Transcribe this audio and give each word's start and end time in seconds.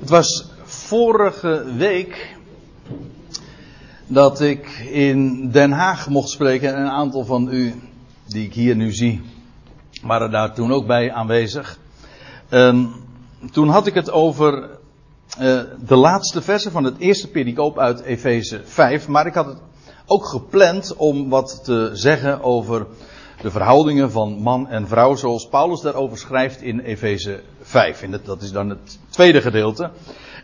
Het 0.00 0.10
was 0.10 0.46
vorige 0.64 1.64
week 1.76 2.36
dat 4.06 4.40
ik 4.40 4.66
in 4.90 5.50
Den 5.50 5.72
Haag 5.72 6.08
mocht 6.08 6.28
spreken. 6.28 6.74
En 6.74 6.80
een 6.80 6.90
aantal 6.90 7.24
van 7.24 7.48
u, 7.52 7.74
die 8.26 8.44
ik 8.44 8.54
hier 8.54 8.76
nu 8.76 8.92
zie, 8.92 9.22
waren 10.02 10.30
daar 10.30 10.54
toen 10.54 10.72
ook 10.72 10.86
bij 10.86 11.12
aanwezig. 11.12 11.78
En 12.48 12.92
toen 13.52 13.68
had 13.68 13.86
ik 13.86 13.94
het 13.94 14.10
over 14.10 14.52
uh, 15.40 15.60
de 15.86 15.96
laatste 15.96 16.42
versen 16.42 16.72
van 16.72 16.84
het 16.84 16.98
eerste 16.98 17.28
pericoop 17.28 17.78
uit 17.78 18.00
Efeze 18.00 18.60
5. 18.64 19.08
Maar 19.08 19.26
ik 19.26 19.34
had 19.34 19.46
het 19.46 19.58
ook 20.06 20.26
gepland 20.26 20.96
om 20.96 21.28
wat 21.28 21.60
te 21.64 21.90
zeggen 21.92 22.42
over 22.42 22.86
de 23.40 23.50
verhoudingen 23.50 24.10
van 24.10 24.32
man 24.32 24.68
en 24.68 24.88
vrouw, 24.88 25.14
zoals 25.14 25.48
Paulus 25.48 25.80
daarover 25.80 26.18
schrijft 26.18 26.62
in 26.62 26.80
Efeze 26.80 27.40
5. 27.60 28.02
In 28.02 28.12
het, 28.12 28.24
dat 28.24 28.42
is 28.42 28.52
dan 28.52 28.68
het 28.68 28.98
tweede 29.08 29.40
gedeelte. 29.40 29.90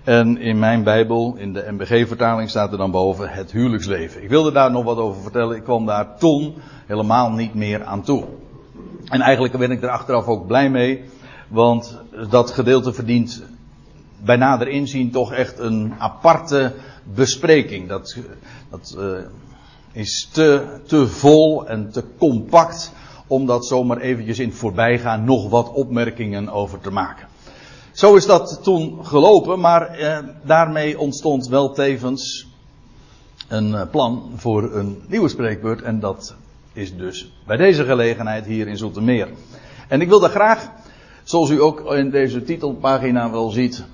En 0.04 0.38
in 0.38 0.58
mijn 0.58 0.82
Bijbel, 0.82 1.34
in 1.36 1.52
de 1.52 1.66
MBG-vertaling, 1.70 2.50
staat 2.50 2.72
er 2.72 2.78
dan 2.78 2.90
boven 2.90 3.28
het 3.28 3.52
huwelijksleven. 3.52 4.22
Ik 4.22 4.28
wilde 4.28 4.52
daar 4.52 4.70
nog 4.70 4.84
wat 4.84 4.96
over 4.96 5.22
vertellen. 5.22 5.56
Ik 5.56 5.64
kwam 5.64 5.86
daar 5.86 6.18
toen 6.18 6.54
helemaal 6.86 7.30
niet 7.30 7.54
meer 7.54 7.84
aan 7.84 8.02
toe. 8.02 8.24
En 9.04 9.20
eigenlijk 9.20 9.58
ben 9.58 9.70
ik 9.70 9.82
er 9.82 9.88
achteraf 9.88 10.26
ook 10.26 10.46
blij 10.46 10.70
mee. 10.70 11.04
Want 11.48 11.98
dat 12.30 12.50
gedeelte 12.50 12.92
verdient 12.92 13.42
bij 14.24 14.36
nader 14.36 14.68
inzien 14.68 15.10
toch 15.10 15.32
echt 15.32 15.58
een 15.58 15.94
aparte 15.98 16.74
bespreking. 17.14 17.88
Dat, 17.88 18.16
dat 18.70 18.96
uh, 18.98 19.12
is 19.92 20.28
te, 20.32 20.80
te 20.86 21.06
vol 21.06 21.68
en 21.68 21.90
te 21.90 22.04
compact 22.18 22.92
om 23.26 23.46
dat 23.46 23.66
zomaar 23.66 23.98
eventjes 23.98 24.38
in 24.38 24.48
het 24.48 24.58
voorbijgaan 24.58 25.24
nog 25.24 25.48
wat 25.48 25.72
opmerkingen 25.72 26.48
over 26.48 26.80
te 26.80 26.90
maken. 26.90 27.28
Zo 27.92 28.14
is 28.14 28.26
dat 28.26 28.60
toen 28.62 29.06
gelopen, 29.06 29.60
maar 29.60 29.88
eh, 29.88 30.18
daarmee 30.42 30.98
ontstond 30.98 31.48
wel 31.48 31.72
tevens 31.72 32.46
een 33.48 33.74
eh, 33.74 33.90
plan 33.90 34.30
voor 34.36 34.74
een 34.74 35.02
nieuwe 35.06 35.28
spreekbeurt. 35.28 35.82
En 35.82 36.00
dat 36.00 36.34
is 36.72 36.96
dus 36.96 37.32
bij 37.46 37.56
deze 37.56 37.84
gelegenheid 37.84 38.46
hier 38.46 38.68
in 38.68 38.76
Zoetermeer. 38.76 39.28
En 39.88 40.00
ik 40.00 40.08
wil 40.08 40.20
daar 40.20 40.30
graag, 40.30 40.70
zoals 41.24 41.50
u 41.50 41.60
ook 41.60 41.92
in 41.92 42.10
deze 42.10 42.42
titelpagina 42.42 43.30
wel 43.30 43.50
ziet, 43.50 43.84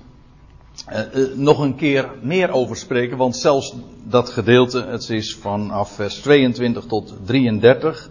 eh, 0.85 0.99
eh, 0.99 1.35
nog 1.35 1.59
een 1.59 1.75
keer 1.75 2.09
meer 2.21 2.51
over 2.51 2.77
spreken. 2.77 3.17
Want 3.17 3.37
zelfs 3.37 3.75
dat 4.03 4.29
gedeelte, 4.29 4.85
het 4.85 5.09
is 5.09 5.35
vanaf 5.35 5.91
vers 5.91 6.15
22 6.15 6.85
tot 6.85 7.13
33. 7.25 8.09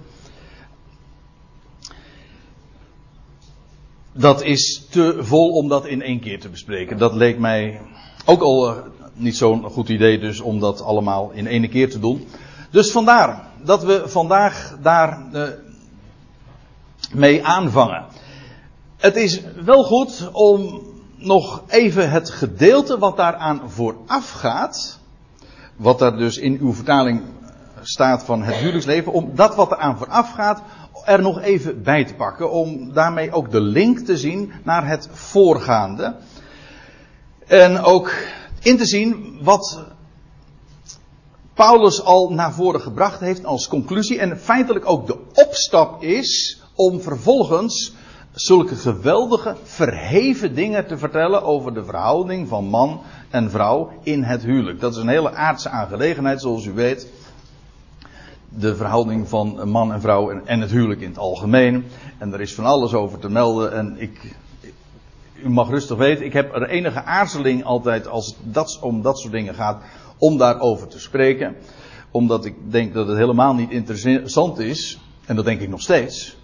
dat 4.17 4.43
is 4.43 4.87
te 4.91 5.17
vol 5.19 5.51
om 5.51 5.69
dat 5.69 5.87
in 5.87 6.03
één 6.03 6.21
keer 6.21 6.41
te 6.41 6.49
bespreken. 6.49 6.99
Dat 6.99 7.15
leek 7.15 7.39
mij 7.39 7.81
ook 8.25 8.43
al 8.43 8.71
uh, 8.71 8.77
niet 9.13 9.37
zo'n 9.37 9.63
goed 9.63 9.89
idee 9.89 10.19
dus 10.19 10.41
om 10.41 10.61
dat 10.61 10.81
allemaal 10.81 11.31
in 11.31 11.47
één 11.47 11.69
keer 11.69 11.91
te 11.91 11.99
doen. 11.99 12.27
Dus 12.71 12.91
vandaar 12.91 13.49
dat 13.63 13.85
we 13.85 14.03
vandaag 14.07 14.77
daar 14.83 15.23
mee 17.13 17.45
aanvangen. 17.45 18.05
Het 18.97 19.17
is 19.17 19.41
wel 19.65 19.85
goed 19.85 20.31
om 20.33 20.83
nog 21.27 21.63
even 21.67 22.11
het 22.11 22.31
gedeelte 22.31 22.99
wat 22.99 23.17
daaraan 23.17 23.61
vooraf 23.67 24.31
gaat, 24.31 24.99
wat 25.77 25.99
daar 25.99 26.17
dus 26.17 26.39
in 26.39 26.59
uw 26.61 26.73
vertaling 26.73 27.23
staat 27.83 28.25
van 28.25 28.43
het 28.43 28.55
huwelijksleven, 28.55 29.13
om 29.13 29.31
dat 29.35 29.55
wat 29.55 29.73
eraan 29.73 29.99
vooraf 29.99 30.33
gaat, 30.33 30.63
er 31.05 31.23
nog 31.23 31.41
even 31.41 31.83
bij 31.83 32.05
te 32.05 32.15
pakken. 32.15 32.51
Om 32.51 32.93
daarmee 32.93 33.33
ook 33.33 33.51
de 33.51 33.61
link 33.61 33.99
te 33.99 34.17
zien 34.17 34.53
naar 34.65 34.87
het 34.87 35.09
voorgaande. 35.13 36.17
En 37.47 37.81
ook 37.81 38.13
in 38.63 38.77
te 38.77 38.87
zien 38.87 39.39
wat 39.43 39.85
Paulus 41.55 42.03
al 42.03 42.31
naar 42.31 42.53
voren 42.53 42.81
gebracht 42.81 43.21
heeft 43.21 43.45
als 43.45 43.69
conclusie. 43.69 44.19
En 44.19 44.39
feitelijk 44.39 44.91
ook 44.91 45.07
de 45.07 45.19
opstap 45.35 46.03
is 46.03 46.61
om 46.75 47.01
vervolgens 47.01 47.93
zulke 48.37 48.75
geweldige, 48.75 49.57
verheven 49.63 50.55
dingen 50.55 50.87
te 50.87 50.99
vertellen 50.99 51.43
over 51.43 51.75
de 51.75 51.85
verhouding 51.85 52.49
van 52.49 52.65
man 52.65 53.01
en 53.31 53.51
vrouw 53.51 53.93
in 54.03 54.23
het 54.23 54.43
huwelijk. 54.43 54.81
Dat 54.81 54.93
is 54.93 54.99
een 54.99 55.09
hele 55.09 55.35
aardse 55.35 55.69
aangelegenheid, 55.69 56.41
zoals 56.41 56.65
u 56.65 56.73
weet 56.73 57.09
de 58.49 58.77
verhouding 58.77 59.29
van 59.29 59.69
man 59.69 59.93
en 59.93 60.01
vrouw 60.01 60.31
en, 60.45 60.61
het 60.61 60.71
huwelijk 60.71 61.01
in 61.01 61.09
het 61.09 61.19
algemeen. 61.19 61.85
En 62.19 62.33
er 62.33 62.41
is 62.41 62.55
van 62.55 62.65
alles 62.65 62.95
over 62.95 63.19
te 63.19 63.29
melden. 63.29 63.73
En 63.73 63.95
ik, 63.99 64.37
u 65.43 65.49
mag 65.49 65.69
rustig 65.69 65.97
weten, 65.97 66.25
ik 66.25 66.33
heb 66.33 66.55
er 66.55 66.69
enige 66.69 67.03
aarzeling 67.05 67.65
altijd 67.65 68.09
als 68.09 68.37
het 68.53 68.79
om 68.81 69.03
dat 69.03 69.19
soort 69.19 69.33
dingen 69.33 69.55
gaat, 69.55 69.83
om 70.19 70.39
daarover 70.39 70.89
te 70.89 71.01
spreken. 71.01 71.57
Omdat 72.11 72.45
ik 72.45 72.55
denk 72.71 72.95
dat 72.95 73.09
het 73.09 73.17
helemaal 73.17 73.55
niet 73.55 73.71
interessant 73.71 74.59
is, 74.59 75.01
en 75.27 75.37
dat 75.37 75.45
denk 75.45 75.61
ik 75.61 75.69
nog 75.69 75.81
steeds, 75.81 76.37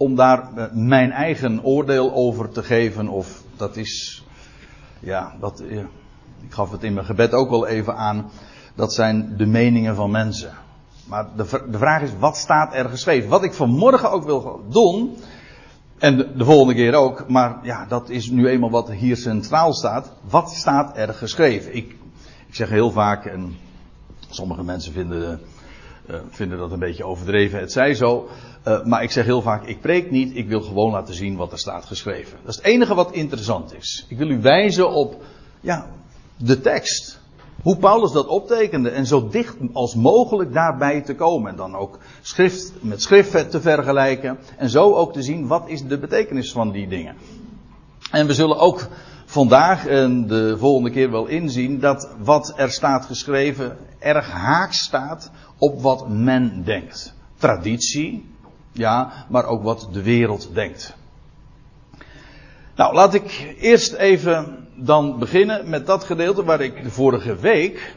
om 0.00 0.14
daar 0.14 0.56
eh, 0.56 0.64
mijn 0.72 1.12
eigen 1.12 1.64
oordeel 1.64 2.12
over 2.12 2.50
te 2.50 2.62
geven. 2.62 3.08
Of 3.08 3.42
dat 3.56 3.76
is, 3.76 4.24
ja, 5.00 5.34
dat, 5.40 5.60
eh, 5.60 5.78
ik 6.40 6.52
gaf 6.52 6.70
het 6.70 6.82
in 6.82 6.94
mijn 6.94 7.06
gebed 7.06 7.32
ook 7.32 7.50
wel 7.50 7.66
even 7.66 7.96
aan. 7.96 8.30
Dat 8.74 8.94
zijn 8.94 9.34
de 9.36 9.46
meningen 9.46 9.94
van 9.94 10.10
mensen. 10.10 10.52
Maar 11.06 11.26
de, 11.36 11.66
de 11.70 11.78
vraag 11.78 12.02
is, 12.02 12.10
wat 12.18 12.36
staat 12.36 12.74
er 12.74 12.88
geschreven? 12.88 13.28
Wat 13.28 13.44
ik 13.44 13.52
vanmorgen 13.52 14.10
ook 14.10 14.24
wil 14.24 14.64
doen, 14.70 15.16
en 15.98 16.16
de, 16.16 16.36
de, 16.36 16.44
volgende 16.44 16.74
keer 16.74 16.94
ook, 16.94 17.28
maar 17.28 17.58
ja, 17.62 17.86
dat 17.86 18.08
is 18.08 18.30
nu 18.30 18.48
eenmaal 18.48 18.70
wat 18.70 18.90
hier 18.90 19.16
centraal 19.16 19.72
staat. 19.72 20.12
Wat 20.30 20.50
staat 20.50 20.96
er 20.96 21.14
geschreven? 21.14 21.76
Ik, 21.76 21.96
ik 22.46 22.54
zeg 22.54 22.68
heel 22.68 22.90
vaak, 22.90 23.24
en 23.24 23.56
sommige 24.28 24.64
mensen 24.64 24.92
vinden, 24.92 25.40
uh, 26.10 26.16
vinden 26.30 26.58
dat 26.58 26.72
een 26.72 26.78
beetje 26.78 27.04
overdreven, 27.04 27.60
het 27.60 27.72
zij 27.72 27.94
zo. 27.94 28.28
Uh, 28.66 28.84
maar 28.84 29.02
ik 29.02 29.10
zeg 29.10 29.24
heel 29.24 29.42
vaak, 29.42 29.64
ik 29.64 29.80
preek 29.80 30.10
niet, 30.10 30.36
ik 30.36 30.48
wil 30.48 30.60
gewoon 30.60 30.90
laten 30.90 31.14
zien 31.14 31.36
wat 31.36 31.52
er 31.52 31.58
staat 31.58 31.84
geschreven. 31.84 32.38
Dat 32.42 32.50
is 32.50 32.56
het 32.56 32.64
enige 32.64 32.94
wat 32.94 33.12
interessant 33.12 33.74
is. 33.74 34.06
Ik 34.08 34.18
wil 34.18 34.28
u 34.28 34.40
wijzen 34.40 34.90
op, 34.90 35.22
ja, 35.60 35.86
de 36.36 36.60
tekst. 36.60 37.20
Hoe 37.62 37.76
Paulus 37.76 38.12
dat 38.12 38.26
optekende 38.26 38.90
en 38.90 39.06
zo 39.06 39.28
dicht 39.28 39.56
als 39.72 39.94
mogelijk 39.94 40.52
daarbij 40.52 41.00
te 41.00 41.14
komen. 41.14 41.50
En 41.50 41.56
dan 41.56 41.74
ook 41.76 41.98
schrift 42.20 42.72
met 42.80 43.02
schrift 43.02 43.50
te 43.50 43.60
vergelijken. 43.60 44.38
En 44.56 44.70
zo 44.70 44.94
ook 44.94 45.12
te 45.12 45.22
zien 45.22 45.46
wat 45.46 45.68
is 45.68 45.86
de 45.86 45.98
betekenis 45.98 46.52
van 46.52 46.70
die 46.70 46.88
dingen. 46.88 47.16
En 48.10 48.26
we 48.26 48.34
zullen 48.34 48.58
ook 48.58 48.88
vandaag 49.24 49.86
en 49.86 50.26
de 50.26 50.56
volgende 50.58 50.90
keer 50.90 51.10
wel 51.10 51.26
inzien 51.26 51.80
dat 51.80 52.08
wat 52.22 52.52
er 52.56 52.70
staat 52.70 53.04
geschreven 53.04 53.76
erg 53.98 54.30
haaks 54.30 54.78
staat 54.78 55.30
op 55.58 55.82
wat 55.82 56.08
men 56.08 56.62
denkt. 56.64 57.14
Traditie, 57.36 58.29
ja, 58.80 59.26
maar 59.28 59.46
ook 59.46 59.62
wat 59.62 59.88
de 59.92 60.02
wereld 60.02 60.50
denkt. 60.54 60.94
Nou, 62.76 62.94
laat 62.94 63.14
ik 63.14 63.54
eerst 63.58 63.92
even 63.92 64.66
dan 64.74 65.18
beginnen 65.18 65.70
met 65.70 65.86
dat 65.86 66.04
gedeelte 66.04 66.44
waar 66.44 66.60
ik 66.60 66.82
de 66.82 66.90
vorige 66.90 67.36
week 67.36 67.96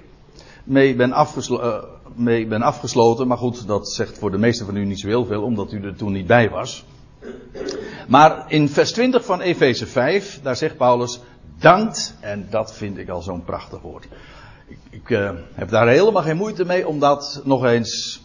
mee 0.63 0.95
ben, 0.95 1.11
afgeslo 1.11 1.61
uh, 1.61 1.83
mee 2.15 2.47
ben 2.47 2.61
afgesloten. 2.61 3.27
Maar 3.27 3.37
goed, 3.37 3.67
dat 3.67 3.89
zegt 3.89 4.17
voor 4.17 4.31
de 4.31 4.37
meesten 4.37 4.65
van 4.65 4.75
u 4.75 4.85
niet 4.85 4.99
zo 4.99 5.07
heel 5.07 5.25
veel, 5.25 5.43
omdat 5.43 5.71
u 5.71 5.83
er 5.83 5.95
toen 5.95 6.11
niet 6.11 6.27
bij 6.27 6.49
was. 6.49 6.85
Maar 8.07 8.45
in 8.47 8.69
vers 8.69 8.91
20 8.91 9.25
van 9.25 9.41
Efeze 9.41 9.85
5, 9.85 10.39
daar 10.41 10.55
zegt 10.55 10.77
Paulus, 10.77 11.19
dankt, 11.59 12.15
en 12.19 12.47
dat 12.49 12.73
vind 12.73 12.97
ik 12.97 13.09
al 13.09 13.21
zo'n 13.21 13.43
prachtig 13.43 13.81
woord. 13.81 14.07
Ik, 14.67 14.77
ik 14.89 15.09
uh, 15.09 15.31
heb 15.53 15.69
daar 15.69 15.87
helemaal 15.87 16.21
geen 16.21 16.37
moeite 16.37 16.65
mee 16.65 16.87
om 16.87 16.99
dat 16.99 17.41
nog 17.43 17.65
eens 17.65 18.22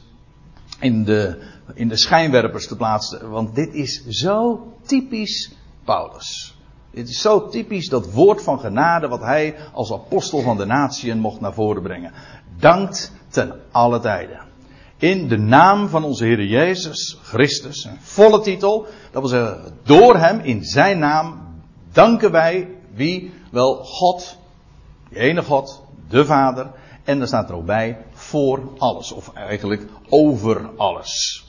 in 0.78 1.04
de, 1.04 1.42
in 1.74 1.88
de 1.88 1.96
schijnwerpers 1.96 2.66
te 2.66 2.76
plaatsen. 2.76 3.30
Want 3.30 3.54
dit 3.54 3.74
is 3.74 4.06
zo 4.06 4.66
typisch 4.86 5.52
Paulus. 5.84 6.56
Het 6.90 7.08
is 7.08 7.20
zo 7.20 7.48
typisch 7.48 7.88
dat 7.88 8.12
woord 8.12 8.42
van 8.42 8.60
genade 8.60 9.08
wat 9.08 9.20
hij 9.20 9.56
als 9.72 9.92
apostel 9.92 10.40
van 10.40 10.56
de 10.56 10.64
natieën 10.64 11.18
mocht 11.18 11.40
naar 11.40 11.52
voren 11.54 11.82
brengen. 11.82 12.12
Dankt 12.58 13.12
ten 13.28 13.60
alle 13.70 14.00
tijden. 14.00 14.40
In 14.96 15.28
de 15.28 15.38
naam 15.38 15.88
van 15.88 16.04
onze 16.04 16.24
Heer 16.24 16.44
Jezus 16.44 17.18
Christus, 17.22 17.84
een 17.84 17.98
volle 18.00 18.40
titel, 18.40 18.86
dat 19.10 19.22
wil 19.22 19.30
zeggen, 19.30 19.78
door 19.82 20.16
hem, 20.16 20.40
in 20.40 20.64
zijn 20.64 20.98
naam, 20.98 21.40
danken 21.92 22.30
wij 22.30 22.68
wie? 22.94 23.32
Wel 23.50 23.74
God, 23.74 24.38
die 25.08 25.18
ene 25.18 25.42
God, 25.42 25.82
de 26.08 26.24
Vader, 26.24 26.70
en 27.08 27.18
daar 27.18 27.26
staat 27.26 27.48
er 27.48 27.54
ook 27.54 27.66
bij, 27.66 27.98
voor 28.12 28.72
alles, 28.78 29.12
of 29.12 29.32
eigenlijk 29.34 29.86
over 30.08 30.70
alles. 30.76 31.44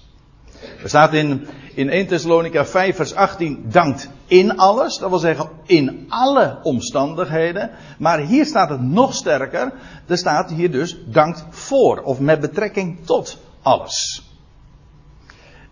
Er 0.84 0.90
staat 0.90 1.14
in, 1.14 1.48
in 1.74 1.90
1 1.90 2.08
Thessalonica 2.08 2.66
5 2.66 2.96
vers 2.96 3.14
18, 3.14 3.66
dankt 3.68 4.10
in 4.26 4.58
alles. 4.58 4.98
Dat 4.98 5.10
wil 5.10 5.20
zeggen 5.20 5.50
in 5.66 6.06
alle 6.10 6.60
omstandigheden. 6.64 7.72
Maar 7.98 8.20
hier 8.20 8.46
staat 8.46 8.70
het 8.70 8.82
nog 8.82 9.14
sterker. 9.14 9.74
Er 10.08 10.18
staat 10.18 10.50
hier 10.50 10.72
dus 10.72 10.98
dankt 11.06 11.46
voor. 11.50 12.02
Of 12.02 12.20
met 12.20 12.40
betrekking 12.40 13.06
tot 13.06 13.38
alles. 13.62 14.24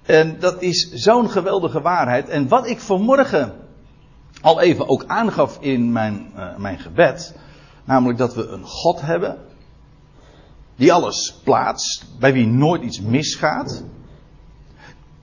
En 0.04 0.40
dat 0.40 0.62
is 0.62 0.92
zo'n 0.94 1.30
geweldige 1.30 1.82
waarheid. 1.82 2.30
En 2.30 2.48
wat 2.48 2.68
ik 2.68 2.80
vanmorgen 2.80 3.54
al 4.42 4.62
even 4.62 4.88
ook 4.90 5.04
aangaf 5.08 5.58
in 5.60 5.92
mijn, 5.92 6.32
uh, 6.36 6.58
mijn 6.58 6.80
gebed. 6.80 7.36
Namelijk 7.84 8.18
dat 8.18 8.36
we 8.36 8.48
een 8.48 8.66
God 8.66 9.02
hebben. 9.02 9.47
Die 10.78 10.94
alles 10.94 11.40
plaatst. 11.44 12.06
Bij 12.20 12.34
wie 12.34 12.48
nooit 12.48 12.84
iets 12.84 13.02
misgaat. 13.02 13.84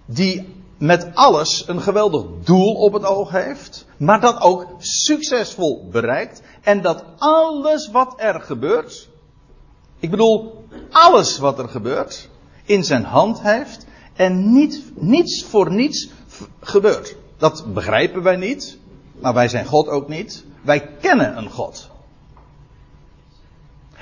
Die 0.06 0.54
met 0.78 1.14
alles 1.14 1.68
een 1.68 1.80
geweldig 1.80 2.24
doel 2.44 2.74
op 2.74 2.92
het 2.92 3.04
oog 3.04 3.30
heeft. 3.30 3.86
Maar 3.96 4.20
dat 4.20 4.40
ook 4.40 4.66
succesvol 4.78 5.88
bereikt. 5.90 6.42
En 6.62 6.82
dat 6.82 7.04
alles 7.18 7.90
wat 7.90 8.14
er 8.16 8.40
gebeurt. 8.40 9.08
Ik 9.98 10.10
bedoel, 10.10 10.64
alles 10.90 11.38
wat 11.38 11.58
er 11.58 11.68
gebeurt. 11.68 12.28
In 12.64 12.84
zijn 12.84 13.04
hand 13.04 13.42
heeft. 13.42 13.86
En 14.14 14.52
niet, 14.52 14.82
niets 14.94 15.44
voor 15.44 15.72
niets 15.72 16.08
gebeurt. 16.60 17.16
Dat 17.36 17.74
begrijpen 17.74 18.22
wij 18.22 18.36
niet. 18.36 18.78
Maar 19.20 19.34
wij 19.34 19.48
zijn 19.48 19.66
God 19.66 19.88
ook 19.88 20.08
niet. 20.08 20.44
Wij 20.62 20.90
kennen 21.00 21.36
een 21.36 21.50
God. 21.50 21.90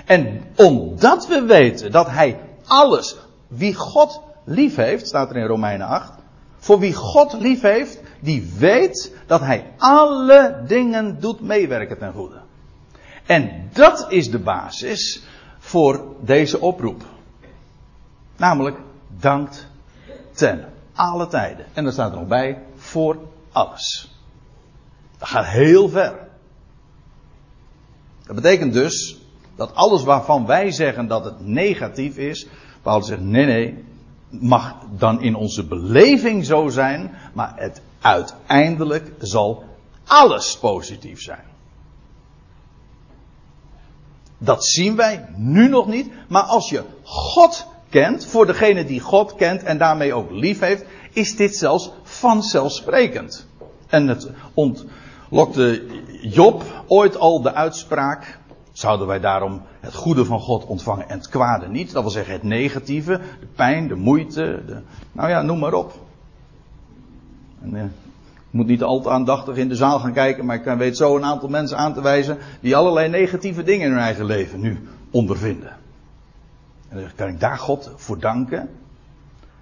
En 0.04 0.42
omdat 0.56 1.26
we 1.26 1.42
weten 1.42 1.90
dat 1.92 2.10
Hij 2.10 2.40
alles, 2.66 3.16
wie 3.48 3.74
God 3.74 4.20
lief 4.44 4.76
heeft, 4.76 5.06
staat 5.06 5.30
er 5.30 5.36
in 5.36 5.46
Romeinen 5.46 5.86
8. 5.86 6.12
Voor 6.58 6.78
wie 6.78 6.94
God 6.94 7.32
lief 7.32 7.60
heeft, 7.60 8.00
die 8.20 8.52
weet 8.58 9.12
dat 9.26 9.40
Hij 9.40 9.72
alle 9.78 10.62
dingen 10.66 11.20
doet 11.20 11.40
meewerken 11.40 11.98
ten 11.98 12.12
goede. 12.12 12.40
En 13.26 13.68
dat 13.72 14.06
is 14.08 14.30
de 14.30 14.38
basis 14.38 15.22
voor 15.58 16.04
deze 16.20 16.60
oproep. 16.60 17.02
Namelijk, 18.36 18.76
dankt 19.08 19.66
ten 20.32 20.64
alle 20.94 21.26
tijden. 21.26 21.66
En 21.72 21.84
daar 21.84 21.92
staat 21.92 22.12
er 22.12 22.18
nog 22.18 22.28
bij, 22.28 22.62
voor 22.76 23.16
alles. 23.52 24.16
Dat 25.18 25.28
gaat 25.28 25.46
heel 25.46 25.88
ver. 25.88 26.28
Dat 28.26 28.34
betekent 28.34 28.72
dus 28.72 29.21
dat 29.56 29.74
alles 29.74 30.02
waarvan 30.02 30.46
wij 30.46 30.70
zeggen 30.70 31.06
dat 31.06 31.24
het 31.24 31.46
negatief 31.46 32.16
is, 32.16 32.46
Paulus 32.82 33.06
zegt 33.06 33.20
nee, 33.20 33.46
nee, 33.46 33.84
mag 34.28 34.76
dan 34.98 35.20
in 35.20 35.34
onze 35.34 35.64
beleving 35.64 36.44
zo 36.44 36.68
zijn, 36.68 37.10
maar 37.32 37.52
het 37.56 37.80
uiteindelijk 38.00 39.12
zal 39.18 39.64
alles 40.06 40.58
positief 40.58 41.20
zijn. 41.20 41.50
Dat 44.38 44.64
zien 44.64 44.96
wij 44.96 45.26
nu 45.36 45.68
nog 45.68 45.86
niet, 45.86 46.12
maar 46.28 46.42
als 46.42 46.70
je 46.70 46.82
God 47.02 47.66
kent, 47.88 48.26
voor 48.26 48.46
degene 48.46 48.84
die 48.84 49.00
God 49.00 49.34
kent 49.34 49.62
en 49.62 49.78
daarmee 49.78 50.14
ook 50.14 50.30
lief 50.30 50.60
heeft, 50.60 50.84
is 51.12 51.36
dit 51.36 51.56
zelfs 51.56 51.90
vanzelfsprekend. 52.02 53.46
En 53.86 54.08
het 54.08 54.30
ontlokte 54.54 55.82
Job 56.22 56.62
ooit 56.86 57.16
al 57.16 57.42
de 57.42 57.54
uitspraak, 57.54 58.38
zouden 58.72 59.06
wij 59.06 59.20
daarom 59.20 59.62
het 59.80 59.94
goede 59.94 60.24
van 60.24 60.40
God 60.40 60.64
ontvangen 60.64 61.08
en 61.08 61.18
het 61.18 61.28
kwade 61.28 61.68
niet. 61.68 61.92
Dat 61.92 62.02
wil 62.02 62.10
zeggen 62.10 62.32
het 62.32 62.42
negatieve, 62.42 63.20
de 63.40 63.46
pijn, 63.54 63.88
de 63.88 63.94
moeite, 63.94 64.62
de, 64.66 64.80
nou 65.12 65.28
ja, 65.28 65.42
noem 65.42 65.58
maar 65.58 65.74
op. 65.74 65.92
En, 67.62 67.76
eh, 67.76 67.84
ik 68.52 68.58
moet 68.58 68.66
niet 68.66 68.82
al 68.82 69.00
te 69.00 69.10
aandachtig 69.10 69.56
in 69.56 69.68
de 69.68 69.74
zaal 69.74 69.98
gaan 69.98 70.12
kijken, 70.12 70.44
maar 70.44 70.56
ik 70.56 70.78
weet 70.78 70.96
zo 70.96 71.16
een 71.16 71.24
aantal 71.24 71.48
mensen 71.48 71.76
aan 71.76 71.94
te 71.94 72.02
wijzen 72.02 72.38
die 72.60 72.76
allerlei 72.76 73.08
negatieve 73.08 73.62
dingen 73.62 73.86
in 73.86 73.92
hun 73.92 74.02
eigen 74.02 74.24
leven 74.24 74.60
nu 74.60 74.88
ondervinden. 75.10 75.76
En 76.88 76.96
dan 76.96 77.10
kan 77.14 77.28
ik 77.28 77.40
daar 77.40 77.58
God 77.58 77.90
voor 77.96 78.18
danken. 78.18 78.68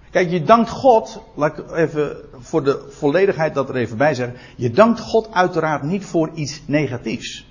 Kijk, 0.09 0.29
je 0.29 0.43
dankt 0.43 0.69
God, 0.69 1.21
laat 1.35 1.57
ik 1.57 1.71
even 1.71 2.17
voor 2.39 2.63
de 2.63 2.85
volledigheid 2.89 3.53
dat 3.53 3.69
er 3.69 3.75
even 3.75 3.97
bij 3.97 4.13
zeggen. 4.13 4.37
Je 4.55 4.71
dankt 4.71 4.99
God 4.99 5.31
uiteraard 5.31 5.83
niet 5.83 6.05
voor 6.05 6.29
iets 6.33 6.61
negatiefs. 6.65 7.50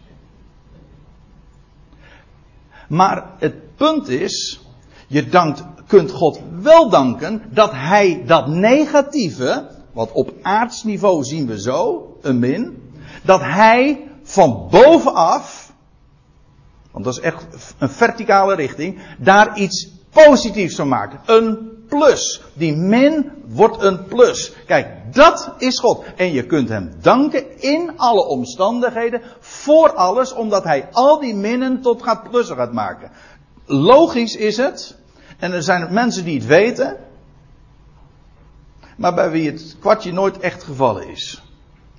Maar 2.90 3.30
het 3.38 3.76
punt 3.76 4.08
is, 4.08 4.60
je 5.06 5.28
dankt, 5.28 5.64
kunt 5.86 6.10
God 6.10 6.40
wel 6.60 6.88
danken 6.88 7.42
dat 7.50 7.72
hij 7.72 8.22
dat 8.26 8.46
negatieve, 8.46 9.70
wat 9.92 10.12
op 10.12 10.32
aardsniveau 10.42 11.24
zien 11.24 11.46
we 11.46 11.60
zo, 11.60 12.06
een 12.20 12.38
min, 12.38 12.92
dat 13.22 13.40
hij 13.40 14.08
van 14.22 14.66
bovenaf, 14.70 15.72
want 16.90 17.04
dat 17.04 17.14
is 17.14 17.20
echt 17.20 17.46
een 17.78 17.88
verticale 17.88 18.54
richting, 18.54 18.98
daar 19.18 19.58
iets 19.58 19.88
positiefs 20.10 20.74
van 20.74 20.88
maakt. 20.88 21.28
Een 21.28 21.69
plus. 21.90 22.42
Die 22.52 22.76
min 22.76 23.30
wordt 23.46 23.82
een 23.82 24.04
plus. 24.04 24.52
Kijk, 24.66 25.14
dat 25.14 25.54
is 25.58 25.78
God. 25.78 26.04
En 26.16 26.32
je 26.32 26.46
kunt 26.46 26.68
hem 26.68 26.92
danken 27.00 27.60
in 27.62 27.92
alle 27.96 28.26
omstandigheden, 28.26 29.22
voor 29.40 29.94
alles, 29.94 30.32
omdat 30.32 30.64
hij 30.64 30.88
al 30.92 31.20
die 31.20 31.34
minnen 31.34 31.80
tot 31.80 32.02
gaat 32.02 32.30
plussen 32.30 32.56
gaat 32.56 32.72
maken. 32.72 33.10
Logisch 33.66 34.36
is 34.36 34.56
het, 34.56 34.96
en 35.38 35.52
er 35.52 35.62
zijn 35.62 35.92
mensen 35.92 36.24
die 36.24 36.38
het 36.38 36.46
weten, 36.46 36.96
maar 38.96 39.14
bij 39.14 39.30
wie 39.30 39.50
het 39.50 39.76
kwartje 39.80 40.12
nooit 40.12 40.38
echt 40.38 40.62
gevallen 40.62 41.08
is. 41.08 41.42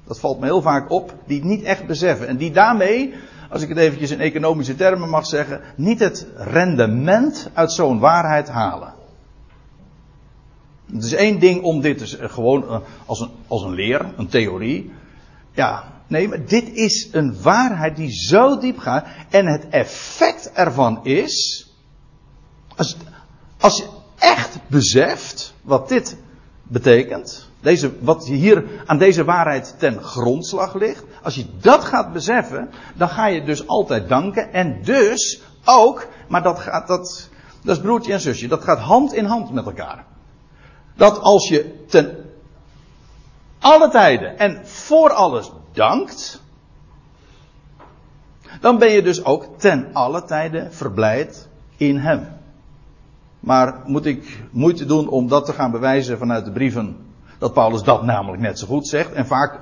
Dat 0.08 0.20
valt 0.20 0.40
me 0.40 0.46
heel 0.46 0.62
vaak 0.62 0.92
op, 0.92 1.14
die 1.26 1.40
het 1.40 1.48
niet 1.48 1.64
echt 1.64 1.88
beseffen. 1.88 2.28
En 2.28 2.38
die 2.38 2.52
daarmee, 2.52 3.14
als 3.50 3.62
ik 3.62 3.70
het 3.70 3.78
eventjes 3.78 4.12
in 4.12 4.20
economische 4.20 4.76
termen 4.76 5.10
mag 5.10 5.26
zeggen, 5.26 5.62
niet 5.76 6.00
het 6.00 6.28
rendement 6.36 7.50
uit 7.54 7.72
zo'n 7.72 8.00
waarheid 8.00 8.50
halen. 8.50 8.94
Het 10.94 11.04
is 11.04 11.14
één 11.14 11.40
ding 11.40 11.64
om 11.64 11.82
dit 11.82 12.00
dus 12.00 12.18
gewoon 12.20 12.70
eh, 12.70 12.78
als 13.06 13.20
een, 13.20 13.30
als 13.48 13.64
een 13.64 13.74
leer, 13.74 14.14
een 14.18 14.28
theorie. 14.28 14.92
Ja, 15.52 15.84
nee, 16.08 16.28
maar 16.28 16.46
dit 16.46 16.74
is 16.74 17.10
een 17.12 17.42
waarheid 17.42 17.96
die 17.96 18.12
zo 18.12 18.58
diep 18.58 18.78
gaat. 18.78 19.06
En 19.30 19.46
het 19.46 19.70
effect 19.70 20.52
ervan 20.52 21.06
is. 21.06 21.66
Als, 22.76 22.98
als 23.60 23.78
je 23.78 23.88
echt 24.20 24.60
beseft 24.68 25.54
wat 25.62 25.90
dit 25.90 26.18
betekent. 26.64 27.50
Deze, 27.62 27.92
wat 28.00 28.26
hier 28.26 28.66
aan 28.86 28.98
deze 28.98 29.24
waarheid 29.24 29.76
ten 29.78 30.02
grondslag 30.04 30.74
ligt. 30.74 31.04
Als 31.24 31.36
je 31.36 31.46
dat 31.60 31.84
gaat 31.84 32.14
beseffen, 32.14 32.70
dan 32.96 33.10
ga 33.10 33.28
je 33.28 33.44
dus 33.44 33.68
altijd 33.68 34.10
danken. 34.10 34.54
En 34.54 34.84
dus 34.84 35.42
ook, 35.66 36.08
maar 36.28 36.44
dat 36.44 36.60
gaat, 36.60 36.88
dat, 36.88 37.30
dat 37.64 37.76
is 37.76 37.82
broertje 37.82 38.14
en 38.14 38.20
zusje, 38.20 38.48
dat 38.48 38.64
gaat 38.64 38.80
hand 38.80 39.14
in 39.14 39.26
hand 39.26 39.54
met 39.54 39.66
elkaar. 39.66 40.06
Dat 41.02 41.20
als 41.20 41.48
je 41.48 41.86
ten 41.88 42.18
alle 43.60 43.90
tijden 43.90 44.38
en 44.38 44.68
voor 44.68 45.12
alles 45.12 45.52
dankt, 45.74 46.42
dan 48.60 48.78
ben 48.78 48.92
je 48.92 49.02
dus 49.02 49.26
ook 49.26 49.46
ten 49.58 49.90
alle 49.94 50.24
tijden 50.24 50.74
verblijd 50.74 51.48
in 51.78 51.98
Hem. 51.98 52.28
Maar 53.40 53.82
moet 53.86 54.06
ik 54.06 54.44
moeite 54.52 54.86
doen 54.86 55.08
om 55.08 55.28
dat 55.28 55.46
te 55.46 55.54
gaan 55.54 55.72
bewijzen 55.72 56.18
vanuit 56.18 56.46
de 56.46 56.52
brieven 56.52 56.98
dat 57.38 57.54
Paulus 57.54 57.84
dat 57.84 58.04
namelijk 58.04 58.42
net 58.42 58.60
zo 58.60 58.68
goed 58.68 58.88
zegt. 58.88 59.14
En 59.14 59.26
vaak 59.26 59.60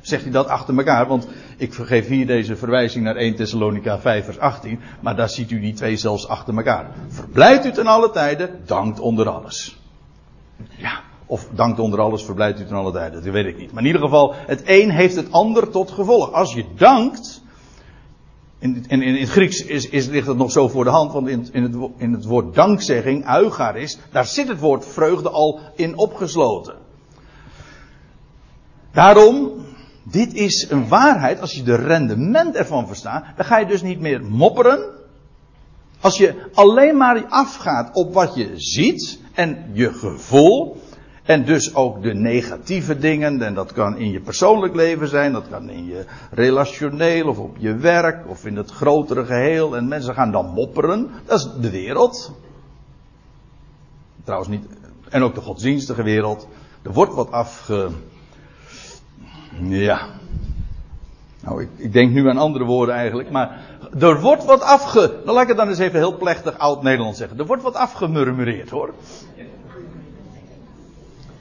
zegt 0.00 0.22
hij 0.22 0.32
dat 0.32 0.48
achter 0.48 0.76
elkaar. 0.76 1.06
Want 1.06 1.28
ik 1.56 1.74
geef 1.74 2.06
hier 2.06 2.26
deze 2.26 2.56
verwijzing 2.56 3.04
naar 3.04 3.16
1 3.16 3.34
Thessalonica 3.34 3.98
5 3.98 4.24
vers 4.24 4.38
18. 4.38 4.80
Maar 5.00 5.16
daar 5.16 5.28
ziet 5.28 5.50
u 5.50 5.60
die 5.60 5.74
twee 5.74 5.96
zelfs 5.96 6.28
achter 6.28 6.56
elkaar. 6.56 6.90
Verblijft 7.08 7.66
u 7.66 7.72
ten 7.72 7.86
alle 7.86 8.10
tijden, 8.10 8.60
dankt 8.64 9.00
onder 9.00 9.28
alles. 9.28 9.79
Ja, 10.76 11.00
of 11.26 11.48
dankt 11.54 11.78
onder 11.78 12.00
alles, 12.00 12.24
verblijft 12.24 12.60
u 12.60 12.64
ten 12.64 12.76
alle 12.76 12.92
tijden. 12.92 13.24
Dat 13.24 13.32
weet 13.32 13.46
ik 13.46 13.58
niet. 13.58 13.72
Maar 13.72 13.82
in 13.82 13.86
ieder 13.86 14.02
geval, 14.02 14.34
het 14.34 14.62
een 14.64 14.90
heeft 14.90 15.16
het 15.16 15.32
ander 15.32 15.70
tot 15.70 15.90
gevolg. 15.90 16.32
Als 16.32 16.54
je 16.54 16.64
dankt. 16.76 17.42
In, 18.58 18.84
in, 18.88 19.14
het 19.16 19.28
Grieks 19.28 19.64
is, 19.64 19.88
is, 19.88 20.06
ligt 20.06 20.26
het 20.26 20.36
nog 20.36 20.50
zo 20.50 20.68
voor 20.68 20.84
de 20.84 20.90
hand, 20.90 21.12
want 21.12 21.28
in, 21.28 21.48
in, 21.52 21.62
het, 21.62 21.90
in 21.96 22.12
het 22.12 22.24
woord 22.24 22.54
dankzegging, 22.54 23.34
eucharis, 23.34 23.98
daar 24.12 24.26
zit 24.26 24.48
het 24.48 24.58
woord 24.58 24.86
vreugde 24.86 25.30
al 25.30 25.60
in 25.74 25.96
opgesloten. 25.96 26.74
Daarom, 28.92 29.50
dit 30.02 30.34
is 30.34 30.70
een 30.70 30.88
waarheid, 30.88 31.40
als 31.40 31.54
je 31.54 31.62
de 31.62 31.74
rendement 31.74 32.54
ervan 32.54 32.86
verstaat, 32.86 33.24
dan 33.36 33.44
ga 33.44 33.58
je 33.58 33.66
dus 33.66 33.82
niet 33.82 34.00
meer 34.00 34.24
mopperen. 34.24 34.98
Als 36.00 36.18
je 36.18 36.34
alleen 36.54 36.96
maar 36.96 37.26
afgaat 37.28 37.94
op 37.94 38.14
wat 38.14 38.34
je 38.34 38.52
ziet 38.54 39.19
en 39.32 39.70
je 39.72 39.92
gevoel, 39.92 40.76
en 41.22 41.44
dus 41.44 41.74
ook 41.74 42.02
de 42.02 42.14
negatieve 42.14 42.98
dingen, 42.98 43.42
en 43.42 43.54
dat 43.54 43.72
kan 43.72 43.96
in 43.96 44.10
je 44.10 44.20
persoonlijk 44.20 44.74
leven 44.74 45.08
zijn, 45.08 45.32
dat 45.32 45.48
kan 45.48 45.70
in 45.70 45.86
je 45.86 46.04
relationeel 46.30 47.28
of 47.28 47.38
op 47.38 47.56
je 47.58 47.74
werk 47.74 48.28
of 48.28 48.46
in 48.46 48.56
het 48.56 48.70
grotere 48.70 49.24
geheel. 49.24 49.76
En 49.76 49.88
mensen 49.88 50.14
gaan 50.14 50.32
dan 50.32 50.46
mopperen. 50.46 51.10
Dat 51.26 51.38
is 51.38 51.48
de 51.60 51.70
wereld. 51.70 52.32
Trouwens 54.24 54.50
niet, 54.50 54.66
en 55.08 55.22
ook 55.22 55.34
de 55.34 55.40
godsdienstige 55.40 56.02
wereld. 56.02 56.48
Er 56.82 56.92
wordt 56.92 57.14
wat 57.14 57.30
afge. 57.30 57.90
Ja. 59.60 60.19
Nou, 61.42 61.62
ik, 61.62 61.68
ik 61.76 61.92
denk 61.92 62.12
nu 62.12 62.28
aan 62.28 62.38
andere 62.38 62.64
woorden 62.64 62.94
eigenlijk, 62.94 63.30
maar 63.30 63.60
er 63.98 64.20
wordt 64.20 64.44
wat 64.44 64.62
afge. 64.62 65.20
Dan 65.24 65.34
laat 65.34 65.42
ik 65.42 65.48
het 65.48 65.56
dan 65.56 65.68
eens 65.68 65.78
even 65.78 65.98
heel 65.98 66.16
plechtig 66.16 66.58
oud-Nederlands 66.58 67.18
zeggen. 67.18 67.38
Er 67.38 67.46
wordt 67.46 67.62
wat 67.62 67.74
afgemurmureerd 67.74 68.70
hoor. 68.70 68.94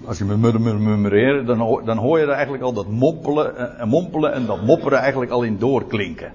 Als 0.05 0.17
je 0.17 0.25
me 0.25 0.37
murmureert, 0.37 1.47
dan, 1.47 1.59
hoor, 1.59 1.85
dan 1.85 1.97
hoor 1.97 2.19
je 2.19 2.25
er 2.25 2.31
eigenlijk 2.31 2.63
al 2.63 2.73
dat 2.73 2.87
moppelen 2.87 3.77
en 3.79 3.87
mompelen 3.87 4.33
en 4.33 4.45
dat 4.45 4.61
mopperen 4.61 4.99
eigenlijk 4.99 5.31
al 5.31 5.43
in 5.43 5.57
doorklinken. 5.57 6.31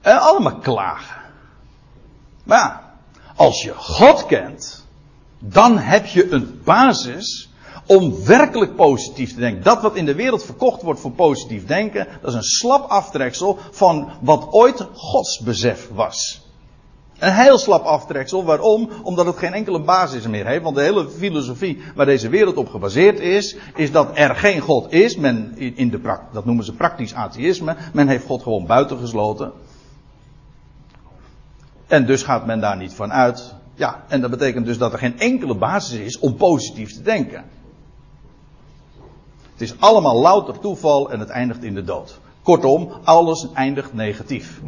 En 0.00 0.18
allemaal 0.18 0.58
klagen. 0.58 1.20
Maar 2.44 2.58
ja, 2.58 2.94
als 3.36 3.62
je 3.62 3.74
God 3.74 4.26
kent, 4.26 4.86
dan 5.38 5.78
heb 5.78 6.06
je 6.06 6.32
een 6.32 6.60
basis 6.64 7.49
om 7.90 8.24
werkelijk 8.24 8.76
positief 8.76 9.34
te 9.34 9.40
denken. 9.40 9.62
Dat 9.62 9.82
wat 9.82 9.96
in 9.96 10.04
de 10.04 10.14
wereld 10.14 10.44
verkocht 10.44 10.82
wordt 10.82 11.00
voor 11.00 11.10
positief 11.10 11.66
denken, 11.66 12.06
dat 12.20 12.30
is 12.30 12.36
een 12.36 12.42
slap 12.42 12.90
aftreksel 12.90 13.58
van 13.70 14.10
wat 14.20 14.46
ooit 14.50 14.86
Gods 14.92 15.40
besef 15.40 15.88
was. 15.92 16.48
Een 17.18 17.32
heel 17.32 17.58
slap 17.58 17.84
aftreksel. 17.84 18.44
Waarom? 18.44 18.88
Omdat 19.02 19.26
het 19.26 19.36
geen 19.36 19.52
enkele 19.52 19.80
basis 19.80 20.26
meer 20.26 20.46
heeft. 20.46 20.62
Want 20.62 20.76
de 20.76 20.82
hele 20.82 21.08
filosofie 21.08 21.82
waar 21.94 22.06
deze 22.06 22.28
wereld 22.28 22.56
op 22.56 22.68
gebaseerd 22.68 23.20
is, 23.20 23.56
is 23.74 23.92
dat 23.92 24.10
er 24.14 24.36
geen 24.36 24.60
God 24.60 24.92
is. 24.92 25.16
Men, 25.16 25.54
in 25.56 25.90
de, 25.90 26.18
dat 26.32 26.44
noemen 26.44 26.64
ze 26.64 26.72
praktisch 26.72 27.14
atheïsme. 27.14 27.76
Men 27.92 28.08
heeft 28.08 28.26
God 28.26 28.42
gewoon 28.42 28.66
buitengesloten. 28.66 29.52
En 31.86 32.06
dus 32.06 32.22
gaat 32.22 32.46
men 32.46 32.60
daar 32.60 32.76
niet 32.76 32.94
van 32.94 33.12
uit. 33.12 33.54
Ja, 33.74 34.04
en 34.08 34.20
dat 34.20 34.30
betekent 34.30 34.66
dus 34.66 34.78
dat 34.78 34.92
er 34.92 34.98
geen 34.98 35.18
enkele 35.18 35.54
basis 35.54 35.98
is 35.98 36.18
om 36.18 36.34
positief 36.34 36.92
te 36.92 37.02
denken. 37.02 37.44
Het 39.60 39.68
is 39.68 39.80
allemaal 39.80 40.20
louter 40.20 40.58
toeval 40.58 41.10
en 41.10 41.20
het 41.20 41.28
eindigt 41.28 41.64
in 41.64 41.74
de 41.74 41.84
dood. 41.84 42.18
Kortom, 42.42 42.92
alles 43.04 43.46
eindigt 43.54 43.94
negatief. 43.94 44.60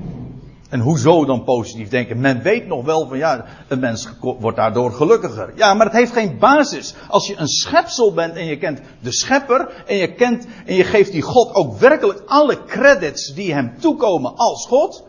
En 0.68 0.80
hoezo 0.80 1.24
dan 1.24 1.44
positief 1.44 1.88
denken? 1.88 2.20
Men 2.20 2.42
weet 2.42 2.66
nog 2.66 2.84
wel 2.84 3.06
van 3.08 3.18
ja, 3.18 3.44
een 3.68 3.78
mens 3.78 4.08
wordt 4.20 4.56
daardoor 4.56 4.92
gelukkiger. 4.92 5.52
Ja, 5.56 5.74
maar 5.74 5.86
het 5.86 5.94
heeft 5.94 6.12
geen 6.12 6.38
basis. 6.38 6.94
Als 7.08 7.26
je 7.26 7.36
een 7.36 7.48
schepsel 7.48 8.12
bent 8.12 8.34
en 8.34 8.44
je 8.44 8.58
kent 8.58 8.80
de 9.00 9.12
schepper 9.12 9.84
en 9.86 9.96
je 9.96 10.14
kent 10.14 10.46
en 10.66 10.74
je 10.74 10.84
geeft 10.84 11.12
die 11.12 11.22
God 11.22 11.54
ook 11.54 11.78
werkelijk 11.78 12.22
alle 12.26 12.64
credits 12.64 13.34
die 13.34 13.54
hem 13.54 13.74
toekomen 13.80 14.36
als 14.36 14.66
God. 14.66 15.04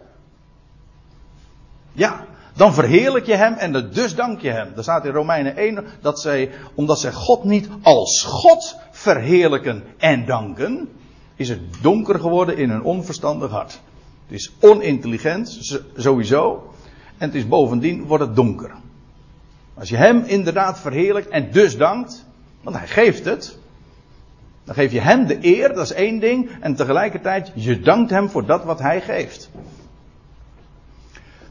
Ja, 1.94 2.26
dan 2.56 2.74
verheerlijk 2.74 3.26
je 3.26 3.36
hem 3.36 3.54
en 3.54 3.90
dus 3.94 4.16
dank 4.16 4.42
je 4.42 4.50
hem. 4.50 4.74
Er 4.76 4.84
staat 4.84 5.06
in 5.06 5.12
Romeinen 5.12 5.56
1 5.56 5.86
dat 6.02 6.20
zij, 6.20 6.52
omdat 6.76 7.00
zij 7.00 7.12
God 7.12 7.44
niet 7.44 7.70
als 7.82 8.24
God 8.24 8.76
verheerlijken 9.04 9.84
en 9.98 10.26
danken, 10.26 10.90
is 11.36 11.50
het 11.50 11.60
donker 11.82 12.20
geworden 12.20 12.58
in 12.58 12.70
hun 12.70 12.84
onverstandig 12.84 13.52
hart. 13.52 13.80
Het 14.28 14.40
is 14.40 14.52
onintelligent, 14.60 15.78
sowieso. 15.96 16.74
En 17.18 17.28
het 17.28 17.36
is 17.36 17.48
bovendien, 17.48 18.06
wordt 18.06 18.24
het 18.24 18.36
donker. 18.36 18.72
Als 19.74 19.90
je 19.90 19.96
hem 19.96 20.24
inderdaad 20.26 20.80
verheerlijkt 20.80 21.30
en 21.30 21.52
dus 21.52 21.78
dankt, 21.78 22.26
want 22.62 22.78
hij 22.78 22.88
geeft 22.88 23.26
het. 23.26 23.58
Dan 24.64 24.76
geef 24.76 24.92
je 24.92 25.00
hem 25.00 25.26
de 25.26 25.38
eer, 25.42 25.74
dat 25.74 25.84
is 25.84 25.92
één 25.92 26.20
ding. 26.20 26.50
En 26.60 26.76
tegelijkertijd, 26.76 27.52
je 27.56 27.80
dankt 27.80 28.10
hem 28.10 28.30
voor 28.30 28.46
dat 28.46 28.64
wat 28.64 28.80
hij 28.80 29.02
geeft. 29.02 29.50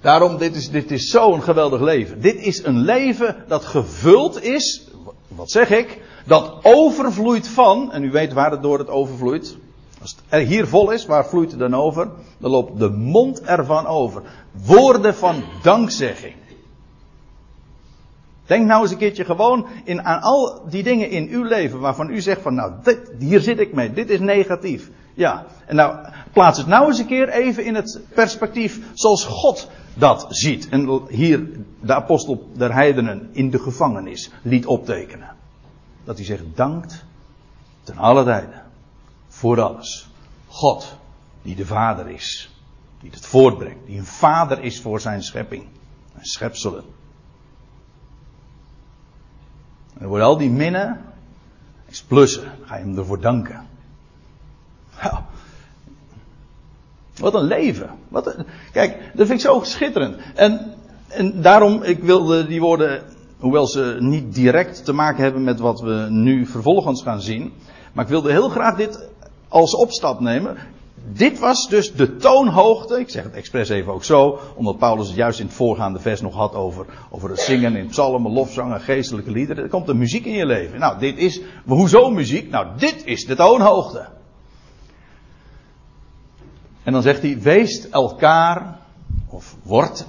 Daarom, 0.01 0.39
dit 0.39 0.57
is, 0.57 0.71
dit 0.71 0.91
is 0.91 1.11
zo'n 1.11 1.43
geweldig 1.43 1.81
leven. 1.81 2.21
Dit 2.21 2.37
is 2.37 2.65
een 2.65 2.79
leven 2.79 3.37
dat 3.49 3.65
gevuld 3.65 4.43
is, 4.43 4.89
wat 5.29 5.51
zeg 5.51 5.71
ik, 5.71 6.01
dat 6.27 6.59
overvloeit 6.63 7.49
van, 7.49 7.93
en 7.93 8.05
u 8.05 8.11
weet 8.11 8.33
waar 8.33 8.51
het 8.51 8.63
door 8.63 8.79
het 8.79 8.89
overvloeit. 8.89 9.57
Als 10.01 10.11
het 10.11 10.21
er 10.29 10.41
hier 10.41 10.67
vol 10.67 10.91
is, 10.91 11.07
waar 11.07 11.27
vloeit 11.27 11.51
het 11.51 11.61
dan 11.61 11.75
over? 11.75 12.09
Dan 12.39 12.51
loopt 12.51 12.79
de 12.79 12.91
mond 12.91 13.43
ervan 13.43 13.87
over. 13.87 14.23
Woorden 14.67 15.15
van 15.15 15.43
dankzegging. 15.63 16.35
Denk 18.47 18.67
nou 18.67 18.83
eens 18.83 18.91
een 18.91 18.99
keertje 18.99 19.25
gewoon 19.25 19.67
in, 19.85 20.03
aan 20.03 20.21
al 20.21 20.61
die 20.69 20.83
dingen 20.83 21.11
in 21.11 21.29
uw 21.29 21.43
leven 21.43 21.81
waarvan 21.81 22.11
u 22.11 22.21
zegt 22.21 22.43
van 22.43 22.55
nou, 22.55 22.73
dit, 22.83 23.13
hier 23.19 23.41
zit 23.41 23.59
ik 23.59 23.75
mee, 23.75 23.93
dit 23.93 24.11
is 24.11 24.21
negatief. 24.21 24.91
Ja, 25.15 25.45
en 25.67 25.77
nou 25.77 26.07
plaats 26.33 26.59
het 26.59 26.67
nou 26.67 26.87
eens 26.87 26.99
een 26.99 27.07
keer 27.07 27.29
even 27.29 27.65
in 27.65 27.75
het 27.75 28.01
perspectief 28.15 28.81
zoals 28.95 29.25
God 29.25 29.69
dat 29.95 30.27
ziet. 30.29 30.69
En 30.69 31.01
hier 31.09 31.49
de 31.81 31.95
apostel 31.95 32.49
der 32.57 32.73
heidenen 32.75 33.29
in 33.33 33.51
de 33.51 33.59
gevangenis 33.59 34.31
liet 34.43 34.67
optekenen. 34.67 35.32
Dat 36.05 36.17
hij 36.17 36.25
zegt 36.25 36.43
dankt 36.55 37.05
ten 37.83 37.97
alle 37.97 38.25
tijden. 38.25 38.63
Voor 39.29 39.61
alles. 39.61 40.09
God, 40.47 40.97
die 41.43 41.57
de 41.57 41.67
vader 41.67 42.09
is. 42.09 42.57
Die 43.01 43.11
het 43.11 43.27
voortbrengt. 43.27 43.87
Die 43.87 43.99
een 43.99 44.05
vader 44.05 44.61
is 44.61 44.81
voor 44.81 45.01
zijn 45.01 45.23
schepping. 45.23 45.67
En 46.15 46.25
schepselen. 46.25 46.85
En 49.99 50.09
voor 50.09 50.21
al 50.21 50.37
die 50.37 50.51
minnen, 50.51 51.01
is 51.87 52.03
plussen. 52.03 52.53
Ga 52.65 52.77
je 52.77 52.83
hem 52.83 52.99
ervoor 52.99 53.21
danken. 53.21 53.67
Wat 57.17 57.35
een 57.35 57.45
leven. 57.45 57.91
Wat 58.09 58.27
een, 58.27 58.47
kijk, 58.73 59.11
dat 59.15 59.27
vind 59.27 59.39
ik 59.39 59.47
zo 59.47 59.61
schitterend. 59.63 60.17
En, 60.35 60.75
en 61.09 61.43
daarom, 61.43 61.83
ik 61.83 62.03
wilde 62.03 62.47
die 62.47 62.61
woorden, 62.61 63.03
hoewel 63.43 63.67
ze 63.67 63.97
niet 63.99 64.35
direct 64.35 64.85
te 64.85 64.93
maken 64.93 65.23
hebben 65.23 65.45
met 65.45 65.61
wat 65.61 65.81
we 65.81 66.07
nu 66.11 66.47
vervolgens 66.47 67.03
gaan 67.03 67.21
zien. 67.21 67.53
Maar 67.93 68.05
ik 68.05 68.11
wilde 68.11 68.31
heel 68.31 68.49
graag 68.49 68.77
dit 68.77 69.09
als 69.49 69.75
opstap 69.75 70.21
nemen. 70.21 70.57
Dit 71.13 71.39
was 71.39 71.69
dus 71.69 71.95
de 71.95 72.17
toonhoogte, 72.17 73.01
ik 73.01 73.11
zeg 73.11 73.23
het 73.23 73.35
expres 73.35 73.69
even 73.69 73.93
ook 73.93 74.05
zo, 74.05 74.39
omdat 74.57 74.79
Paulus 74.79 75.07
het 75.07 75.17
juist 75.17 75.39
in 75.39 75.47
het 75.47 75.55
voorgaande 75.55 75.99
vers 75.99 76.21
nog 76.21 76.35
had 76.35 76.55
over, 76.55 76.87
over 77.11 77.31
het 77.31 77.41
zingen 77.41 77.77
in 77.77 77.87
psalmen, 77.87 78.33
lofzangen, 78.33 78.81
geestelijke 78.81 79.31
liederen. 79.31 79.65
Er 79.65 79.71
komt 79.71 79.87
de 79.87 79.95
muziek 79.95 80.25
in 80.25 80.35
je 80.35 80.47
leven. 80.47 80.79
Nou, 80.79 80.99
dit 80.99 81.19
is, 81.19 81.41
hoezo 81.67 82.11
muziek? 82.11 82.51
Nou, 82.51 82.67
dit 82.77 83.05
is 83.05 83.25
de 83.25 83.35
toonhoogte. 83.35 84.09
En 86.83 86.93
dan 86.93 87.03
zegt 87.03 87.23
hij, 87.23 87.39
wees 87.41 87.89
elkaar, 87.89 88.79
of 89.29 89.57
wordt 89.63 90.07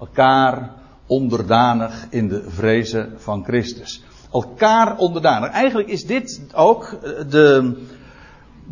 elkaar 0.00 0.74
onderdanig 1.06 2.06
in 2.10 2.28
de 2.28 2.44
vrezen 2.48 3.12
van 3.16 3.44
Christus. 3.44 4.02
Elkaar 4.32 4.96
onderdanig. 4.96 5.50
Eigenlijk 5.50 5.88
is 5.88 6.06
dit 6.06 6.40
ook 6.54 6.98
de, 7.28 7.76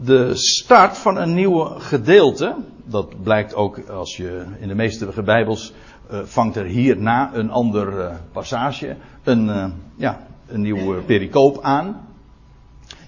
de 0.03 0.31
start 0.35 0.99
van 0.99 1.17
een 1.17 1.35
nieuwe 1.35 1.81
gedeelte. 1.81 2.55
Dat 2.85 3.23
blijkt 3.23 3.55
ook 3.55 3.89
als 3.89 4.17
je 4.17 4.45
in 4.59 4.69
de 4.69 4.75
meeste 4.75 5.23
bijbels 5.25 5.73
uh, 6.11 6.19
vangt 6.25 6.57
er 6.57 6.65
hierna 6.65 7.31
een 7.35 7.51
ander 7.51 7.99
uh, 7.99 8.15
passage, 8.33 8.97
een, 9.23 9.73
ja, 9.97 10.27
een 10.47 10.61
nieuwe 10.61 11.01
pericoop 11.01 11.63
aan. 11.63 12.05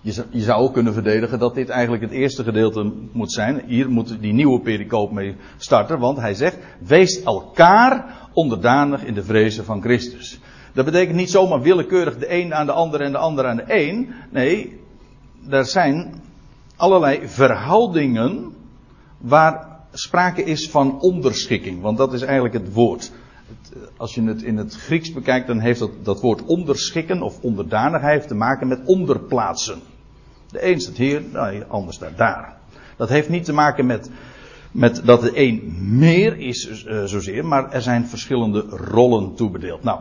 Je 0.06 0.12
zou, 0.12 0.26
je 0.30 0.42
zou 0.42 0.62
ook 0.62 0.72
kunnen 0.72 0.92
verdedigen 0.92 1.38
dat 1.38 1.54
dit 1.54 1.68
eigenlijk 1.68 2.02
het 2.02 2.12
eerste 2.12 2.44
gedeelte 2.44 2.92
moet 3.12 3.32
zijn. 3.32 3.62
Hier 3.66 3.90
moet 3.90 4.20
die 4.20 4.32
nieuwe 4.32 4.60
pericoop 4.60 5.12
mee 5.12 5.36
starten, 5.56 5.98
want 5.98 6.18
hij 6.18 6.34
zegt: 6.34 6.58
Wees 6.78 7.22
elkaar 7.22 8.25
onderdanig 8.36 9.04
in 9.04 9.14
de 9.14 9.24
vrezen 9.24 9.64
van 9.64 9.82
Christus. 9.82 10.40
Dat 10.72 10.84
betekent 10.84 11.16
niet 11.16 11.30
zomaar 11.30 11.60
willekeurig 11.60 12.18
de 12.18 12.32
een 12.32 12.54
aan 12.54 12.66
de 12.66 12.72
ander 12.72 13.00
en 13.00 13.12
de 13.12 13.18
ander 13.18 13.46
aan 13.46 13.56
de 13.56 13.64
een. 13.66 14.08
Nee, 14.30 14.80
er 15.48 15.64
zijn 15.64 16.22
allerlei 16.76 17.28
verhoudingen 17.28 18.54
waar 19.18 19.78
sprake 19.92 20.44
is 20.44 20.70
van 20.70 21.00
onderschikking. 21.00 21.80
Want 21.82 21.98
dat 21.98 22.12
is 22.12 22.22
eigenlijk 22.22 22.54
het 22.54 22.72
woord. 22.72 23.12
Als 23.96 24.14
je 24.14 24.22
het 24.22 24.42
in 24.42 24.56
het 24.56 24.74
Grieks 24.74 25.12
bekijkt, 25.12 25.46
dan 25.46 25.58
heeft 25.58 25.78
dat, 25.78 25.90
dat 26.02 26.20
woord 26.20 26.44
onderschikken 26.44 27.22
of 27.22 27.40
onderdanigheid 27.40 28.28
te 28.28 28.34
maken 28.34 28.68
met 28.68 28.80
onderplaatsen. 28.84 29.80
De 30.50 30.70
een 30.70 30.80
staat 30.80 30.96
hier, 30.96 31.22
de 31.32 31.64
ander 31.68 31.94
staat 31.94 32.16
daar. 32.16 32.56
Dat 32.96 33.08
heeft 33.08 33.28
niet 33.28 33.44
te 33.44 33.52
maken 33.52 33.86
met, 33.86 34.10
met 34.76 35.02
dat 35.04 35.20
de 35.20 35.30
een 35.34 35.76
meer 35.78 36.38
is 36.38 36.84
uh, 36.86 37.04
zozeer, 37.04 37.44
maar 37.44 37.70
er 37.72 37.82
zijn 37.82 38.06
verschillende 38.06 38.60
rollen 38.68 39.34
toebedeeld. 39.34 39.82
Nou, 39.82 40.00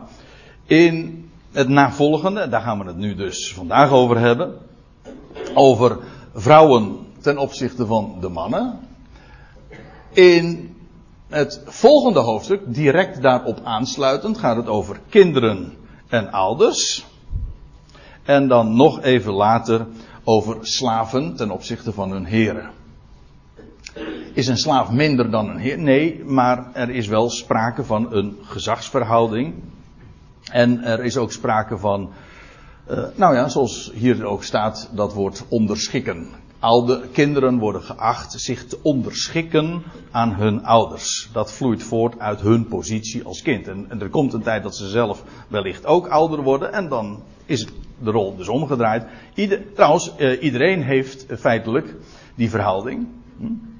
in 0.65 1.25
het 1.51 1.67
navolgende, 1.67 2.49
daar 2.49 2.61
gaan 2.61 2.79
we 2.79 2.85
het 2.85 2.97
nu 2.97 3.15
dus 3.15 3.53
vandaag 3.53 3.91
over 3.91 4.19
hebben, 4.19 4.53
over 5.53 5.97
vrouwen 6.33 6.97
ten 7.21 7.37
opzichte 7.37 7.85
van 7.85 8.17
de 8.21 8.29
mannen. 8.29 8.79
In 10.13 10.75
het 11.27 11.61
volgende 11.65 12.19
hoofdstuk, 12.19 12.61
direct 12.65 13.21
daarop 13.21 13.59
aansluitend, 13.63 14.37
gaat 14.37 14.55
het 14.55 14.67
over 14.67 14.99
kinderen 15.09 15.73
en 16.07 16.31
ouders. 16.31 17.05
En 18.23 18.47
dan 18.47 18.75
nog 18.75 19.01
even 19.01 19.33
later 19.33 19.87
over 20.23 20.57
slaven 20.61 21.35
ten 21.35 21.51
opzichte 21.51 21.93
van 21.93 22.11
hun 22.11 22.25
heren. 22.25 22.74
Is 24.33 24.47
een 24.47 24.57
slaaf 24.57 24.91
minder 24.91 25.31
dan 25.31 25.49
een 25.49 25.57
heer? 25.57 25.79
Nee, 25.79 26.23
maar 26.23 26.73
er 26.73 26.89
is 26.89 27.07
wel 27.07 27.29
sprake 27.29 27.83
van 27.83 28.13
een 28.13 28.37
gezagsverhouding. 28.41 29.53
En 30.51 30.83
er 30.83 31.03
is 31.03 31.17
ook 31.17 31.31
sprake 31.31 31.77
van, 31.77 32.09
uh, 32.91 33.03
nou 33.15 33.35
ja, 33.35 33.49
zoals 33.49 33.91
hier 33.93 34.25
ook 34.25 34.43
staat, 34.43 34.89
dat 34.93 35.13
woord 35.13 35.45
onderschikken. 35.49 36.27
oude 36.59 37.07
kinderen 37.11 37.57
worden 37.57 37.81
geacht 37.81 38.31
zich 38.31 38.65
te 38.65 38.79
onderschikken 38.81 39.83
aan 40.11 40.33
hun 40.33 40.65
ouders. 40.65 41.29
Dat 41.33 41.51
vloeit 41.51 41.83
voort 41.83 42.19
uit 42.19 42.41
hun 42.41 42.67
positie 42.67 43.23
als 43.23 43.41
kind. 43.41 43.67
En, 43.67 43.85
en 43.89 44.01
er 44.01 44.09
komt 44.09 44.33
een 44.33 44.41
tijd 44.41 44.63
dat 44.63 44.75
ze 44.75 44.87
zelf 44.87 45.23
wellicht 45.47 45.85
ook 45.85 46.07
ouder 46.07 46.41
worden 46.41 46.73
en 46.73 46.89
dan 46.89 47.23
is 47.45 47.67
de 47.99 48.11
rol 48.11 48.35
dus 48.35 48.47
omgedraaid. 48.47 49.05
Ieder, 49.33 49.73
trouwens, 49.73 50.15
eh, 50.15 50.43
iedereen 50.43 50.83
heeft 50.83 51.25
feitelijk 51.37 51.95
die 52.35 52.49
verhouding. 52.49 53.07
Hm? 53.37 53.74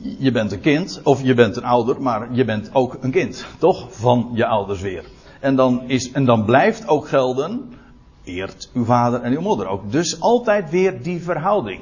Je 0.00 0.32
bent 0.32 0.52
een 0.52 0.60
kind, 0.60 1.00
of 1.02 1.22
je 1.22 1.34
bent 1.34 1.56
een 1.56 1.64
ouder, 1.64 2.02
maar 2.02 2.34
je 2.34 2.44
bent 2.44 2.70
ook 2.72 2.96
een 3.00 3.10
kind, 3.10 3.46
toch? 3.58 3.86
Van 3.90 4.30
je 4.32 4.46
ouders 4.46 4.80
weer. 4.80 5.04
En 5.40 5.56
dan, 5.56 5.82
is, 5.86 6.12
en 6.12 6.24
dan 6.24 6.44
blijft 6.44 6.88
ook 6.88 7.08
gelden, 7.08 7.72
eert 8.24 8.70
uw 8.72 8.84
vader 8.84 9.20
en 9.20 9.32
uw 9.32 9.40
moeder 9.40 9.66
ook. 9.66 9.92
Dus 9.92 10.20
altijd 10.20 10.70
weer 10.70 11.02
die 11.02 11.22
verhouding. 11.22 11.80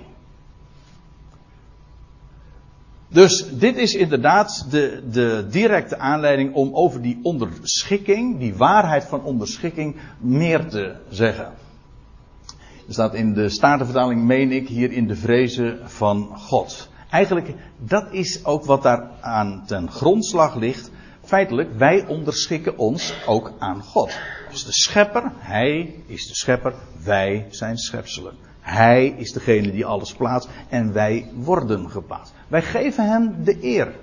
Dus 3.09 3.47
dit 3.59 3.77
is 3.77 3.95
inderdaad 3.95 4.67
de, 4.71 5.03
de 5.11 5.47
directe 5.51 5.99
aanleiding 5.99 6.55
om 6.55 6.75
over 6.75 7.03
die 7.03 7.21
onderschikking, 7.23 8.39
die 8.39 8.55
waarheid 8.55 9.05
van 9.05 9.23
onderschikking, 9.23 9.97
meer 10.19 10.69
te 10.69 10.95
zeggen. 11.09 11.53
Er 12.87 12.93
staat 12.93 13.15
in 13.15 13.33
de 13.33 13.49
Statenvertaling, 13.49 14.23
meen 14.23 14.53
ik, 14.53 14.69
hier 14.69 14.93
in 14.93 15.07
de 15.07 15.17
vrezen 15.17 15.79
van 15.85 16.29
God. 16.37 16.89
Eigenlijk, 17.15 17.55
dat 17.79 18.07
is 18.11 18.45
ook 18.45 18.65
wat 18.65 18.83
daar 18.83 19.11
aan 19.21 19.63
ten 19.67 19.91
grondslag 19.91 20.55
ligt. 20.55 20.91
Feitelijk, 21.25 21.71
wij 21.77 22.07
onderschikken 22.07 22.79
ons 22.79 23.15
ook 23.27 23.53
aan 23.59 23.83
God. 23.83 24.19
Dus 24.51 24.65
de 24.65 24.73
schepper, 24.73 25.33
hij 25.37 25.95
is 26.07 26.27
de 26.27 26.35
schepper, 26.35 26.75
wij 27.05 27.47
zijn 27.51 27.79
schepselen. 27.79 28.35
Hij 28.61 29.07
is 29.07 29.33
degene 29.33 29.71
die 29.71 29.87
alles 29.87 30.15
plaatst 30.15 30.49
en 30.69 30.93
wij 30.93 31.31
worden 31.35 31.91
geplaatst. 31.91 32.35
Wij 32.49 32.63
geven 32.63 33.09
hem 33.09 33.45
de 33.45 33.59
eer. 33.63 33.95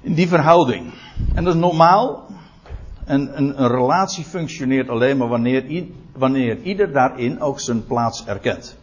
In 0.00 0.14
die 0.14 0.28
verhouding. 0.28 0.92
En 1.34 1.44
dat 1.44 1.54
is 1.54 1.60
normaal. 1.60 2.26
En 3.04 3.38
een, 3.38 3.62
een 3.62 3.68
relatie 3.68 4.24
functioneert 4.24 4.88
alleen 4.88 5.16
maar 5.16 5.28
wanneer, 5.28 5.86
wanneer 6.12 6.58
ieder 6.62 6.92
daarin 6.92 7.40
ook 7.40 7.60
zijn 7.60 7.86
plaats 7.86 8.26
erkent. 8.26 8.76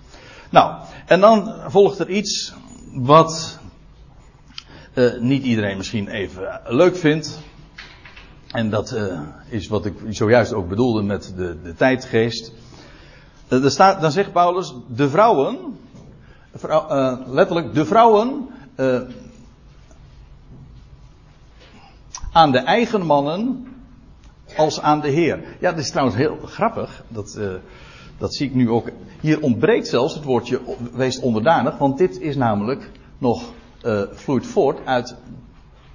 Nou, 0.50 0.82
en 1.06 1.20
dan 1.20 1.54
volgt 1.68 2.00
er 2.00 2.10
iets 2.10 2.54
wat 2.94 3.60
uh, 4.94 5.20
niet 5.20 5.44
iedereen 5.44 5.78
misschien 5.78 6.08
even 6.08 6.62
leuk 6.66 6.98
vindt. 6.98 7.40
En 8.48 8.70
dat 8.70 8.92
uh, 8.92 9.20
is 9.50 9.68
wat 9.68 9.86
ik 9.86 9.94
zojuist 10.10 10.54
ook 10.54 10.70
bedoelde 10.70 11.02
met 11.02 11.34
de, 11.36 11.62
de 11.64 11.74
tijdgeest. 11.74 12.54
Uh, 13.50 13.64
er 13.64 13.72
staat, 13.72 14.02
dan 14.02 14.12
zegt 14.12 14.32
Paulus, 14.32 14.74
de 14.88 15.10
vrouwen, 15.10 15.80
vrouw, 16.54 17.18
letterlijk, 17.28 17.74
de 17.74 17.86
vrouwen 17.86 18.50
aan 22.32 22.52
de 22.52 22.58
eigen 22.60 23.06
mannen 23.06 23.68
als 24.58 24.82
aan 24.82 25.02
de 25.02 25.10
Heer. 25.10 25.44
Ja, 25.60 25.70
dat 25.70 25.80
is 25.80 25.90
trouwens 25.90 26.18
heel 26.18 26.38
grappig. 26.46 27.04
Dat, 27.08 27.40
dat 28.20 28.34
zie 28.34 28.48
ik 28.48 28.56
nu 28.56 28.70
ook. 28.70 28.90
Hier 29.22 29.42
ontbreekt 29.42 29.88
zelfs 29.88 30.14
het 30.14 30.24
woordje 30.24 30.60
wees 30.94 31.20
onderdanig, 31.20 31.78
want 31.78 31.98
dit 31.98 32.20
is 32.20 32.36
namelijk 32.36 32.92
nog 33.18 33.52
uh, 33.86 34.02
vloeit 34.12 34.46
voort 34.46 34.86
uit 34.86 35.16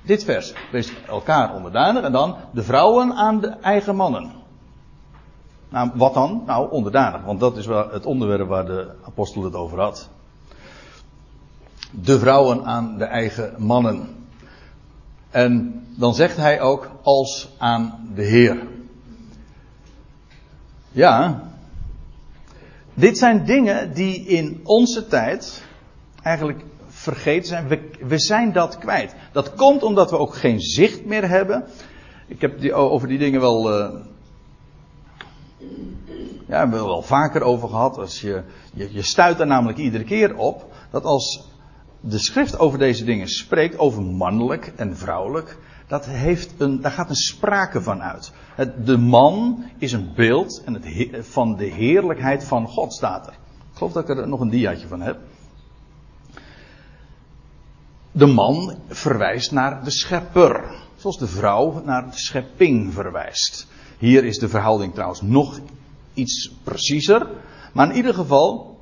dit 0.03 0.25
vers. 0.25 0.55
Wees 0.73 0.93
elkaar 1.07 1.55
onderdanig 1.55 2.03
en 2.03 2.13
dan 2.13 2.37
de 2.53 2.63
vrouwen 2.63 3.13
aan 3.13 3.41
de 3.41 3.49
eigen 3.49 3.97
mannen. 3.97 4.31
Nou, 5.69 5.91
wat 5.95 6.15
dan? 6.15 6.43
Nou, 6.47 6.71
onderdanig, 6.71 7.25
want 7.25 7.41
dat 7.41 7.57
is 7.57 7.67
wel 7.67 7.91
het 7.91 8.07
onderwerp 8.07 8.49
waar 8.49 8.67
de 8.67 8.95
apostel 9.07 9.45
het 9.45 9.55
over 9.55 9.81
had. 9.81 10.09
De 11.91 12.19
vrouwen 12.19 12.65
aan 12.65 12.99
de 12.99 13.05
eigen 13.05 13.55
mannen. 13.59 14.09
En 15.31 15.85
dan 15.97 16.15
zegt 16.15 16.37
hij 16.37 16.61
ook 16.61 16.91
als 17.03 17.49
aan 17.59 18.11
de 18.15 18.23
Heer. 18.23 18.67
Ja, 20.91 21.43
dit 22.95 23.19
zijn 23.19 23.45
dingen 23.45 23.95
die 23.95 24.27
in 24.27 24.61
onze 24.65 25.07
tijd 25.07 25.65
eigenlijk 26.23 26.65
vergeten 26.89 27.49
zijn. 27.49 27.69
We, 27.69 27.91
we, 28.07 28.19
zijn 28.19 28.53
dat 28.53 28.79
kwijt. 28.79 29.15
Dat 29.33 29.55
komt 29.55 29.83
omdat 29.83 30.11
we 30.11 30.19
ook 30.19 30.35
geen 30.35 30.61
zicht 30.61 31.05
meer 31.05 31.29
hebben. 31.29 31.65
Ik 32.27 32.41
heb 32.41 32.61
die, 32.61 32.75
over 32.75 33.09
die 33.09 33.19
dingen 33.19 33.41
wel. 33.41 33.81
Uh, 33.81 34.01
ja, 36.49 36.59
hebben 36.59 36.79
we 36.79 36.85
wel 36.85 37.03
vaker 37.03 37.43
over 37.43 37.69
gehad. 37.69 37.99
Als 37.99 38.21
je, 38.21 38.43
je, 38.75 38.89
je 38.93 39.03
stuit 39.03 39.41
er 39.41 39.47
namelijk 39.47 39.79
iedere 39.79 40.05
keer 40.05 40.37
op 40.37 40.73
dat 40.91 41.05
als 41.05 41.49
de 42.01 42.19
schrift 42.19 42.59
over 42.59 42.79
deze 42.79 43.05
dingen 43.05 43.29
spreekt, 43.29 43.79
over 43.79 44.03
mannelijk 44.03 44.73
en 44.77 44.97
vrouwelijk, 44.97 45.59
dat 45.87 46.07
heeft 46.07 46.55
een, 46.59 46.81
daar 46.81 46.93
gaat 46.93 47.09
een 47.09 47.15
sprake 47.15 47.83
van 47.83 48.03
uit. 48.03 48.33
Het, 48.55 48.87
de 48.87 48.99
man 48.99 49.65
is 49.79 49.93
een 49.93 50.13
beeld 50.15 50.63
en 50.65 50.75
het, 50.75 51.27
van 51.27 51.57
de 51.57 51.65
heerlijkheid 51.65 52.45
van 52.45 52.69
God 52.69 52.95
staat 52.95 53.27
er. 53.27 53.33
Ik 53.33 53.79
geloof 53.79 53.93
dat 53.93 54.09
ik 54.09 54.19
er 54.19 54.29
nog 54.29 54.41
een 54.41 54.51
diaatje 54.51 54.87
van 54.87 55.01
heb. 55.01 55.19
De 58.13 58.27
man 58.27 58.79
verwijst 58.89 59.53
naar 59.53 59.85
de 59.85 59.91
schepper. 59.91 60.83
Zoals 60.97 61.19
de 61.19 61.27
vrouw 61.27 61.83
naar 61.85 62.11
de 62.11 62.19
schepping 62.19 62.93
verwijst. 62.93 63.67
Hier 63.99 64.25
is 64.25 64.39
de 64.39 64.49
verhouding 64.49 64.93
trouwens 64.95 65.23
nog 65.23 65.61
iets 66.15 66.53
preciezer. 66.63 67.27
Maar 67.73 67.89
in 67.91 67.97
ieder 67.97 68.15
geval, 68.15 68.79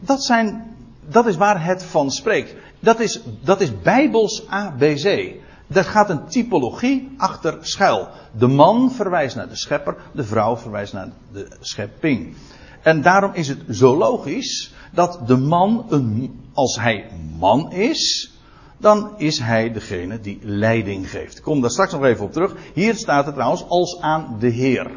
dat, 0.00 0.24
zijn, 0.24 0.76
dat 1.08 1.26
is 1.26 1.36
waar 1.36 1.64
het 1.64 1.82
van 1.82 2.10
spreekt. 2.10 2.54
Dat 2.80 3.00
is, 3.00 3.20
dat 3.40 3.60
is 3.60 3.80
Bijbels 3.80 4.48
ABC. 4.48 5.34
Daar 5.66 5.84
gaat 5.84 6.10
een 6.10 6.26
typologie 6.26 7.14
achter 7.16 7.58
schuil. 7.60 8.08
De 8.38 8.46
man 8.46 8.92
verwijst 8.92 9.36
naar 9.36 9.48
de 9.48 9.56
schepper, 9.56 9.96
de 10.12 10.24
vrouw 10.24 10.56
verwijst 10.56 10.92
naar 10.92 11.08
de 11.32 11.48
schepping. 11.60 12.36
En 12.82 13.02
daarom 13.02 13.30
is 13.34 13.48
het 13.48 13.58
zo 13.70 13.96
logisch 13.96 14.72
dat 14.92 15.20
de 15.26 15.36
man, 15.36 15.86
een, 15.88 16.40
als 16.52 16.80
hij 16.80 17.10
man 17.38 17.72
is, 17.72 18.30
dan 18.78 19.12
is 19.16 19.38
hij 19.38 19.72
degene 19.72 20.20
die 20.20 20.38
leiding 20.42 21.10
geeft. 21.10 21.36
Ik 21.36 21.42
kom 21.42 21.60
daar 21.60 21.70
straks 21.70 21.92
nog 21.92 22.04
even 22.04 22.24
op 22.24 22.32
terug. 22.32 22.54
Hier 22.74 22.94
staat 22.94 23.24
het 23.26 23.34
trouwens 23.34 23.68
als 23.68 24.00
aan 24.00 24.36
de 24.38 24.48
Heer. 24.48 24.90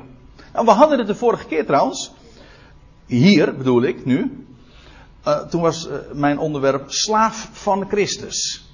Nou, 0.54 0.66
we 0.66 0.72
hadden 0.72 0.98
het 0.98 1.08
de 1.08 1.16
vorige 1.16 1.46
keer 1.46 1.66
trouwens. 1.66 2.12
Hier 3.06 3.58
bedoel 3.58 3.84
ik 3.84 4.06
nu. 4.06 4.46
Uh, 5.28 5.40
toen 5.40 5.62
was 5.62 5.88
uh, 5.88 5.94
mijn 6.14 6.40
onderwerp 6.40 6.92
slaaf 6.92 7.50
van 7.52 7.88
Christus. 7.88 8.69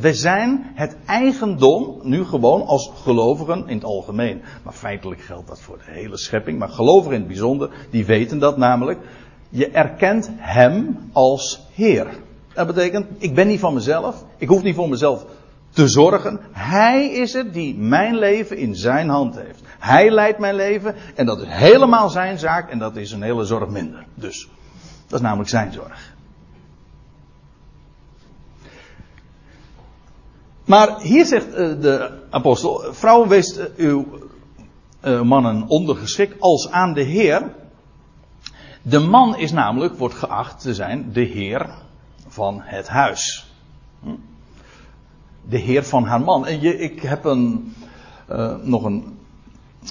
We 0.00 0.14
zijn 0.14 0.70
het 0.74 0.96
eigendom, 1.06 1.98
nu 2.02 2.24
gewoon 2.24 2.66
als 2.66 2.90
gelovigen 3.02 3.68
in 3.68 3.74
het 3.76 3.84
algemeen. 3.84 4.42
Maar 4.62 4.72
feitelijk 4.72 5.20
geldt 5.20 5.48
dat 5.48 5.60
voor 5.60 5.78
de 5.78 5.92
hele 5.92 6.16
schepping. 6.16 6.58
Maar 6.58 6.68
gelovigen 6.68 7.12
in 7.12 7.18
het 7.18 7.28
bijzonder, 7.28 7.70
die 7.90 8.04
weten 8.04 8.38
dat 8.38 8.56
namelijk. 8.56 8.98
Je 9.48 9.68
erkent 9.68 10.30
Hem 10.36 10.98
als 11.12 11.66
Heer. 11.74 12.06
Dat 12.54 12.66
betekent, 12.66 13.06
ik 13.18 13.34
ben 13.34 13.46
niet 13.46 13.60
van 13.60 13.74
mezelf. 13.74 14.24
Ik 14.36 14.48
hoef 14.48 14.62
niet 14.62 14.74
voor 14.74 14.88
mezelf 14.88 15.26
te 15.70 15.88
zorgen. 15.88 16.40
Hij 16.52 17.10
is 17.10 17.32
het 17.32 17.54
die 17.54 17.74
mijn 17.78 18.18
leven 18.18 18.56
in 18.56 18.74
zijn 18.74 19.08
hand 19.08 19.36
heeft. 19.36 19.62
Hij 19.78 20.10
leidt 20.10 20.38
mijn 20.38 20.54
leven 20.54 20.94
en 21.14 21.26
dat 21.26 21.40
is 21.40 21.48
helemaal 21.48 22.08
zijn 22.08 22.38
zaak 22.38 22.70
en 22.70 22.78
dat 22.78 22.96
is 22.96 23.12
een 23.12 23.22
hele 23.22 23.44
zorg 23.44 23.68
minder. 23.68 24.04
Dus, 24.14 24.48
dat 25.06 25.18
is 25.18 25.24
namelijk 25.24 25.50
zijn 25.50 25.72
zorg. 25.72 26.13
Maar 30.64 31.00
hier 31.00 31.26
zegt 31.26 31.48
uh, 31.48 31.54
de 31.80 32.10
apostel: 32.30 32.84
Vrouwen, 32.92 33.28
wees 33.28 33.58
uh, 33.58 33.64
uw 33.76 34.06
uh, 35.04 35.22
mannen 35.22 35.68
ondergeschikt 35.68 36.40
als 36.40 36.70
aan 36.70 36.94
de 36.94 37.02
Heer. 37.02 37.54
De 38.82 38.98
man 38.98 39.36
is 39.36 39.52
namelijk, 39.52 39.94
wordt 39.94 40.14
geacht 40.14 40.60
te 40.60 40.74
zijn, 40.74 41.12
de 41.12 41.20
Heer 41.20 41.68
van 42.28 42.60
het 42.62 42.88
huis. 42.88 43.52
Hm? 44.02 44.08
De 45.48 45.58
Heer 45.58 45.84
van 45.84 46.04
haar 46.04 46.20
man. 46.20 46.46
En 46.46 46.60
je, 46.60 46.78
ik 46.78 47.02
heb 47.02 47.24
een, 47.24 47.74
nog 48.62 48.84
een 48.84 49.18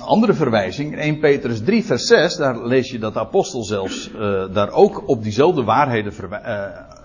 andere 0.01 0.33
verwijzing. 0.33 0.91
In 0.91 0.99
1 0.99 1.19
Petrus 1.19 1.63
3, 1.63 1.83
vers 1.83 2.03
6, 2.03 2.35
daar 2.35 2.65
lees 2.67 2.91
je 2.91 2.99
dat 2.99 3.13
de 3.13 3.19
apostel 3.19 3.63
zelfs 3.63 4.11
daar 4.51 4.69
ook 4.69 5.07
op 5.07 5.23
diezelfde 5.23 5.63
waarheden 5.63 6.13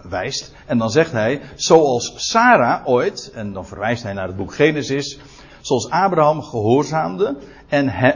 wijst. 0.08 0.54
En 0.66 0.78
dan 0.78 0.90
zegt 0.90 1.12
hij, 1.12 1.40
zoals 1.54 2.12
Sarah 2.16 2.88
ooit, 2.88 3.30
en 3.34 3.52
dan 3.52 3.66
verwijst 3.66 4.02
hij 4.02 4.12
naar 4.12 4.26
het 4.26 4.36
boek 4.36 4.54
Genesis, 4.54 5.18
zoals 5.60 5.90
Abraham 5.90 6.42
gehoorzaamde 6.42 7.36
en 7.68 7.88
he, 7.88 8.12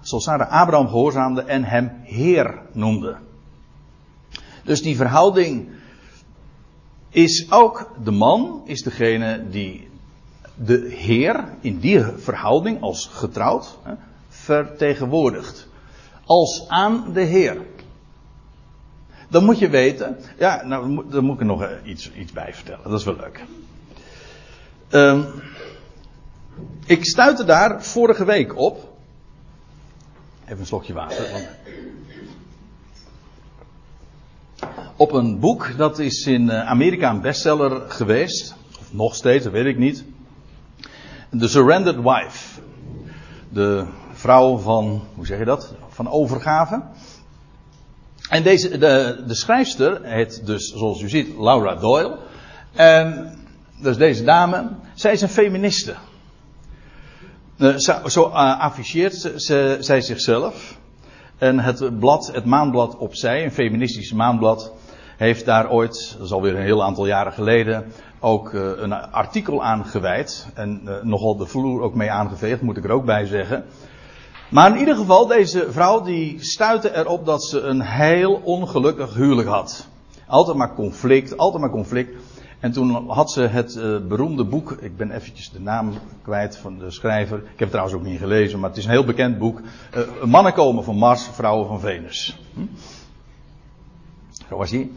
zoals 0.00 0.24
Sarah 0.24 0.50
Abraham 0.50 0.88
gehoorzaamde 0.88 1.42
en 1.42 1.64
hem 1.64 1.90
Heer 2.02 2.60
noemde. 2.72 3.16
Dus 4.64 4.82
die 4.82 4.96
verhouding 4.96 5.68
is 7.10 7.46
ook 7.50 7.90
de 8.04 8.10
man, 8.10 8.62
is 8.64 8.82
degene 8.82 9.48
die 9.50 9.88
de 10.54 10.88
Heer 10.88 11.44
in 11.60 11.78
die 11.78 12.00
verhouding 12.00 12.82
als 12.82 13.06
getrouwd 13.12 13.78
vertegenwoordigt. 14.28 15.68
Als 16.24 16.64
aan 16.68 17.12
de 17.12 17.20
Heer. 17.20 17.56
Dan 19.34 19.44
moet 19.44 19.58
je 19.58 19.68
weten. 19.68 20.16
Ja, 20.38 20.64
nou, 20.64 21.04
daar 21.10 21.22
moet 21.22 21.34
ik 21.34 21.40
er 21.40 21.46
nog 21.46 21.68
iets, 21.84 22.12
iets 22.12 22.32
bij 22.32 22.54
vertellen. 22.54 22.90
Dat 22.90 22.98
is 22.98 23.04
wel 23.04 23.16
leuk. 23.16 23.44
Um, 24.90 25.26
ik 26.86 27.04
stuitte 27.04 27.44
daar 27.44 27.84
vorige 27.84 28.24
week 28.24 28.58
op. 28.58 28.96
Even 30.44 30.58
een 30.58 30.66
slokje 30.66 30.92
water. 30.92 31.48
Op 34.96 35.12
een 35.12 35.38
boek 35.38 35.76
dat 35.76 35.98
is 35.98 36.26
in 36.26 36.50
eh, 36.50 36.68
Amerika 36.68 37.10
een 37.10 37.20
bestseller 37.20 37.90
geweest. 37.90 38.54
Of 38.80 38.92
nog 38.92 39.14
steeds, 39.14 39.44
dat 39.44 39.52
weet 39.52 39.66
ik 39.66 39.78
niet. 39.78 40.04
The 41.38 41.48
Surrendered 41.48 42.02
Wife. 42.02 42.60
De 43.48 43.84
vrouw 44.12 44.58
van, 44.58 45.02
hoe 45.14 45.26
zeg 45.26 45.38
je 45.38 45.44
dat? 45.44 45.74
Van 45.88 46.08
overgave. 46.08 46.82
En 48.28 48.42
deze, 48.42 48.78
de, 48.78 49.22
de 49.26 49.34
schrijfster 49.34 50.00
heet 50.02 50.46
dus, 50.46 50.72
zoals 50.72 51.00
u 51.00 51.08
ziet, 51.08 51.28
Laura 51.38 51.74
Doyle. 51.74 52.18
En 52.72 53.34
dus 53.82 53.96
deze 53.96 54.24
dame, 54.24 54.68
zij 54.94 55.12
is 55.12 55.20
een 55.20 55.28
feministe. 55.28 55.94
Eh, 57.58 57.76
zo, 57.76 58.08
zo 58.08 58.28
uh, 58.28 58.60
afficheert 58.60 59.14
ze, 59.36 59.76
zij 59.80 60.00
zichzelf. 60.00 60.78
En 61.38 61.58
het 61.58 61.98
blad, 61.98 62.30
het 62.32 62.44
maandblad 62.44 62.96
Opzij, 62.96 63.44
een 63.44 63.52
feministisch 63.52 64.12
maandblad, 64.12 64.72
heeft 65.16 65.44
daar 65.44 65.70
ooit, 65.70 66.14
dat 66.16 66.26
is 66.26 66.32
alweer 66.32 66.56
een 66.56 66.62
heel 66.62 66.84
aantal 66.84 67.06
jaren 67.06 67.32
geleden, 67.32 67.92
ook 68.20 68.52
uh, 68.52 68.70
een 68.76 68.92
artikel 68.92 69.64
aan 69.64 69.86
gewijd. 69.86 70.46
En 70.54 70.88
nogal 71.02 71.36
de 71.36 71.46
vloer 71.46 71.82
ook 71.82 71.94
mee 71.94 72.10
aangeveegd, 72.10 72.60
moet 72.60 72.76
ik 72.76 72.84
er 72.84 72.90
ook 72.90 73.04
bij 73.04 73.26
zeggen. 73.26 73.64
Maar 74.54 74.72
in 74.72 74.78
ieder 74.78 74.96
geval, 74.96 75.26
deze 75.26 75.72
vrouw 75.72 76.02
die 76.02 76.36
stuitte 76.44 76.96
erop 76.96 77.26
dat 77.26 77.44
ze 77.44 77.60
een 77.60 77.80
heel 77.80 78.40
ongelukkig 78.44 79.14
huwelijk 79.14 79.48
had. 79.48 79.88
Altijd 80.26 80.56
maar 80.56 80.74
conflict, 80.74 81.36
altijd 81.36 81.60
maar 81.60 81.70
conflict. 81.70 82.10
En 82.60 82.72
toen 82.72 83.10
had 83.10 83.32
ze 83.32 83.40
het 83.42 83.74
uh, 83.74 84.06
beroemde 84.06 84.44
boek, 84.44 84.72
ik 84.80 84.96
ben 84.96 85.10
eventjes 85.10 85.50
de 85.50 85.60
naam 85.60 85.92
kwijt 86.22 86.56
van 86.56 86.78
de 86.78 86.90
schrijver. 86.90 87.38
Ik 87.38 87.44
heb 87.46 87.58
het 87.58 87.70
trouwens 87.70 87.96
ook 87.96 88.04
niet 88.04 88.18
gelezen, 88.18 88.60
maar 88.60 88.68
het 88.68 88.78
is 88.78 88.84
een 88.84 88.90
heel 88.90 89.04
bekend 89.04 89.38
boek. 89.38 89.60
Uh, 89.96 90.24
mannen 90.24 90.52
komen 90.52 90.84
van 90.84 90.96
Mars, 90.96 91.28
vrouwen 91.32 91.66
van 91.66 91.80
Venus. 91.80 92.38
Hm? 92.54 92.60
Zo 94.48 94.56
was 94.56 94.70
hij. 94.70 94.90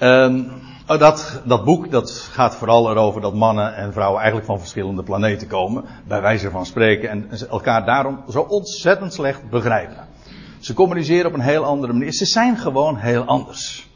Um, 0.00 0.50
dat, 0.86 1.42
dat 1.44 1.64
boek 1.64 1.90
dat 1.90 2.10
gaat 2.10 2.54
vooral 2.54 2.90
erover 2.90 3.20
dat 3.20 3.34
mannen 3.34 3.74
en 3.74 3.92
vrouwen 3.92 4.18
eigenlijk 4.18 4.46
van 4.46 4.58
verschillende 4.58 5.02
planeten 5.02 5.46
komen. 5.46 5.84
Bij 6.06 6.20
wijze 6.20 6.50
van 6.50 6.66
spreken. 6.66 7.08
En 7.08 7.30
elkaar 7.50 7.84
daarom 7.84 8.18
zo 8.30 8.40
ontzettend 8.40 9.12
slecht 9.12 9.50
begrijpen. 9.50 10.06
Ze 10.60 10.74
communiceren 10.74 11.26
op 11.26 11.32
een 11.32 11.40
heel 11.40 11.64
andere 11.64 11.92
manier. 11.92 12.12
Ze 12.12 12.26
zijn 12.26 12.56
gewoon 12.56 12.96
heel 12.96 13.24
anders. 13.24 13.88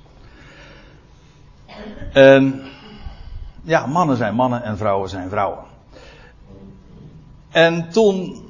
En 2.13 2.63
ja, 3.63 3.87
mannen 3.87 4.17
zijn 4.17 4.35
mannen 4.35 4.63
en 4.63 4.77
vrouwen 4.77 5.09
zijn 5.09 5.29
vrouwen. 5.29 5.65
En 7.51 7.89
toen 7.91 8.48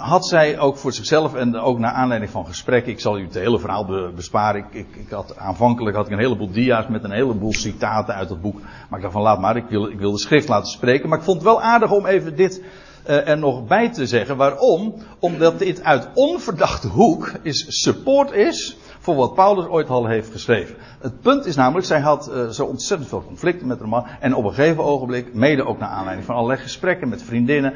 had 0.00 0.26
zij 0.26 0.58
ook 0.58 0.76
voor 0.76 0.92
zichzelf 0.92 1.34
en 1.34 1.56
ook 1.56 1.78
naar 1.78 1.92
aanleiding 1.92 2.32
van 2.32 2.46
gesprekken, 2.46 2.92
ik 2.92 3.00
zal 3.00 3.18
u 3.18 3.24
het 3.24 3.34
hele 3.34 3.58
verhaal 3.58 4.12
besparen. 4.14 4.60
Ik, 4.60 4.74
ik, 4.74 4.96
ik, 4.96 5.10
had, 5.10 5.36
aanvankelijk 5.36 5.96
had 5.96 6.06
ik 6.06 6.12
een 6.12 6.18
heleboel 6.18 6.50
dia's 6.50 6.88
met 6.88 7.04
een 7.04 7.12
heleboel 7.12 7.52
citaten 7.52 8.14
uit 8.14 8.28
het 8.28 8.40
boek. 8.40 8.60
Maar 8.60 8.98
ik 8.98 9.00
dacht 9.00 9.12
van 9.12 9.22
laat 9.22 9.40
maar, 9.40 9.56
ik 9.56 9.64
wil, 9.68 9.86
ik 9.86 10.00
de 10.00 10.18
schrift 10.18 10.48
laten 10.48 10.70
spreken. 10.70 11.08
Maar 11.08 11.18
ik 11.18 11.24
vond 11.24 11.36
het 11.36 11.46
wel 11.46 11.62
aardig 11.62 11.90
om 11.90 12.06
even 12.06 12.36
dit 12.36 12.62
uh, 13.08 13.28
er 13.28 13.38
nog 13.38 13.66
bij 13.66 13.90
te 13.90 14.06
zeggen. 14.06 14.36
Waarom? 14.36 14.94
Omdat 15.18 15.58
dit 15.58 15.82
uit 15.82 16.08
onverdachte 16.14 16.88
hoek 16.88 17.32
is 17.42 17.64
support 17.68 18.32
is 18.32 18.76
voor 18.98 19.14
wat 19.14 19.34
Paulus 19.34 19.66
ooit 19.66 19.88
al 19.88 20.06
heeft 20.06 20.32
geschreven. 20.32 20.76
Het 21.00 21.20
punt 21.20 21.46
is 21.46 21.56
namelijk, 21.56 21.86
zij 21.86 22.00
had 22.00 22.30
uh, 22.34 22.48
zo 22.48 22.64
ontzettend 22.64 23.08
veel 23.08 23.24
conflicten 23.26 23.66
met 23.66 23.78
haar 23.78 23.88
man. 23.88 24.06
En 24.20 24.34
op 24.34 24.44
een 24.44 24.54
gegeven 24.54 24.84
ogenblik, 24.84 25.34
mede 25.34 25.64
ook 25.64 25.78
naar 25.78 25.88
aanleiding 25.88 26.26
van 26.26 26.34
allerlei 26.34 26.60
gesprekken 26.60 27.08
met 27.08 27.22
vriendinnen, 27.22 27.72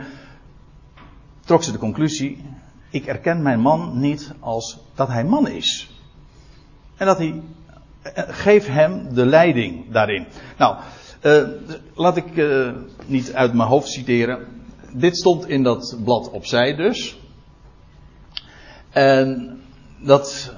trok 1.44 1.62
ze 1.62 1.72
de 1.72 1.78
conclusie: 1.78 2.44
ik 2.90 3.06
erken 3.06 3.42
mijn 3.42 3.60
man 3.60 4.00
niet 4.00 4.32
als 4.40 4.78
dat 4.94 5.08
hij 5.08 5.24
man 5.24 5.48
is. 5.48 5.90
En 6.96 7.06
dat 7.06 7.18
hij. 7.18 7.42
Geef 8.14 8.66
hem 8.66 9.14
de 9.14 9.26
leiding 9.26 9.92
daarin. 9.92 10.26
Nou, 10.58 10.76
uh, 11.22 11.48
laat 11.94 12.16
ik 12.16 12.36
uh, 12.36 12.72
niet 13.06 13.32
uit 13.32 13.54
mijn 13.54 13.68
hoofd 13.68 13.88
citeren. 13.88 14.46
Dit 14.92 15.16
stond 15.16 15.48
in 15.48 15.62
dat 15.62 15.98
blad 16.04 16.30
opzij 16.30 16.74
dus. 16.74 17.18
En 18.90 19.60
dat. 20.00 20.54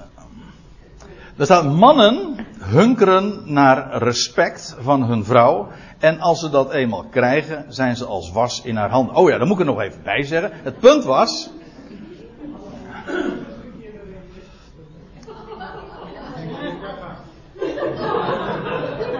Er 1.36 1.44
staat: 1.44 1.64
mannen 1.74 2.46
hunkeren 2.58 3.52
naar 3.52 4.02
respect 4.02 4.76
van 4.80 5.04
hun 5.04 5.24
vrouw. 5.24 5.68
En 5.98 6.20
als 6.20 6.40
ze 6.40 6.50
dat 6.50 6.72
eenmaal 6.72 7.04
krijgen, 7.10 7.64
zijn 7.68 7.96
ze 7.96 8.04
als 8.04 8.32
was 8.32 8.62
in 8.62 8.76
haar 8.76 8.90
hand. 8.90 9.12
Oh 9.12 9.30
ja, 9.30 9.38
daar 9.38 9.46
moet 9.46 9.60
ik 9.60 9.66
er 9.66 9.72
nog 9.72 9.80
even 9.80 10.02
bij 10.02 10.22
zeggen. 10.22 10.50
Het 10.62 10.78
punt 10.78 11.04
was. 11.04 11.50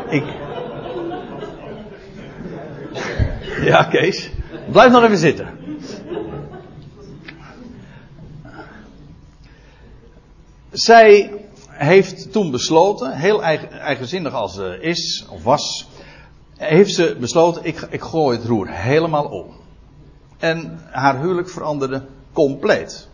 Ik. 0.09 0.25
Ja, 3.61 3.83
Kees. 3.85 4.31
Blijf 4.71 4.93
nog 4.93 5.03
even 5.03 5.19
zitten. 5.19 5.49
Zij 10.71 11.33
heeft 11.69 12.33
toen 12.33 12.51
besloten, 12.51 13.17
heel 13.17 13.43
eigen, 13.43 13.71
eigenzinnig 13.81 14.33
als 14.33 14.55
ze 14.55 14.79
is 14.81 15.27
of 15.31 15.43
was, 15.43 15.89
heeft 16.57 16.95
ze 16.95 17.16
besloten, 17.21 17.64
ik, 17.64 17.87
ik 17.90 18.01
gooi 18.01 18.37
het 18.37 18.47
roer 18.47 18.69
helemaal 18.71 19.25
om. 19.25 19.47
En 20.38 20.81
haar 20.90 21.21
huwelijk 21.21 21.49
veranderde 21.49 22.03
compleet. 22.33 23.09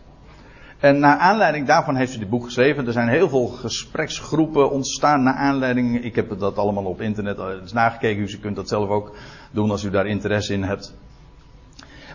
En 0.79 0.99
naar 0.99 1.17
aanleiding 1.17 1.67
daarvan 1.67 1.95
heeft 1.95 2.11
ze 2.11 2.19
dit 2.19 2.29
boek 2.29 2.45
geschreven. 2.45 2.87
Er 2.87 2.93
zijn 2.93 3.07
heel 3.07 3.29
veel 3.29 3.47
gespreksgroepen 3.47 4.71
ontstaan 4.71 5.23
naar 5.23 5.33
aanleiding. 5.33 6.03
Ik 6.03 6.15
heb 6.15 6.39
dat 6.39 6.57
allemaal 6.57 6.85
op 6.85 7.01
internet 7.01 7.37
eens 7.37 7.73
nagekeken. 7.73 8.23
U 8.23 8.37
kunt 8.37 8.55
dat 8.55 8.67
zelf 8.67 8.89
ook 8.89 9.15
doen 9.51 9.71
als 9.71 9.83
u 9.83 9.89
daar 9.89 10.07
interesse 10.07 10.53
in 10.53 10.63
hebt. 10.63 10.93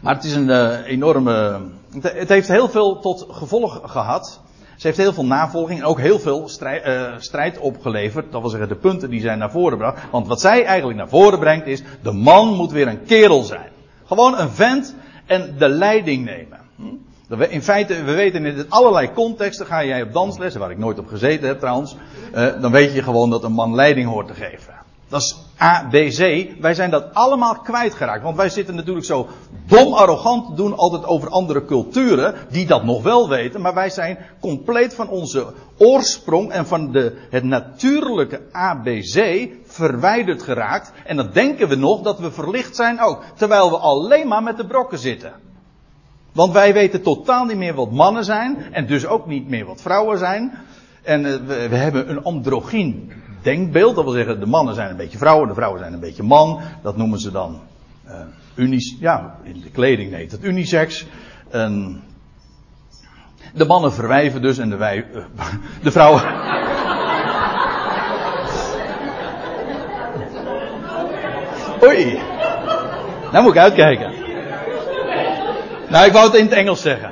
Maar 0.02 0.14
het 0.14 0.24
is 0.24 0.34
een 0.34 0.48
uh, 0.48 0.86
enorme. 0.86 1.60
Het 2.02 2.28
heeft 2.28 2.48
heel 2.48 2.68
veel 2.68 3.00
tot 3.00 3.26
gevolg 3.30 3.80
gehad. 3.84 4.40
Ze 4.78 4.86
heeft 4.86 4.98
heel 4.98 5.12
veel 5.12 5.24
navolging 5.24 5.78
en 5.78 5.84
ook 5.84 6.00
heel 6.00 6.18
veel 6.18 6.48
strijd, 6.48 6.86
uh, 6.86 7.14
strijd 7.18 7.58
opgeleverd. 7.58 8.32
Dat 8.32 8.40
wil 8.40 8.50
zeggen 8.50 8.68
de 8.68 8.74
punten 8.74 9.10
die 9.10 9.20
zij 9.20 9.34
naar 9.34 9.50
voren 9.50 9.78
bracht. 9.78 10.02
Want 10.10 10.26
wat 10.26 10.40
zij 10.40 10.64
eigenlijk 10.64 10.98
naar 10.98 11.08
voren 11.08 11.38
brengt 11.38 11.66
is, 11.66 11.82
de 12.02 12.12
man 12.12 12.54
moet 12.54 12.72
weer 12.72 12.88
een 12.88 13.04
kerel 13.04 13.42
zijn. 13.42 13.70
Gewoon 14.06 14.38
een 14.38 14.50
vent 14.50 14.94
en 15.26 15.54
de 15.58 15.68
leiding 15.68 16.24
nemen. 16.24 16.58
Hm? 16.76 17.42
In 17.42 17.62
feite, 17.62 18.04
we 18.04 18.12
weten 18.12 18.44
in 18.44 18.66
allerlei 18.68 19.12
contexten, 19.12 19.66
ga 19.66 19.84
jij 19.84 20.02
op 20.02 20.12
danslessen, 20.12 20.60
waar 20.60 20.70
ik 20.70 20.78
nooit 20.78 20.98
op 20.98 21.06
gezeten 21.06 21.48
heb 21.48 21.58
trouwens, 21.58 21.96
uh, 22.34 22.60
dan 22.60 22.72
weet 22.72 22.92
je 22.94 23.02
gewoon 23.02 23.30
dat 23.30 23.44
een 23.44 23.52
man 23.52 23.74
leiding 23.74 24.08
hoort 24.08 24.26
te 24.26 24.34
geven. 24.34 24.74
Dat 25.08 25.20
is 25.20 25.36
ABC. 25.56 26.48
Wij 26.60 26.74
zijn 26.74 26.90
dat 26.90 27.14
allemaal 27.14 27.54
kwijtgeraakt. 27.54 28.22
Want 28.22 28.36
wij 28.36 28.48
zitten 28.48 28.74
natuurlijk 28.74 29.06
zo 29.06 29.28
dom 29.66 29.92
arrogant 29.92 30.46
te 30.46 30.54
doen 30.54 30.76
altijd 30.76 31.04
over 31.04 31.28
andere 31.28 31.64
culturen. 31.64 32.34
Die 32.50 32.66
dat 32.66 32.84
nog 32.84 33.02
wel 33.02 33.28
weten. 33.28 33.60
Maar 33.60 33.74
wij 33.74 33.90
zijn 33.90 34.18
compleet 34.40 34.94
van 34.94 35.08
onze 35.08 35.52
oorsprong 35.78 36.50
en 36.50 36.66
van 36.66 36.92
de, 36.92 37.16
het 37.30 37.44
natuurlijke 37.44 38.40
ABC 38.52 39.48
verwijderd 39.64 40.42
geraakt. 40.42 40.92
En 41.04 41.16
dan 41.16 41.30
denken 41.32 41.68
we 41.68 41.74
nog 41.74 42.02
dat 42.02 42.18
we 42.18 42.30
verlicht 42.30 42.76
zijn 42.76 43.00
ook. 43.00 43.22
Terwijl 43.34 43.70
we 43.70 43.76
alleen 43.76 44.28
maar 44.28 44.42
met 44.42 44.56
de 44.56 44.66
brokken 44.66 44.98
zitten. 44.98 45.32
Want 46.32 46.52
wij 46.52 46.72
weten 46.72 47.02
totaal 47.02 47.44
niet 47.44 47.56
meer 47.56 47.74
wat 47.74 47.92
mannen 47.92 48.24
zijn. 48.24 48.72
En 48.72 48.86
dus 48.86 49.06
ook 49.06 49.26
niet 49.26 49.48
meer 49.48 49.64
wat 49.64 49.80
vrouwen 49.80 50.18
zijn. 50.18 50.52
En 51.02 51.24
uh, 51.24 51.36
we, 51.46 51.68
we 51.68 51.76
hebben 51.76 52.10
een 52.10 52.22
androgyn 52.22 53.12
denkbeeld. 53.42 53.94
Dat 53.94 54.04
wil 54.04 54.12
zeggen, 54.12 54.40
de 54.40 54.46
mannen 54.46 54.74
zijn 54.74 54.90
een 54.90 54.96
beetje 54.96 55.18
vrouwen, 55.18 55.48
de 55.48 55.54
vrouwen 55.54 55.80
zijn 55.80 55.92
een 55.92 56.00
beetje 56.00 56.22
man. 56.22 56.60
Dat 56.82 56.96
noemen 56.96 57.18
ze 57.18 57.30
dan 57.30 57.60
uh, 58.06 58.14
unis, 58.54 58.96
ja, 59.00 59.36
in 59.42 59.60
de 59.60 59.70
kleding 59.70 60.14
heet 60.14 60.32
het 60.32 60.44
unisex. 60.44 61.06
En 61.50 62.02
de 63.54 63.64
mannen 63.64 63.92
verwijven 63.92 64.42
dus 64.42 64.58
en 64.58 64.70
de, 64.70 64.76
wij, 64.76 65.06
uh, 65.14 65.24
de 65.82 65.90
vrouwen. 65.90 66.22
Oei. 71.84 72.20
Nou 73.32 73.42
moet 73.42 73.52
ik 73.52 73.58
uitkijken. 73.58 74.12
Nou, 75.88 76.06
ik 76.06 76.12
wou 76.12 76.26
het 76.26 76.34
in 76.34 76.44
het 76.44 76.52
Engels 76.52 76.82
zeggen. 76.82 77.10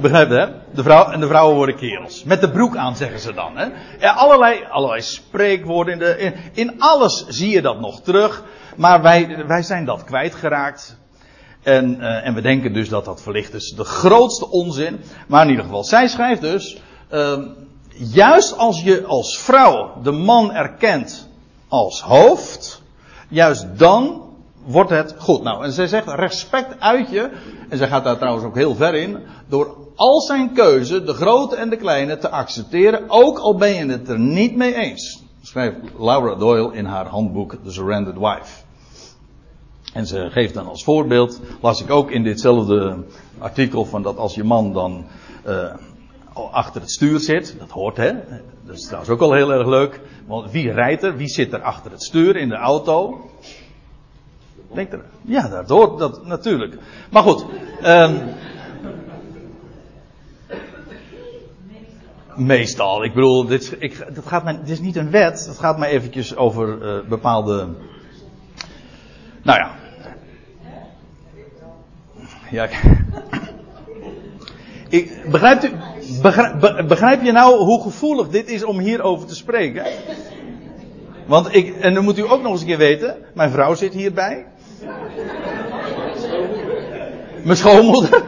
Begrijp 0.00 0.28
je, 0.28 0.34
hè? 0.34 0.61
De 0.74 0.82
vrouw, 0.82 1.10
en 1.10 1.20
de 1.20 1.26
vrouwen 1.26 1.56
worden 1.56 1.76
kerels. 1.76 2.24
Met 2.24 2.40
de 2.40 2.50
broek 2.50 2.76
aan, 2.76 2.96
zeggen 2.96 3.20
ze 3.20 3.34
dan. 3.34 3.56
Hè? 3.56 3.66
Ja, 3.98 4.12
allerlei, 4.12 4.64
allerlei 4.70 5.02
spreekwoorden. 5.02 6.18
In, 6.18 6.34
in, 6.52 6.80
alles 6.80 7.26
zie 7.28 7.50
je 7.50 7.62
dat 7.62 7.80
nog 7.80 8.00
terug. 8.00 8.42
Maar 8.76 9.02
wij, 9.02 9.44
wij 9.46 9.62
zijn 9.62 9.84
dat 9.84 10.04
kwijtgeraakt. 10.04 10.96
En, 11.62 11.96
uh, 12.00 12.26
en 12.26 12.34
we 12.34 12.40
denken 12.40 12.72
dus 12.72 12.88
dat 12.88 13.04
dat 13.04 13.22
verlicht 13.22 13.54
is 13.54 13.70
de 13.76 13.84
grootste 13.84 14.50
onzin. 14.50 15.00
Maar 15.26 15.42
in 15.44 15.50
ieder 15.50 15.64
geval, 15.64 15.84
zij 15.84 16.08
schrijft 16.08 16.40
dus, 16.40 16.80
uh, 17.10 17.38
juist 17.92 18.56
als 18.58 18.82
je 18.82 19.04
als 19.04 19.38
vrouw 19.38 19.92
de 20.02 20.10
man 20.10 20.52
erkent 20.52 21.28
als 21.68 22.00
hoofd, 22.00 22.82
juist 23.28 23.78
dan 23.78 24.22
wordt 24.64 24.90
het 24.90 25.14
goed. 25.18 25.42
Nou, 25.42 25.64
en 25.64 25.72
zij 25.72 25.86
zegt 25.86 26.06
respect 26.08 26.80
uit 26.80 27.10
je, 27.10 27.30
en 27.68 27.78
zij 27.78 27.88
gaat 27.88 28.04
daar 28.04 28.16
trouwens 28.16 28.44
ook 28.44 28.54
heel 28.54 28.74
ver 28.74 28.94
in, 28.94 29.18
door 29.48 29.81
al 30.02 30.20
zijn 30.20 30.52
keuze, 30.52 31.04
de 31.04 31.12
grote 31.12 31.56
en 31.56 31.70
de 31.70 31.76
kleine, 31.76 32.18
te 32.18 32.30
accepteren, 32.30 33.04
ook 33.08 33.38
al 33.38 33.56
ben 33.56 33.74
je 33.74 33.86
het 33.86 34.08
er 34.08 34.18
niet 34.18 34.56
mee 34.56 34.74
eens. 34.74 35.22
Schrijft 35.42 35.76
Laura 35.98 36.34
Doyle 36.34 36.74
in 36.74 36.84
haar 36.84 37.06
handboek 37.06 37.56
The 37.64 37.72
Surrendered 37.72 38.18
Wife. 38.18 38.62
En 39.92 40.06
ze 40.06 40.28
geeft 40.30 40.54
dan 40.54 40.66
als 40.66 40.84
voorbeeld, 40.84 41.40
las 41.60 41.82
ik 41.82 41.90
ook 41.90 42.10
in 42.10 42.22
ditzelfde 42.22 43.04
artikel, 43.38 43.84
van 43.84 44.02
dat 44.02 44.16
als 44.16 44.34
je 44.34 44.44
man 44.44 44.72
dan 44.72 45.04
uh, 45.46 45.74
achter 46.50 46.80
het 46.80 46.90
stuur 46.90 47.20
zit, 47.20 47.56
dat 47.58 47.70
hoort 47.70 47.96
hè, 47.96 48.12
dat 48.66 48.76
is 48.76 48.84
trouwens 48.84 49.10
ook 49.10 49.20
al 49.20 49.34
heel 49.34 49.52
erg 49.52 49.66
leuk, 49.66 50.00
want 50.26 50.50
wie 50.50 50.72
rijdt 50.72 51.02
er, 51.02 51.16
wie 51.16 51.28
zit 51.28 51.52
er 51.52 51.62
achter 51.62 51.90
het 51.90 52.02
stuur 52.02 52.36
in 52.36 52.48
de 52.48 52.56
auto? 52.56 53.20
Denk 54.72 54.92
er, 54.92 55.04
ja, 55.22 55.48
dat 55.48 55.68
hoort 55.68 55.98
dat 55.98 56.26
natuurlijk. 56.26 56.78
Maar 57.10 57.22
goed, 57.22 57.44
um, 57.84 58.20
meestal, 62.36 63.04
ik 63.04 63.14
bedoel, 63.14 63.46
dit, 63.46 63.76
ik, 63.78 64.14
dat 64.14 64.26
gaat 64.26 64.44
mij, 64.44 64.58
dit 64.58 64.68
is 64.68 64.80
niet 64.80 64.96
een 64.96 65.10
wet, 65.10 65.46
het 65.46 65.58
gaat 65.58 65.78
mij 65.78 65.88
eventjes 65.88 66.36
over 66.36 66.78
uh, 66.82 67.08
bepaalde, 67.08 67.68
nou 69.42 69.58
ja, 69.58 69.70
ja, 72.50 72.68
ik, 74.88 75.30
begrijpt 75.30 75.64
u, 75.64 75.70
begrijp, 76.86 77.22
je 77.22 77.32
nou 77.32 77.56
hoe 77.56 77.82
gevoelig 77.82 78.28
dit 78.28 78.50
is 78.50 78.64
om 78.64 78.78
hierover 78.78 79.26
te 79.26 79.34
spreken? 79.34 79.84
Want 81.26 81.54
ik, 81.54 81.76
en 81.80 81.94
dan 81.94 82.04
moet 82.04 82.18
u 82.18 82.30
ook 82.30 82.42
nog 82.42 82.52
eens 82.52 82.60
een 82.60 82.66
keer 82.66 82.78
weten, 82.78 83.16
mijn 83.34 83.50
vrouw 83.50 83.74
zit 83.74 83.94
hierbij. 83.94 84.46
Mijn 87.44 87.56
schoonmoeder. 87.56 88.22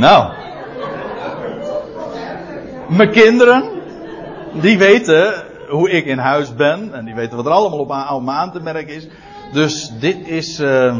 Nou. 0.00 0.32
Mijn 2.88 3.10
kinderen, 3.10 3.64
die 4.52 4.78
weten 4.78 5.44
hoe 5.68 5.90
ik 5.90 6.04
in 6.04 6.18
huis 6.18 6.54
ben. 6.54 6.94
En 6.94 7.04
die 7.04 7.14
weten 7.14 7.36
wat 7.36 7.46
er 7.46 7.52
allemaal 7.52 7.78
op 7.78 7.92
aan, 7.92 8.30
aan 8.30 8.52
te 8.52 8.60
merken 8.60 8.94
is. 8.94 9.08
Dus 9.52 9.92
dit 10.00 10.28
is. 10.28 10.60
Uh, 10.60 10.98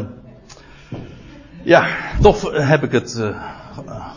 ja, 1.63 1.85
toch 2.21 2.67
heb 2.67 2.83
ik 2.83 2.91
het 2.91 3.17
uh, 3.19 3.43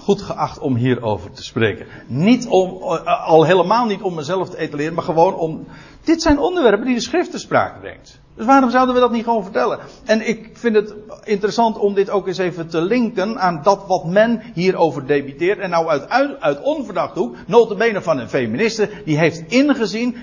goed 0.03 0.23
geacht 0.23 0.59
om 0.59 0.77
hierover 0.77 1.31
te 1.31 1.45
spreken. 1.45 1.87
Niet 2.07 2.47
om, 2.47 2.71
uh, 2.83 3.27
al 3.27 3.45
helemaal 3.45 3.87
niet 3.87 4.03
om 4.03 4.15
mezelf 4.15 4.51
te 4.51 4.59
etaleren, 4.59 4.95
maar 4.95 5.05
gewoon 5.05 5.35
om. 5.35 5.67
Dit 6.05 6.23
zijn 6.23 6.39
onderwerpen 6.39 6.87
die 6.87 6.95
de 6.95 7.01
schrift 7.01 7.31
te 7.31 7.39
sprake 7.39 7.81
brengt. 7.81 8.21
Dus 8.37 8.47
waarom 8.47 8.71
zouden 8.71 8.95
we 8.95 9.01
dat 9.01 9.11
niet 9.11 9.25
gewoon 9.25 9.43
vertellen? 9.43 9.79
En 10.05 10.29
ik 10.29 10.51
vind 10.53 10.77
het 10.77 10.95
interessant 11.25 11.79
om 11.79 11.95
dit 11.95 12.11
ook 12.11 12.27
eens 12.27 12.39
even 12.39 12.69
te 12.69 12.81
linken 12.81 13.41
aan 13.41 13.61
dat 13.63 13.85
wat 13.87 14.05
men 14.05 14.43
hierover 14.55 15.07
debiteert. 15.07 15.59
En 15.59 15.71
nou 15.71 15.89
uit, 15.89 16.09
uit, 16.09 16.41
uit 16.41 16.63
onverdacht 16.63 17.15
hoek, 17.15 17.37
notabene 17.47 18.03
van 18.03 18.19
een 18.19 18.29
feministe, 18.29 18.91
die 19.05 19.19
heeft 19.19 19.43
ingezien, 19.47 20.17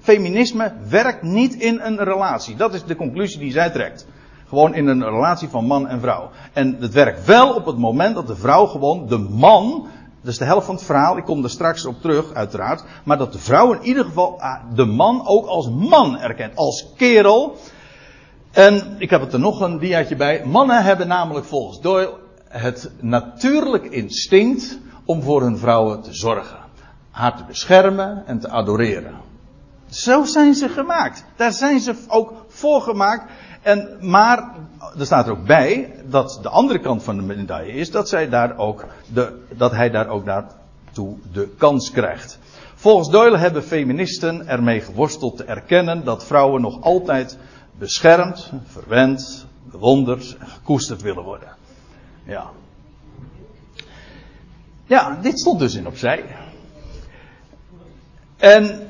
feminisme 0.00 0.72
werkt 0.88 1.22
niet 1.22 1.54
in 1.54 1.80
een 1.80 2.04
relatie. 2.04 2.56
Dat 2.56 2.74
is 2.74 2.84
de 2.84 2.96
conclusie 2.96 3.38
die 3.38 3.52
zij 3.52 3.70
trekt. 3.70 4.06
Gewoon 4.48 4.74
in 4.74 4.86
een 4.86 5.04
relatie 5.04 5.48
van 5.48 5.64
man 5.64 5.88
en 5.88 6.00
vrouw. 6.00 6.30
En 6.52 6.76
het 6.80 6.92
werkt 6.92 7.24
wel 7.24 7.54
op 7.54 7.66
het 7.66 7.78
moment 7.78 8.14
dat 8.14 8.26
de 8.26 8.36
vrouw 8.36 8.66
gewoon 8.66 9.06
de 9.06 9.18
man 9.18 9.86
dat 10.20 10.32
is 10.32 10.38
de 10.38 10.44
helft 10.44 10.66
van 10.66 10.74
het 10.74 10.84
verhaal. 10.84 11.16
Ik 11.16 11.24
kom 11.24 11.44
er 11.44 11.50
straks 11.50 11.84
op 11.86 12.00
terug, 12.00 12.34
uiteraard. 12.34 12.84
Maar 13.04 13.18
dat 13.18 13.32
de 13.32 13.38
vrouw 13.38 13.72
in 13.72 13.82
ieder 13.82 14.04
geval 14.04 14.40
ah, 14.40 14.60
de 14.74 14.84
man 14.84 15.26
ook 15.26 15.46
als 15.46 15.70
man 15.70 16.18
erkent. 16.18 16.56
Als 16.56 16.86
kerel. 16.96 17.56
En 18.50 18.94
ik 18.98 19.10
heb 19.10 19.32
er 19.32 19.40
nog 19.40 19.60
een 19.60 19.78
diaatje 19.78 20.16
bij. 20.16 20.44
Mannen 20.44 20.82
hebben 20.82 21.08
namelijk 21.08 21.46
volgens 21.46 21.80
Doyle 21.80 22.14
het 22.48 22.90
natuurlijk 23.00 23.84
instinct 23.84 24.78
om 25.04 25.22
voor 25.22 25.42
hun 25.42 25.58
vrouwen 25.58 26.02
te 26.02 26.14
zorgen. 26.14 26.58
Haar 27.10 27.36
te 27.36 27.44
beschermen 27.44 28.26
en 28.26 28.38
te 28.38 28.48
adoreren. 28.48 29.14
Zo 29.90 30.24
zijn 30.24 30.54
ze 30.54 30.68
gemaakt. 30.68 31.24
Daar 31.36 31.52
zijn 31.52 31.80
ze 31.80 31.94
ook 32.08 32.32
voor 32.48 32.80
gemaakt. 32.80 33.30
En, 33.62 33.96
maar 34.00 34.54
er 34.98 35.06
staat 35.06 35.26
er 35.26 35.32
ook 35.32 35.46
bij 35.46 35.94
dat 36.04 36.38
de 36.42 36.48
andere 36.48 36.78
kant 36.78 37.02
van 37.02 37.16
de 37.16 37.22
medaille 37.22 37.72
is 37.72 37.90
dat, 37.90 38.08
zij 38.08 38.28
daar 38.28 38.58
ook 38.58 38.86
de, 39.12 39.42
dat 39.56 39.72
hij 39.72 39.90
daar 39.90 40.08
ook 40.08 40.24
naartoe 40.24 41.16
de 41.32 41.54
kans 41.58 41.90
krijgt. 41.90 42.38
Volgens 42.74 43.10
Doyle 43.10 43.38
hebben 43.38 43.62
feministen 43.62 44.46
ermee 44.46 44.80
geworsteld 44.80 45.36
te 45.36 45.44
erkennen 45.44 46.04
dat 46.04 46.24
vrouwen 46.24 46.60
nog 46.60 46.82
altijd 46.82 47.38
beschermd, 47.78 48.52
verwend, 48.66 49.46
bewonderd 49.64 50.36
en 50.38 50.46
gekoesterd 50.46 51.02
willen 51.02 51.22
worden. 51.22 51.48
Ja. 52.24 52.50
Ja, 54.86 55.18
dit 55.22 55.40
stond 55.40 55.58
dus 55.58 55.74
in 55.74 55.86
opzij. 55.86 56.24
En 58.36 58.87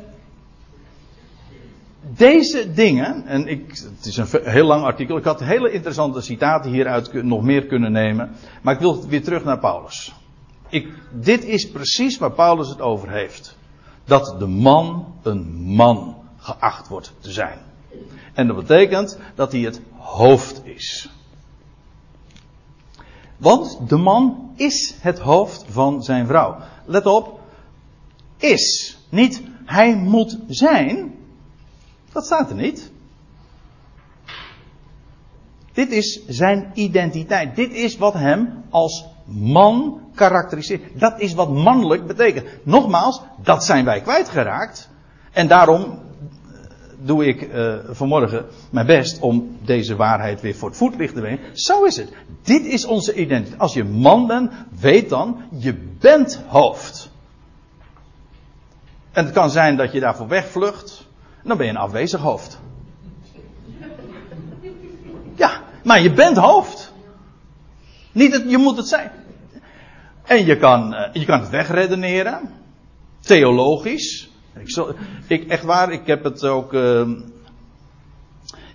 deze 2.17 2.73
dingen, 2.73 3.27
en 3.27 3.47
ik, 3.47 3.69
het 3.69 4.07
is 4.07 4.17
een 4.17 4.29
heel 4.43 4.67
lang 4.67 4.85
artikel, 4.85 5.17
ik 5.17 5.25
had 5.25 5.41
hele 5.41 5.73
interessante 5.73 6.21
citaten 6.21 6.71
hieruit 6.71 7.23
nog 7.23 7.43
meer 7.43 7.67
kunnen 7.67 7.93
nemen, 7.93 8.31
maar 8.63 8.75
ik 8.75 8.81
wil 8.81 9.07
weer 9.09 9.23
terug 9.23 9.45
naar 9.45 9.59
Paulus. 9.59 10.15
Ik, 10.69 10.89
dit 11.13 11.45
is 11.45 11.71
precies 11.71 12.19
waar 12.19 12.33
Paulus 12.33 12.69
het 12.69 12.81
over 12.81 13.11
heeft. 13.11 13.57
Dat 14.05 14.35
de 14.39 14.47
man 14.47 15.15
een 15.23 15.63
man 15.65 16.17
geacht 16.39 16.89
wordt 16.89 17.13
te 17.21 17.33
zijn. 17.33 17.59
En 18.33 18.47
dat 18.47 18.57
betekent 18.57 19.19
dat 19.35 19.53
hij 19.53 19.61
het 19.61 19.81
hoofd 19.97 20.61
is. 20.65 21.11
Want 23.37 23.89
de 23.89 23.97
man 23.97 24.53
is 24.57 24.95
het 25.01 25.19
hoofd 25.19 25.65
van 25.69 26.03
zijn 26.03 26.27
vrouw. 26.27 26.57
Let 26.85 27.07
op, 27.07 27.41
is. 28.37 28.99
Niet 29.09 29.43
hij 29.65 29.97
moet 29.97 30.39
zijn, 30.47 31.15
dat 32.13 32.25
staat 32.25 32.51
er 32.51 32.57
niet. 32.57 32.91
Dit 35.73 35.91
is 35.91 36.27
zijn 36.27 36.71
identiteit. 36.75 37.57
Dit 37.57 37.73
is 37.73 37.97
wat 37.97 38.15
hem 38.15 38.65
als 38.71 39.05
man 39.25 40.01
karakteriseert. 40.15 41.01
Dat 41.01 41.21
is 41.21 41.35
wat 41.35 41.51
mannelijk 41.51 42.07
betekent. 42.07 42.47
Nogmaals, 42.63 43.21
dat 43.43 43.65
zijn 43.65 43.85
wij 43.85 44.01
kwijtgeraakt. 44.01 44.89
En 45.33 45.49
daarom 45.49 45.83
eh, 45.83 45.99
doe 46.99 47.27
ik 47.27 47.43
uh, 47.43 47.75
vanmorgen 47.91 48.47
mijn 48.71 48.87
best 48.87 49.21
om 49.21 49.57
deze 49.65 49.97
waarheid 49.97 50.41
weer 50.41 50.55
voor 50.55 50.69
het 50.69 50.79
voetlicht 50.79 51.15
te 51.15 51.21
brengen. 51.21 51.41
Zo 51.53 51.85
is 51.85 51.97
het. 51.97 52.13
Dit 52.43 52.65
is 52.65 52.85
onze 52.85 53.15
identiteit. 53.15 53.61
Als 53.61 53.75
je 53.75 53.85
man 53.85 54.27
bent, 54.27 54.53
weet 54.81 55.09
dan, 55.09 55.43
je 55.59 55.75
bent 55.99 56.43
hoofd. 56.47 57.11
En 59.13 59.25
het 59.25 59.35
kan 59.35 59.51
zijn 59.51 59.77
dat 59.77 59.93
je 59.93 60.01
daarvoor 60.01 60.29
wegvlucht 60.29 61.08
dan 61.49 61.57
ben 61.57 61.67
je 61.67 61.73
een 61.73 61.79
afwezig 61.79 62.21
hoofd. 62.21 62.61
Ja, 65.37 65.63
maar 65.85 66.01
je 66.01 66.13
bent 66.13 66.37
hoofd. 66.37 66.93
Niet 68.13 68.33
het, 68.33 68.51
je 68.51 68.59
moet 68.59 68.77
het 68.77 68.89
zijn. 68.89 69.11
En 70.25 70.45
je 70.45 70.57
kan, 70.57 70.95
eh, 70.95 71.13
je 71.13 71.25
kan 71.25 71.41
het 71.41 71.51
wegredeneren. 71.51 72.51
Theologisch. 73.21 74.31
Ik, 74.59 74.71
zal, 74.71 74.95
ik, 75.27 75.49
echt 75.49 75.65
waar, 75.65 75.93
ik 75.93 76.07
heb 76.07 76.25
het 76.25 76.45
ook. 76.45 76.73
Uh, 76.73 77.09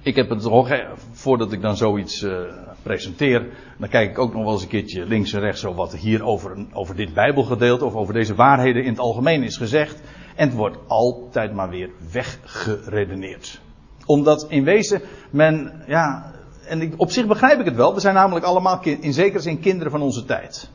ik 0.02 0.16
heb 0.16 0.30
het 0.30 0.46
ook, 0.46 0.70
voordat 1.12 1.52
ik 1.52 1.62
dan 1.62 1.78
zoiets 1.78 2.22
uh, 2.22 2.40
presenteer, 2.82 3.48
dan 3.78 3.90
kijk 3.90 4.10
ik 4.10 4.20
ook 4.20 4.34
nog 4.34 4.44
wel 4.44 4.54
eens 4.54 4.62
een 4.62 4.68
keertje 4.68 5.06
links 5.06 5.34
en 5.34 5.40
rechts 5.40 5.62
zo 5.62 5.74
wat 5.74 5.96
hier 5.96 6.24
over, 6.24 6.66
over 6.74 6.96
dit 6.96 7.14
Bijbelgedeelte 7.14 7.86
of 7.86 7.96
over 7.96 8.14
deze 8.14 8.36
waarheden 8.36 8.84
in 8.84 8.90
het 8.90 9.00
algemeen 9.00 9.44
is 9.44 9.58
gezegd. 9.58 10.02
En 10.36 10.48
het 10.48 10.58
wordt 10.58 10.78
altijd 10.88 11.54
maar 11.54 11.70
weer 11.70 11.90
weggeredeneerd. 12.12 13.62
Omdat 14.06 14.46
in 14.50 14.64
wezen 14.64 15.02
men, 15.30 15.84
ja, 15.88 16.34
en 16.68 16.82
ik, 16.82 16.94
op 16.98 17.12
zich 17.12 17.28
begrijp 17.28 17.60
ik 17.60 17.66
het 17.66 17.76
wel. 17.76 17.94
We 17.94 18.00
zijn 18.00 18.14
namelijk 18.16 18.46
allemaal 18.46 18.82
in 18.84 19.14
zekere 19.14 19.42
zin 19.42 19.60
kinderen 19.60 19.92
van 19.92 20.02
onze 20.02 20.26
tijd. 20.26 20.70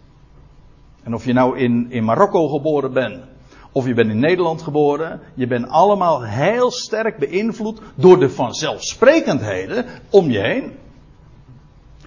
En 1.03 1.15
of 1.15 1.25
je 1.25 1.33
nou 1.33 1.59
in, 1.59 1.87
in 1.91 2.05
Marokko 2.05 2.49
geboren 2.49 2.93
bent, 2.93 3.25
of 3.73 3.87
je 3.87 3.95
bent 3.95 4.11
in 4.11 4.19
Nederland 4.19 4.63
geboren, 4.63 5.21
je 5.35 5.47
bent 5.47 5.69
allemaal 5.69 6.23
heel 6.23 6.71
sterk 6.71 7.19
beïnvloed 7.19 7.81
door 7.95 8.19
de 8.19 8.31
vanzelfsprekendheden 8.31 9.85
om 10.11 10.31
je 10.31 10.39
heen. 10.39 10.73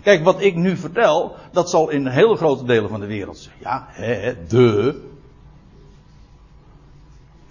Kijk, 0.03 0.23
wat 0.23 0.41
ik 0.41 0.55
nu 0.55 0.77
vertel, 0.77 1.35
dat 1.51 1.69
zal 1.69 1.89
in 1.89 2.07
hele 2.07 2.35
grote 2.35 2.65
delen 2.65 2.89
van 2.89 2.99
de 2.99 3.05
wereld 3.05 3.37
zijn. 3.37 3.55
Ja, 3.59 3.85
hè, 3.89 4.33
de. 4.47 5.01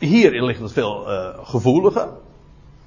Hier 0.00 0.42
ligt 0.42 0.60
het 0.60 0.72
veel 0.72 1.10
uh, 1.10 1.28
gevoeliger. 1.42 2.08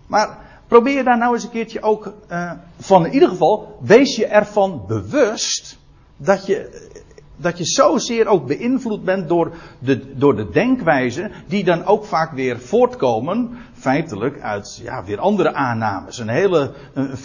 Maar 0.07 0.37
probeer 0.67 1.03
daar 1.03 1.17
nou 1.17 1.33
eens 1.33 1.43
een 1.43 1.49
keertje 1.49 1.81
ook 1.81 2.13
uh, 2.31 2.51
van, 2.79 3.05
in 3.05 3.13
ieder 3.13 3.29
geval, 3.29 3.77
wees 3.81 4.15
je 4.15 4.25
ervan 4.25 4.83
bewust 4.87 5.77
dat 6.17 6.45
je, 6.45 6.89
dat 7.37 7.57
je 7.57 7.65
zozeer 7.65 8.27
ook 8.27 8.47
beïnvloed 8.47 9.03
bent 9.03 9.27
door 9.27 9.51
de, 9.79 10.15
door 10.15 10.35
de 10.35 10.49
denkwijze, 10.49 11.31
die 11.47 11.63
dan 11.63 11.85
ook 11.85 12.05
vaak 12.05 12.31
weer 12.31 12.59
voortkomen, 12.59 13.57
feitelijk, 13.73 14.41
uit 14.41 14.79
ja, 14.83 15.03
weer 15.03 15.19
andere 15.19 15.53
aannames. 15.53 16.19
Een 16.19 16.29
hele 16.29 16.71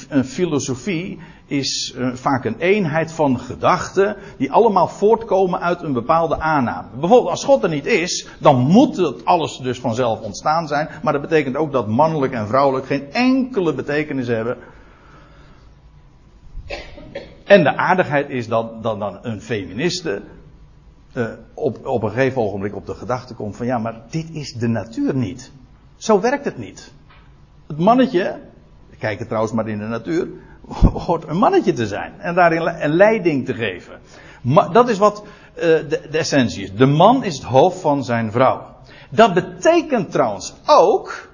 een, 0.09 0.25
filosofie 0.25 1.19
is 1.47 1.95
uh, 1.97 2.15
vaak 2.15 2.45
een 2.45 2.59
eenheid 2.59 3.13
van 3.13 3.39
gedachten, 3.39 4.17
die 4.37 4.53
allemaal 4.53 4.89
voortkomen 4.89 5.61
uit 5.61 5.83
een 5.83 5.93
bepaalde 5.93 6.39
aanname. 6.41 6.89
Bijvoorbeeld, 7.01 7.31
als 7.31 7.45
God 7.45 7.63
er 7.63 7.69
niet 7.69 7.87
is, 7.87 8.29
dan 8.39 8.57
moet 8.57 8.97
het 8.97 9.25
alles 9.25 9.57
dus 9.57 9.81
vanzelf 9.81 10.21
ontstaan 10.21 10.69
zijn, 10.69 10.89
maar 11.03 11.13
dat 11.13 11.23
betekent 11.23 11.57
ook 11.57 11.73
dat 11.73 11.89
mannelijk 11.89 12.33
en 12.33 12.47
vrouwelijk 12.47 12.87
geen 12.87 13.13
enkele 13.13 13.75
betekenis 13.75 14.27
hebben. 14.27 14.57
En 17.49 17.63
de 17.63 17.77
aardigheid 17.77 18.31
is 18.31 18.49
dat, 18.49 18.83
dat 18.83 18.99
dan 18.99 19.19
een 19.23 19.41
feministe 19.41 20.23
uh, 21.15 21.27
op, 21.55 21.87
op 21.87 22.03
een 22.03 22.11
gegeven 22.11 22.43
ogenblik 22.43 22.75
op 22.75 22.87
de 22.87 22.95
gedachte 22.95 23.35
komt 23.35 23.57
van 23.57 23.67
ja, 23.67 23.79
maar 23.79 24.01
dit 24.11 24.31
is 24.31 24.53
de 24.53 24.69
natuur 24.69 25.15
niet. 25.15 25.53
Zo 25.97 26.21
werkt 26.21 26.45
het 26.45 26.59
niet. 26.59 26.93
Het 27.67 27.79
mannetje, 27.79 28.41
kijk 28.99 29.19
het 29.19 29.29
trouwens 29.29 29.55
maar 29.55 29.69
in 29.69 29.79
de 29.79 29.85
natuur, 29.85 30.29
hoort 31.07 31.29
een 31.29 31.37
mannetje 31.37 31.73
te 31.73 31.87
zijn 31.87 32.21
en 32.21 32.35
daarin 32.35 32.67
een 32.67 32.95
leiding 32.95 33.47
te 33.47 33.55
geven. 33.55 33.99
Maar 34.41 34.73
dat 34.73 34.89
is 34.89 34.99
wat 34.99 35.23
uh, 35.23 35.63
de, 35.63 36.07
de 36.11 36.19
essentie 36.19 36.63
is. 36.63 36.75
De 36.75 36.87
man 36.87 37.25
is 37.25 37.35
het 37.35 37.45
hoofd 37.45 37.81
van 37.81 38.05
zijn 38.05 38.33
vrouw. 38.33 38.67
Dat 39.11 39.35
betekent 39.35 40.11
trouwens 40.11 40.55
ook 40.67 41.29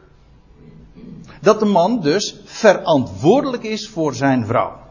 dat 1.41 1.59
de 1.61 1.67
man 1.67 2.01
dus 2.01 2.41
verantwoordelijk 2.45 3.63
is 3.63 3.89
voor 3.89 4.15
zijn 4.15 4.47
vrouw. 4.47 4.84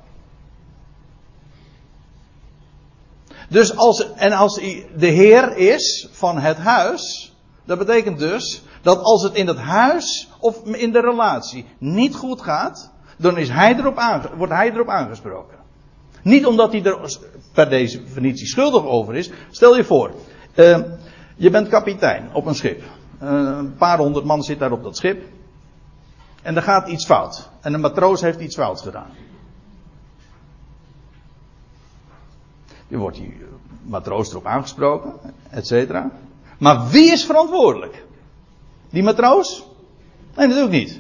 Dus 3.50 3.78
als, 3.78 4.14
en 4.14 4.32
als 4.32 4.56
hij 4.56 4.88
de 4.98 5.08
heer 5.08 5.58
is 5.58 6.08
van 6.12 6.38
het 6.38 6.58
huis, 6.58 7.34
dat 7.66 7.78
betekent 7.78 8.20
dus 8.20 8.64
dat 8.82 9.02
als 9.02 9.24
het 9.24 9.34
in 9.34 9.48
het 9.48 9.58
huis 9.58 10.30
of 10.40 10.66
in 10.66 10.92
de 10.92 11.00
relatie 11.00 11.66
niet 11.78 12.16
goed 12.16 12.42
gaat, 12.42 12.92
dan 13.18 13.38
is 13.38 13.50
hij 13.50 13.76
erop 13.76 14.30
wordt 14.38 14.54
hij 14.54 14.72
erop 14.72 14.90
aangesproken. 14.90 15.58
Niet 16.22 16.46
omdat 16.46 16.72
hij 16.72 16.84
er 16.84 17.18
per 17.54 17.70
definitie 17.70 18.48
schuldig 18.48 18.86
over 18.86 19.16
is. 19.16 19.32
Stel 19.50 19.76
je 19.76 19.84
voor, 19.84 20.12
uh, 20.56 20.78
je 21.36 21.50
bent 21.50 21.68
kapitein 21.68 22.30
op 22.34 22.46
een 22.46 22.56
schip. 22.56 22.82
Uh, 23.24 23.30
een 23.58 23.76
paar 23.76 23.98
honderd 23.98 24.26
man 24.26 24.44
zit 24.44 24.60
daar 24.60 24.72
op 24.72 24.84
dat 24.84 24.98
schip. 24.98 25.24
En 26.42 26.56
er 26.56 26.62
gaat 26.62 26.88
iets 26.88 27.06
fout. 27.06 27.50
En 27.62 27.74
een 27.74 27.80
matroos 27.80 28.22
heeft 28.22 28.40
iets 28.40 28.56
fouts 28.56 28.82
gedaan. 28.82 29.10
Je 32.94 33.00
wordt 33.00 33.18
die 33.18 33.34
matroos 33.84 34.30
erop 34.30 34.46
aangesproken, 34.46 35.14
et 35.50 35.68
cetera. 35.68 36.12
Maar 36.58 36.90
wie 36.90 37.12
is 37.12 37.26
verantwoordelijk? 37.26 38.04
Die 38.90 39.04
matroos? 39.04 39.66
Nee, 40.36 40.48
natuurlijk 40.48 40.74
niet. 40.74 41.00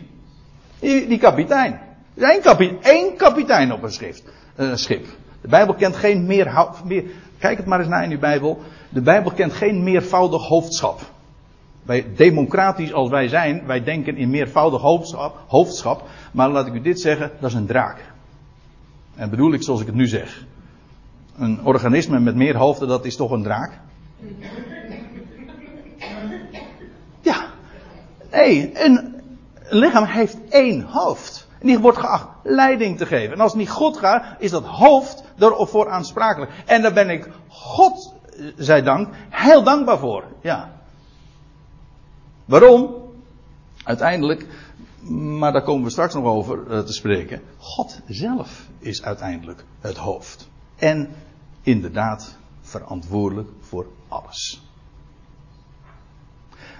Die, 0.79 1.07
die 1.07 1.17
kapitein. 1.17 1.79
Er 2.13 2.37
is 2.59 2.71
één, 2.81 3.15
kapitein, 3.15 3.73
op 3.73 3.83
een 3.83 3.91
schip, 3.91 4.15
uh, 4.57 4.75
schip. 4.75 5.05
De 5.41 5.47
Bijbel 5.47 5.73
kent 5.73 5.95
geen 5.95 6.25
meer, 6.25 6.71
meer. 6.83 7.03
Kijk 7.37 7.57
het 7.57 7.65
maar 7.65 7.79
eens 7.79 7.87
naar 7.87 8.03
in 8.03 8.11
uw 8.11 8.19
Bijbel. 8.19 8.61
De 8.89 9.01
Bijbel 9.01 9.31
kent 9.31 9.53
geen 9.53 9.83
meervoudig 9.83 10.47
hoofdschap. 10.47 11.01
Wij, 11.83 12.05
democratisch 12.15 12.93
als 12.93 13.09
wij 13.09 13.27
zijn, 13.27 13.65
wij 13.65 13.83
denken 13.83 14.17
in 14.17 14.29
meervoudig 14.29 14.81
hoofdschap, 14.81 15.39
hoofdschap. 15.47 16.03
Maar 16.31 16.49
laat 16.49 16.67
ik 16.67 16.73
u 16.73 16.81
dit 16.81 16.99
zeggen, 16.99 17.31
dat 17.39 17.49
is 17.49 17.55
een 17.55 17.65
draak. 17.65 18.11
En 19.15 19.29
bedoel 19.29 19.53
ik 19.53 19.63
zoals 19.63 19.81
ik 19.81 19.85
het 19.85 19.95
nu 19.95 20.07
zeg. 20.07 20.45
Een 21.37 21.59
organisme 21.63 22.19
met 22.19 22.35
meer 22.35 22.57
hoofden, 22.57 22.87
dat 22.87 23.05
is 23.05 23.15
toch 23.15 23.31
een 23.31 23.43
draak? 23.43 23.79
Ja. 27.21 27.45
Nee, 28.31 28.85
een 28.85 29.21
lichaam 29.69 30.03
heeft 30.05 30.37
één 30.49 30.81
hoofd. 30.81 31.47
En 31.59 31.67
die 31.67 31.79
wordt 31.79 31.97
geacht 31.97 32.27
leiding 32.43 32.97
te 32.97 33.05
geven. 33.05 33.33
En 33.33 33.39
als 33.39 33.51
het 33.51 33.59
niet 33.59 33.69
goed 33.69 33.97
gaat, 33.97 34.25
is 34.39 34.51
dat 34.51 34.65
hoofd 34.65 35.23
ervoor 35.37 35.89
aansprakelijk. 35.89 36.51
En 36.65 36.81
daar 36.81 36.93
ben 36.93 37.09
ik, 37.09 37.29
God 37.47 38.13
zij 38.57 38.81
dank, 38.81 39.09
heel 39.29 39.63
dankbaar 39.63 39.97
voor. 39.97 40.23
Ja. 40.41 40.71
Waarom? 42.45 42.95
Uiteindelijk, 43.83 44.47
maar 45.09 45.51
daar 45.51 45.63
komen 45.63 45.83
we 45.83 45.89
straks 45.89 46.13
nog 46.13 46.25
over 46.25 46.59
uh, 46.69 46.79
te 46.79 46.93
spreken. 46.93 47.41
God 47.57 47.99
zelf 48.07 48.67
is 48.79 49.03
uiteindelijk 49.03 49.63
het 49.79 49.97
hoofd. 49.97 50.49
En 50.75 51.09
inderdaad 51.63 52.37
verantwoordelijk 52.61 53.49
voor 53.59 53.85
alles. 54.07 54.61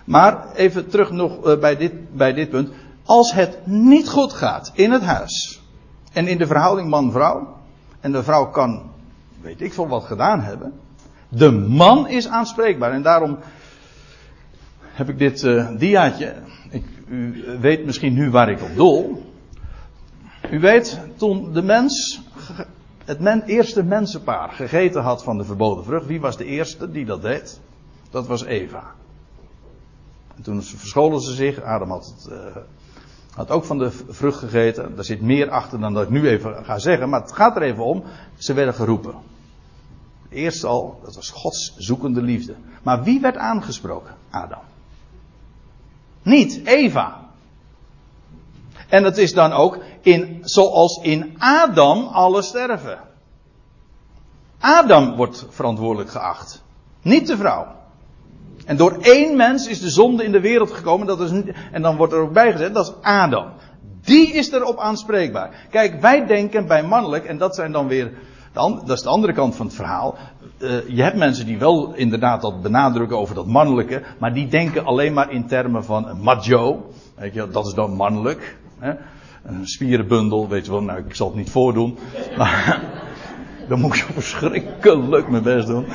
Maar 0.05 0.53
even 0.53 0.89
terug 0.89 1.11
nog 1.11 1.47
uh, 1.47 1.59
bij, 1.59 1.77
dit, 1.77 2.15
bij 2.15 2.33
dit 2.33 2.49
punt. 2.49 2.69
Als 3.03 3.33
het 3.33 3.65
niet 3.65 4.09
goed 4.09 4.33
gaat 4.33 4.71
in 4.73 4.91
het 4.91 5.03
huis. 5.03 5.61
En 6.13 6.27
in 6.27 6.37
de 6.37 6.47
verhouding 6.47 6.89
man-vrouw. 6.89 7.57
En 7.99 8.11
de 8.11 8.23
vrouw 8.23 8.49
kan, 8.49 8.91
weet 9.41 9.61
ik 9.61 9.73
veel 9.73 9.87
wat 9.87 10.03
gedaan 10.03 10.41
hebben. 10.41 10.73
De 11.29 11.51
man 11.51 12.07
is 12.07 12.27
aanspreekbaar. 12.27 12.91
En 12.91 13.01
daarom 13.01 13.37
heb 14.81 15.09
ik 15.09 15.17
dit 15.17 15.43
uh, 15.43 15.69
diaatje. 15.77 16.35
Ik, 16.69 16.85
u 17.07 17.45
weet 17.59 17.85
misschien 17.85 18.13
nu 18.13 18.29
waar 18.29 18.49
ik 18.49 18.61
op 18.61 18.75
doel. 18.75 19.31
U 20.51 20.59
weet, 20.59 20.99
toen 21.15 21.53
de 21.53 21.61
mens, 21.61 22.21
het 23.05 23.47
eerste 23.47 23.83
mensenpaar 23.83 24.49
gegeten 24.49 25.01
had 25.01 25.23
van 25.23 25.37
de 25.37 25.43
verboden 25.43 25.83
vrucht. 25.83 26.05
Wie 26.05 26.21
was 26.21 26.37
de 26.37 26.45
eerste 26.45 26.91
die 26.91 27.05
dat 27.05 27.21
deed? 27.21 27.59
Dat 28.09 28.27
was 28.27 28.43
Eva. 28.43 28.83
En 30.35 30.43
toen 30.43 30.61
verscholen 30.61 31.21
ze 31.21 31.33
zich. 31.33 31.61
Adam 31.61 31.89
had 31.89 32.05
het, 32.05 32.31
uh, 32.31 32.55
had 33.33 33.51
ook 33.51 33.65
van 33.65 33.77
de 33.77 33.91
vrucht 33.91 34.39
gegeten. 34.39 34.95
Daar 34.95 35.03
zit 35.03 35.21
meer 35.21 35.49
achter 35.49 35.79
dan 35.79 35.93
dat 35.93 36.03
ik 36.03 36.09
nu 36.09 36.27
even 36.27 36.65
ga 36.65 36.79
zeggen. 36.79 37.09
Maar 37.09 37.21
het 37.21 37.31
gaat 37.31 37.55
er 37.55 37.61
even 37.61 37.85
om. 37.85 38.03
Ze 38.37 38.53
werden 38.53 38.73
geroepen. 38.73 39.15
Eerst 40.29 40.63
al, 40.63 40.99
dat 41.03 41.15
was 41.15 41.29
Gods 41.29 41.75
zoekende 41.77 42.21
liefde. 42.21 42.55
Maar 42.83 43.03
wie 43.03 43.21
werd 43.21 43.37
aangesproken? 43.37 44.15
Adam. 44.29 44.61
Niet 46.21 46.61
Eva. 46.65 47.22
En 48.89 49.03
het 49.03 49.17
is 49.17 49.33
dan 49.33 49.51
ook 49.51 49.77
in, 50.01 50.39
zoals 50.41 50.99
in 51.01 51.35
Adam 51.37 52.07
alle 52.07 52.41
sterven. 52.41 52.99
Adam 54.59 55.15
wordt 55.15 55.45
verantwoordelijk 55.49 56.09
geacht. 56.09 56.63
Niet 57.01 57.27
de 57.27 57.37
vrouw. 57.37 57.67
En 58.65 58.77
door 58.77 58.97
één 59.01 59.35
mens 59.35 59.67
is 59.67 59.79
de 59.79 59.89
zonde 59.89 60.23
in 60.23 60.31
de 60.31 60.39
wereld 60.39 60.71
gekomen. 60.71 61.07
Dat 61.07 61.21
is, 61.21 61.31
en 61.71 61.81
dan 61.81 61.95
wordt 61.95 62.13
er 62.13 62.19
ook 62.19 62.33
bijgezet, 62.33 62.73
dat 62.73 62.87
is 62.87 62.93
Adam. 63.01 63.45
Die 64.01 64.33
is 64.33 64.51
erop 64.51 64.77
aanspreekbaar. 64.77 65.67
Kijk, 65.69 66.01
wij 66.01 66.25
denken 66.25 66.67
bij 66.67 66.83
mannelijk, 66.83 67.25
en 67.25 67.37
dat 67.37 67.55
zijn 67.55 67.71
dan 67.71 67.87
weer, 67.87 68.11
dat 68.53 68.89
is 68.89 69.01
de 69.01 69.09
andere 69.09 69.33
kant 69.33 69.55
van 69.55 69.65
het 69.65 69.75
verhaal. 69.75 70.15
Uh, 70.59 70.87
je 70.87 71.01
hebt 71.03 71.17
mensen 71.17 71.45
die 71.45 71.57
wel 71.57 71.93
inderdaad 71.93 72.41
dat 72.41 72.61
benadrukken 72.61 73.17
over 73.17 73.35
dat 73.35 73.47
mannelijke, 73.47 74.01
maar 74.19 74.33
die 74.33 74.47
denken 74.47 74.85
alleen 74.85 75.13
maar 75.13 75.31
in 75.31 75.47
termen 75.47 75.83
van 75.83 76.17
macho. 76.21 76.91
Weet 77.15 77.33
je, 77.33 77.47
dat 77.47 77.65
is 77.65 77.73
dan 77.73 77.95
mannelijk. 77.95 78.57
Hè? 78.83 78.93
Een 79.43 79.67
spierenbundel, 79.67 80.47
weet 80.47 80.65
je 80.65 80.71
wel, 80.71 80.81
nou 80.81 80.99
ik 80.99 81.15
zal 81.15 81.27
het 81.27 81.35
niet 81.35 81.49
voordoen. 81.49 81.97
Maar 82.37 82.81
dan 83.69 83.79
moet 83.79 83.97
je 83.97 84.03
verschrikkelijk 84.03 85.29
mijn 85.29 85.43
best 85.43 85.67
doen. 85.67 85.85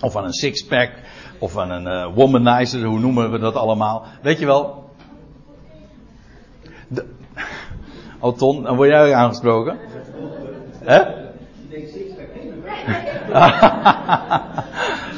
Of 0.00 0.16
aan 0.16 0.24
een 0.24 0.32
sixpack. 0.32 0.90
Of 1.38 1.58
aan 1.58 1.70
een 1.70 1.86
uh, 1.86 2.14
womanizer, 2.14 2.84
hoe 2.84 2.98
noemen 2.98 3.30
we 3.30 3.38
dat 3.38 3.54
allemaal. 3.54 4.06
Weet 4.22 4.38
je 4.38 4.46
wel. 4.46 4.90
De... 6.88 7.04
Oh 8.22 8.36
Ton, 8.36 8.62
dan 8.62 8.76
word 8.76 8.88
jij 8.88 9.14
aangesproken. 9.14 9.78
Hè? 10.78 11.02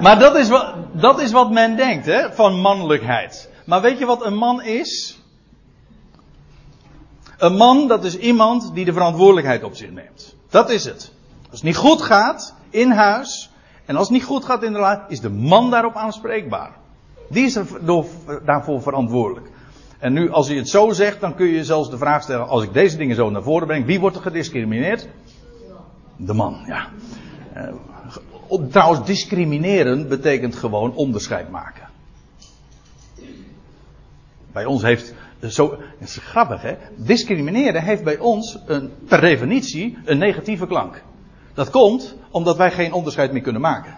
maar 0.00 0.18
dat 0.18 0.36
is, 0.36 0.48
wat, 0.48 0.74
dat 0.92 1.20
is 1.20 1.32
wat 1.32 1.50
men 1.50 1.76
denkt, 1.76 2.06
hè, 2.06 2.32
van 2.32 2.60
mannelijkheid. 2.60 3.50
Maar 3.66 3.80
weet 3.80 3.98
je 3.98 4.06
wat 4.06 4.24
een 4.24 4.36
man 4.36 4.62
is? 4.62 5.22
Een 7.38 7.56
man, 7.56 7.88
dat 7.88 8.04
is 8.04 8.18
iemand 8.18 8.74
die 8.74 8.84
de 8.84 8.92
verantwoordelijkheid 8.92 9.64
op 9.64 9.74
zich 9.74 9.90
neemt. 9.90 10.36
Dat 10.50 10.70
is 10.70 10.84
het. 10.84 11.12
Als 11.50 11.60
het 11.60 11.62
niet 11.62 11.76
goed 11.76 12.02
gaat, 12.02 12.54
in 12.70 12.90
huis, 12.90 13.50
en 13.84 13.96
als 13.96 14.08
het 14.08 14.16
niet 14.16 14.26
goed 14.26 14.44
gaat 14.44 14.62
in 14.62 14.72
de 14.72 14.78
relatie, 14.78 15.04
is 15.08 15.20
de 15.20 15.30
man 15.30 15.70
daarop 15.70 15.94
aanspreekbaar. 15.94 16.70
Die 17.28 17.44
is 17.44 17.58
daarvoor 18.44 18.82
verantwoordelijk. 18.82 19.50
En 19.98 20.12
nu, 20.12 20.30
als 20.30 20.48
hij 20.48 20.56
het 20.56 20.68
zo 20.68 20.90
zegt, 20.90 21.20
dan 21.20 21.34
kun 21.34 21.46
je 21.46 21.64
zelfs 21.64 21.90
de 21.90 21.98
vraag 21.98 22.22
stellen: 22.22 22.48
als 22.48 22.62
ik 22.62 22.72
deze 22.72 22.96
dingen 22.96 23.16
zo 23.16 23.30
naar 23.30 23.42
voren 23.42 23.66
breng, 23.66 23.86
wie 23.86 24.00
wordt 24.00 24.16
er 24.16 24.22
gediscrimineerd? 24.22 25.08
De 26.16 26.34
man, 26.34 26.64
ja. 26.66 26.88
Trouwens, 28.70 29.06
discrimineren 29.06 30.08
betekent 30.08 30.56
gewoon 30.56 30.94
onderscheid 30.94 31.50
maken. 31.50 31.88
Bij 34.52 34.64
ons 34.64 34.82
heeft 34.82 35.14
zo, 35.48 35.78
het 35.98 36.08
is 36.08 36.16
grappig 36.16 36.62
hè. 36.62 36.76
Discrimineren 36.96 37.82
heeft 37.82 38.04
bij 38.04 38.18
ons 38.18 38.58
een, 38.66 38.92
per 39.08 39.20
definitie 39.20 39.98
een 40.04 40.18
negatieve 40.18 40.66
klank. 40.66 41.02
Dat 41.54 41.70
komt 41.70 42.16
omdat 42.30 42.56
wij 42.56 42.70
geen 42.70 42.92
onderscheid 42.92 43.32
meer 43.32 43.42
kunnen 43.42 43.60
maken. 43.60 43.96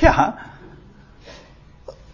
Ja. 0.00 0.38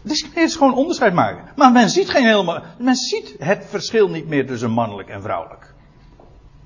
Discrimineren 0.03 0.49
is 0.49 0.57
gewoon 0.57 0.75
onderscheid 0.75 1.13
maken. 1.13 1.45
Maar 1.57 1.73
men 1.73 1.89
ziet 1.89 2.11
geen 2.11 2.25
helemaal, 2.25 2.63
men 2.79 2.95
ziet 2.97 3.35
het 3.39 3.67
verschil 3.69 4.09
niet 4.09 4.29
meer 4.29 4.47
tussen 4.47 4.71
mannelijk 4.71 5.09
en 5.09 5.23
vrouwelijk. 5.23 5.75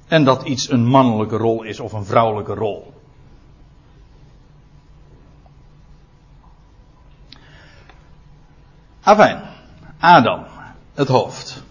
En 0.08 0.24
dat 0.24 0.42
iets 0.42 0.70
een 0.70 0.86
mannelijke 0.86 1.36
rol 1.36 1.62
is 1.62 1.80
of 1.80 1.92
een 1.92 2.04
vrouwelijke 2.04 2.54
rol. 2.54 2.92
Afijn, 9.00 9.42
Adam, 9.98 10.44
het 10.94 11.08
hoofd. 11.08 11.62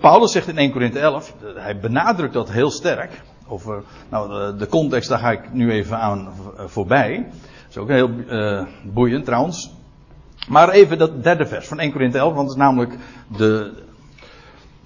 Paulus 0.00 0.32
zegt 0.32 0.48
in 0.48 0.58
1 0.58 0.72
Korinthe 0.72 0.98
11, 0.98 1.34
hij 1.56 1.78
benadrukt 1.78 2.32
dat 2.32 2.50
heel 2.50 2.70
sterk. 2.70 3.22
Over, 3.46 3.82
nou, 4.08 4.56
de, 4.56 4.66
context, 4.66 5.08
daar 5.08 5.18
ga 5.18 5.30
ik 5.30 5.52
nu 5.52 5.70
even 5.70 5.98
aan 5.98 6.32
voorbij. 6.66 7.26
Dat 7.28 7.70
is 7.70 7.76
ook 7.76 7.88
heel 7.88 8.10
boeiend 8.82 9.24
trouwens. 9.24 9.70
Maar 10.48 10.68
even 10.68 10.98
dat 10.98 11.22
derde 11.22 11.46
vers 11.46 11.68
van 11.68 11.78
1 11.78 11.92
Korinthe 11.92 12.18
11, 12.18 12.34
want 12.34 12.48
het 12.48 12.56
is 12.56 12.62
namelijk 12.62 12.96
de, 13.36 13.72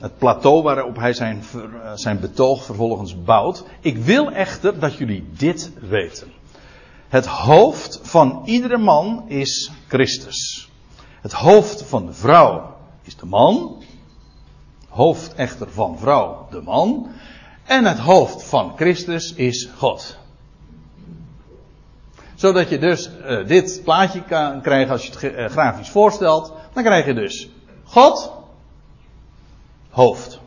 het 0.02 0.18
plateau 0.18 0.62
waarop 0.62 0.96
hij 0.96 1.12
zijn, 1.12 1.42
zijn 1.94 2.20
betoog 2.20 2.64
vervolgens 2.64 3.24
bouwt. 3.24 3.64
Ik 3.80 3.96
wil 3.96 4.30
echter 4.30 4.78
dat 4.78 4.96
jullie 4.96 5.28
dit 5.36 5.72
weten. 5.80 6.32
Het 7.08 7.26
hoofd 7.26 8.00
van 8.02 8.42
iedere 8.44 8.78
man 8.78 9.24
is 9.28 9.70
Christus. 9.88 10.70
Het 11.20 11.32
hoofd 11.32 11.82
van 11.82 12.06
de 12.06 12.12
vrouw 12.12 12.76
is 13.02 13.16
de 13.16 13.26
man. 13.26 13.82
Hoofd 14.88 15.34
echter 15.34 15.70
van 15.70 15.98
vrouw 15.98 16.46
de 16.50 16.60
man. 16.60 17.08
En 17.64 17.84
het 17.84 17.98
hoofd 17.98 18.44
van 18.44 18.72
Christus 18.76 19.34
is 19.34 19.68
God. 19.76 20.16
Zodat 22.34 22.68
je 22.68 22.78
dus 22.78 23.10
uh, 23.26 23.46
dit 23.46 23.80
plaatje 23.84 24.22
kan 24.22 24.60
krijgen 24.60 24.92
als 24.92 25.06
je 25.06 25.12
het 25.12 25.22
uh, 25.22 25.46
grafisch 25.46 25.90
voorstelt. 25.90 26.52
Dan 26.72 26.82
krijg 26.82 27.06
je 27.06 27.14
dus 27.14 27.48
God, 27.84 28.41
hoofd. 29.92 30.40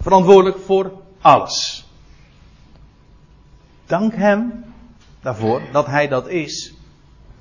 Verantwoordelijk 0.00 0.58
voor 0.58 0.92
alles. 1.20 1.86
Dank 3.86 4.14
hem 4.14 4.64
daarvoor 5.20 5.62
dat 5.72 5.86
hij 5.86 6.08
dat 6.08 6.28
is. 6.28 6.74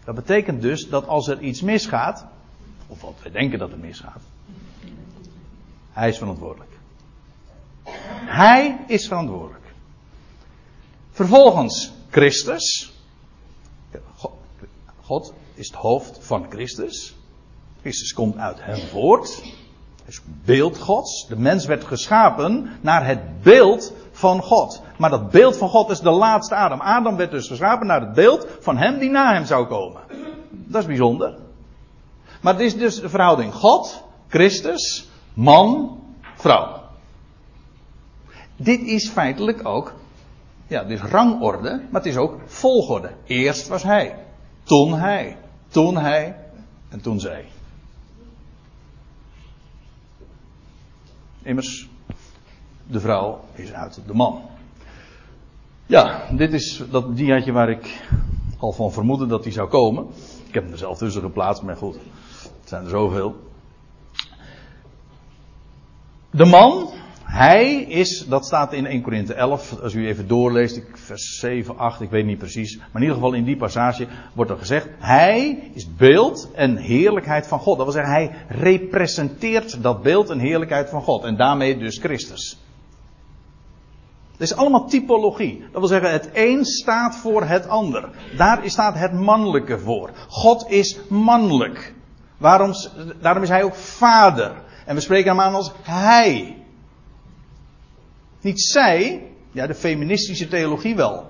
Dat 0.03 0.15
betekent 0.15 0.61
dus 0.61 0.89
dat 0.89 1.07
als 1.07 1.27
er 1.27 1.41
iets 1.41 1.61
misgaat, 1.61 2.25
of 2.88 3.01
wat 3.01 3.15
wij 3.21 3.31
denken 3.31 3.59
dat 3.59 3.71
er 3.71 3.77
misgaat, 3.77 4.21
hij 5.91 6.09
is 6.09 6.17
verantwoordelijk. 6.17 6.71
Hij 8.25 8.83
is 8.88 9.07
verantwoordelijk. 9.07 9.65
Vervolgens 11.11 11.91
Christus. 12.09 12.93
God 15.01 15.33
is 15.53 15.67
het 15.67 15.75
hoofd 15.75 16.17
van 16.21 16.45
Christus. 16.49 17.15
Christus 17.81 18.13
komt 18.13 18.38
uit 18.38 18.63
hem 18.63 18.88
voort. 18.88 19.43
Is 20.08 20.22
beeld 20.45 20.78
Gods. 20.78 21.28
De 21.28 21.38
mens 21.38 21.66
werd 21.66 21.84
geschapen 21.84 22.70
naar 22.82 23.05
het 23.05 23.41
beeld 23.43 23.93
van 24.12 24.41
God. 24.41 24.82
Maar 24.97 25.10
dat 25.10 25.30
beeld 25.30 25.58
van 25.58 25.70
God 25.70 25.89
is 25.89 25.99
de 25.99 26.10
laatste 26.10 26.55
Adam. 26.55 26.82
Adam 26.82 27.16
werd 27.16 27.32
dus 27.32 27.47
geschapen 27.47 27.88
naar 27.88 28.01
het 28.01 28.14
beeld 28.14 28.47
van 28.60 28.78
hem 28.78 28.99
die 28.99 29.10
na 29.10 29.34
hem 29.34 29.45
zou 29.45 29.68
komen. 29.68 30.01
Dat 30.49 30.82
is 30.82 30.88
bijzonder. 30.88 31.38
Maar 32.41 32.53
het 32.53 32.62
is 32.62 32.78
dus 32.78 33.01
de 33.01 33.10
verhouding 33.10 33.53
God, 33.53 34.03
Christus, 34.28 35.10
man, 35.34 35.99
vrouw. 36.36 36.82
Dit 38.55 38.82
is 38.82 39.10
feitelijk 39.10 39.68
ook, 39.68 39.93
ja, 40.68 40.84
dit 40.84 41.03
is 41.03 41.10
rangorde, 41.10 41.70
maar 41.70 42.01
het 42.01 42.12
is 42.12 42.18
ook 42.18 42.39
volgorde. 42.45 43.12
Eerst 43.26 43.68
was 43.68 43.84
hij, 43.84 44.16
toen 44.64 44.93
hij, 44.93 45.38
toen 45.68 45.97
hij 45.97 46.36
en 46.89 47.01
toen 47.01 47.20
zij. 47.20 47.45
Immers, 51.47 51.89
de 52.87 52.99
vrouw 52.99 53.39
is 53.53 53.73
uit 53.73 54.01
de 54.07 54.13
man. 54.13 54.41
Ja, 55.85 56.29
dit 56.31 56.53
is 56.53 56.83
dat 56.91 57.15
diaatje 57.15 57.51
waar 57.51 57.69
ik 57.69 58.01
al 58.57 58.71
van 58.71 58.91
vermoedde 58.91 59.25
dat 59.25 59.43
hij 59.43 59.53
zou 59.53 59.69
komen. 59.69 60.07
Ik 60.47 60.53
heb 60.53 60.63
hem 60.63 60.71
er 60.71 60.77
zelf 60.77 60.97
tussen 60.97 61.21
geplaatst, 61.21 61.63
maar 61.63 61.75
goed, 61.75 61.95
het 62.41 62.69
zijn 62.69 62.83
er 62.83 62.89
zoveel. 62.89 63.35
De 66.31 66.45
man, 66.45 66.89
hij 67.28 67.75
is, 67.75 68.25
dat 68.28 68.45
staat 68.45 68.73
in 68.73 68.86
1 68.86 69.01
Korinthe 69.01 69.34
11, 69.34 69.80
als 69.82 69.93
u 69.93 70.07
even 70.07 70.28
doorleest, 70.28 70.82
vers 70.93 71.39
7, 71.39 71.78
8, 71.78 72.01
ik 72.01 72.09
weet 72.09 72.25
niet 72.25 72.38
precies. 72.38 72.78
Maar 72.78 72.88
in 72.93 73.01
ieder 73.01 73.15
geval 73.15 73.34
in 73.34 73.43
die 73.43 73.57
passage 73.57 74.07
wordt 74.34 74.51
er 74.51 74.57
gezegd, 74.57 74.88
hij 74.99 75.69
is 75.73 75.95
beeld 75.95 76.51
en 76.53 76.78
heerlijkheid 76.78 77.47
van 77.47 77.59
God. 77.59 77.78
Dat 77.78 77.86
wil 77.86 77.95
zeggen, 77.95 78.13
hij 78.13 78.32
representeert 78.47 79.84
dat 79.84 80.01
beeld 80.01 80.30
en 80.30 80.39
heerlijkheid 80.39 80.89
van 80.89 81.01
God. 81.01 81.23
En 81.23 81.38
daarmee 81.38 81.78
dus 81.78 81.97
Christus. 81.97 82.59
Het 84.32 84.41
is 84.41 84.55
allemaal 84.55 84.88
typologie. 84.88 85.59
Dat 85.59 85.80
wil 85.80 85.88
zeggen, 85.88 86.11
het 86.11 86.30
een 86.34 86.65
staat 86.65 87.15
voor 87.15 87.43
het 87.43 87.67
ander. 87.67 88.09
Daar 88.38 88.61
staat 88.65 88.95
het 88.95 89.13
mannelijke 89.13 89.80
voor. 89.80 90.11
God 90.28 90.69
is 90.69 90.99
mannelijk. 91.09 91.93
Waarom, 92.38 92.71
daarom 93.21 93.43
is 93.43 93.49
hij 93.49 93.63
ook 93.63 93.75
vader. 93.75 94.51
En 94.86 94.95
we 94.95 95.01
spreken 95.01 95.30
hem 95.30 95.39
aan 95.39 95.55
als 95.55 95.71
hij. 95.82 96.55
Niet 98.47 98.61
zij, 98.61 99.27
ja, 99.51 99.67
de 99.67 99.75
feministische 99.75 100.47
theologie 100.47 100.95
wel. 100.95 101.29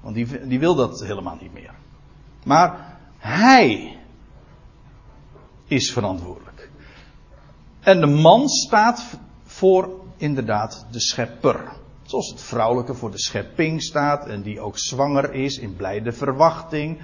Want 0.00 0.14
die, 0.14 0.46
die 0.46 0.58
wil 0.58 0.74
dat 0.74 1.04
helemaal 1.04 1.38
niet 1.40 1.52
meer. 1.52 1.74
Maar 2.44 2.98
hij 3.18 3.98
is 5.66 5.92
verantwoordelijk. 5.92 6.70
En 7.80 8.00
de 8.00 8.06
man 8.06 8.48
staat 8.48 9.18
voor 9.44 10.00
inderdaad 10.16 10.86
de 10.90 11.00
schepper. 11.00 11.72
Zoals 12.02 12.28
het 12.28 12.42
vrouwelijke 12.42 12.94
voor 12.94 13.10
de 13.10 13.20
schepping 13.20 13.82
staat 13.82 14.26
en 14.26 14.42
die 14.42 14.60
ook 14.60 14.78
zwanger 14.78 15.32
is 15.32 15.58
in 15.58 15.76
blijde 15.76 16.12
verwachting 16.12 17.00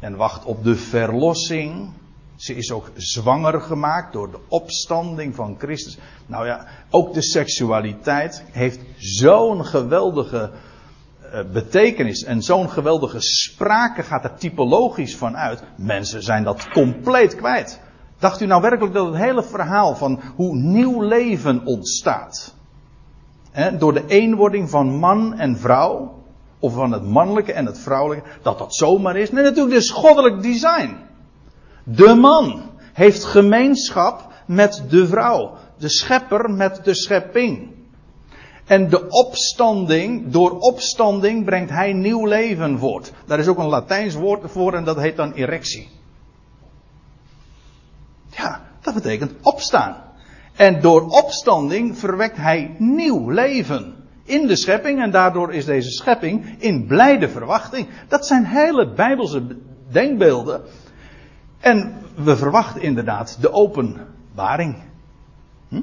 en 0.00 0.16
wacht 0.16 0.44
op 0.44 0.64
de 0.64 0.76
verlossing. 0.76 1.92
Ze 2.40 2.54
is 2.54 2.72
ook 2.72 2.90
zwanger 2.94 3.60
gemaakt 3.60 4.12
door 4.12 4.30
de 4.30 4.38
opstanding 4.48 5.34
van 5.34 5.56
Christus. 5.58 5.98
Nou 6.26 6.46
ja, 6.46 6.66
ook 6.90 7.14
de 7.14 7.22
seksualiteit 7.22 8.44
heeft 8.50 8.80
zo'n 8.96 9.64
geweldige 9.64 10.50
uh, 11.22 11.40
betekenis 11.52 12.24
en 12.24 12.42
zo'n 12.42 12.70
geweldige 12.70 13.20
sprake 13.20 14.02
gaat 14.02 14.24
er 14.24 14.34
typologisch 14.34 15.16
van 15.16 15.36
uit. 15.36 15.62
Mensen 15.76 16.22
zijn 16.22 16.44
dat 16.44 16.68
compleet 16.68 17.34
kwijt. 17.34 17.80
Dacht 18.18 18.40
u 18.40 18.46
nou 18.46 18.62
werkelijk 18.62 18.94
dat 18.94 19.06
het 19.06 19.16
hele 19.16 19.42
verhaal 19.42 19.96
van 19.96 20.20
hoe 20.36 20.56
nieuw 20.56 21.02
leven 21.02 21.64
ontstaat, 21.64 22.54
door 23.78 23.92
de 23.92 24.04
eenwording 24.06 24.70
van 24.70 24.98
man 24.98 25.38
en 25.38 25.58
vrouw, 25.58 26.14
of 26.58 26.74
van 26.74 26.92
het 26.92 27.04
mannelijke 27.04 27.52
en 27.52 27.66
het 27.66 27.78
vrouwelijke, 27.78 28.28
dat 28.42 28.58
dat 28.58 28.74
zomaar 28.74 29.16
is. 29.16 29.30
Nee, 29.30 29.44
natuurlijk, 29.44 29.74
dit 29.74 29.90
goddelijk 29.90 30.42
design. 30.42 31.08
De 31.84 32.14
man 32.14 32.62
heeft 32.92 33.24
gemeenschap 33.24 34.32
met 34.46 34.84
de 34.88 35.06
vrouw, 35.06 35.56
de 35.78 35.88
schepper 35.88 36.50
met 36.50 36.84
de 36.84 36.94
schepping. 36.94 37.68
En 38.66 38.88
de 38.88 39.08
opstanding, 39.08 40.30
door 40.30 40.58
opstanding 40.58 41.44
brengt 41.44 41.70
hij 41.70 41.92
nieuw 41.92 42.26
leven 42.26 42.78
voort. 42.78 43.12
Daar 43.26 43.38
is 43.38 43.46
ook 43.46 43.58
een 43.58 43.66
Latijns 43.66 44.14
woord 44.14 44.50
voor 44.50 44.74
en 44.74 44.84
dat 44.84 44.96
heet 44.96 45.16
dan 45.16 45.32
erectie. 45.32 45.88
Ja, 48.30 48.60
dat 48.80 48.94
betekent 48.94 49.32
opstaan. 49.42 49.96
En 50.56 50.80
door 50.80 51.06
opstanding 51.06 51.98
verwekt 51.98 52.36
hij 52.36 52.74
nieuw 52.78 53.30
leven 53.30 53.94
in 54.24 54.46
de 54.46 54.56
schepping 54.56 55.02
en 55.02 55.10
daardoor 55.10 55.52
is 55.54 55.64
deze 55.64 55.90
schepping 55.90 56.56
in 56.58 56.86
blijde 56.86 57.28
verwachting. 57.28 57.88
Dat 58.08 58.26
zijn 58.26 58.44
hele 58.44 58.92
bijbelse 58.92 59.56
denkbeelden. 59.90 60.62
En 61.60 61.92
we 62.14 62.36
verwachten 62.36 62.82
inderdaad 62.82 63.36
de 63.40 63.52
openbaring. 63.52 64.76
Hm? 65.68 65.80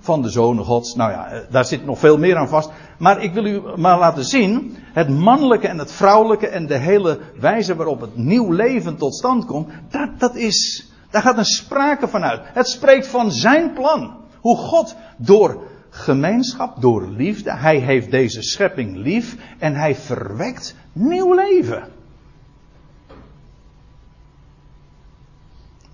Van 0.00 0.22
de 0.22 0.28
zonen 0.28 0.64
gods. 0.64 0.94
Nou 0.94 1.10
ja, 1.10 1.26
eh, 1.26 1.40
daar 1.50 1.64
zit 1.64 1.84
nog 1.84 1.98
veel 1.98 2.18
meer 2.18 2.36
aan 2.36 2.48
vast. 2.48 2.70
Maar 2.98 3.22
ik 3.22 3.32
wil 3.32 3.44
u 3.44 3.62
maar 3.76 3.98
laten 3.98 4.24
zien. 4.24 4.76
Het 4.92 5.08
mannelijke 5.08 5.68
en 5.68 5.78
het 5.78 5.92
vrouwelijke 5.92 6.48
en 6.48 6.66
de 6.66 6.78
hele 6.78 7.20
wijze 7.40 7.76
waarop 7.76 8.00
het 8.00 8.16
nieuw 8.16 8.50
leven 8.50 8.96
tot 8.96 9.14
stand 9.14 9.44
komt. 9.44 9.68
Dat, 9.90 10.08
dat 10.18 10.36
is 10.36 10.88
daar 11.10 11.22
gaat 11.22 11.38
een 11.38 11.44
sprake 11.44 12.08
van 12.08 12.22
uit. 12.22 12.40
Het 12.44 12.68
spreekt 12.68 13.06
van 13.06 13.32
zijn 13.32 13.72
plan. 13.72 14.16
Hoe 14.40 14.56
God 14.56 14.96
door 15.16 15.62
gemeenschap, 15.90 16.80
door 16.80 17.08
liefde. 17.08 17.56
Hij 17.56 17.76
heeft 17.76 18.10
deze 18.10 18.42
schepping 18.42 18.96
lief 18.96 19.36
en 19.58 19.74
hij 19.74 19.94
verwekt 19.94 20.74
nieuw 20.92 21.34
leven. 21.34 21.82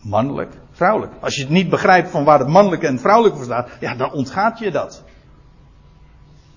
Mannelijk, 0.09 0.53
vrouwelijk. 0.71 1.13
Als 1.21 1.35
je 1.35 1.41
het 1.41 1.51
niet 1.51 1.69
begrijpt 1.69 2.11
van 2.11 2.25
waar 2.25 2.39
het 2.39 2.49
mannelijke 2.49 2.87
en 2.87 2.93
het 2.93 3.01
vrouwelijke 3.01 3.37
voor 3.37 3.47
staat, 3.47 3.71
ja, 3.81 3.95
dan 3.95 4.13
ontgaat 4.13 4.59
je 4.59 4.71
dat. 4.71 5.05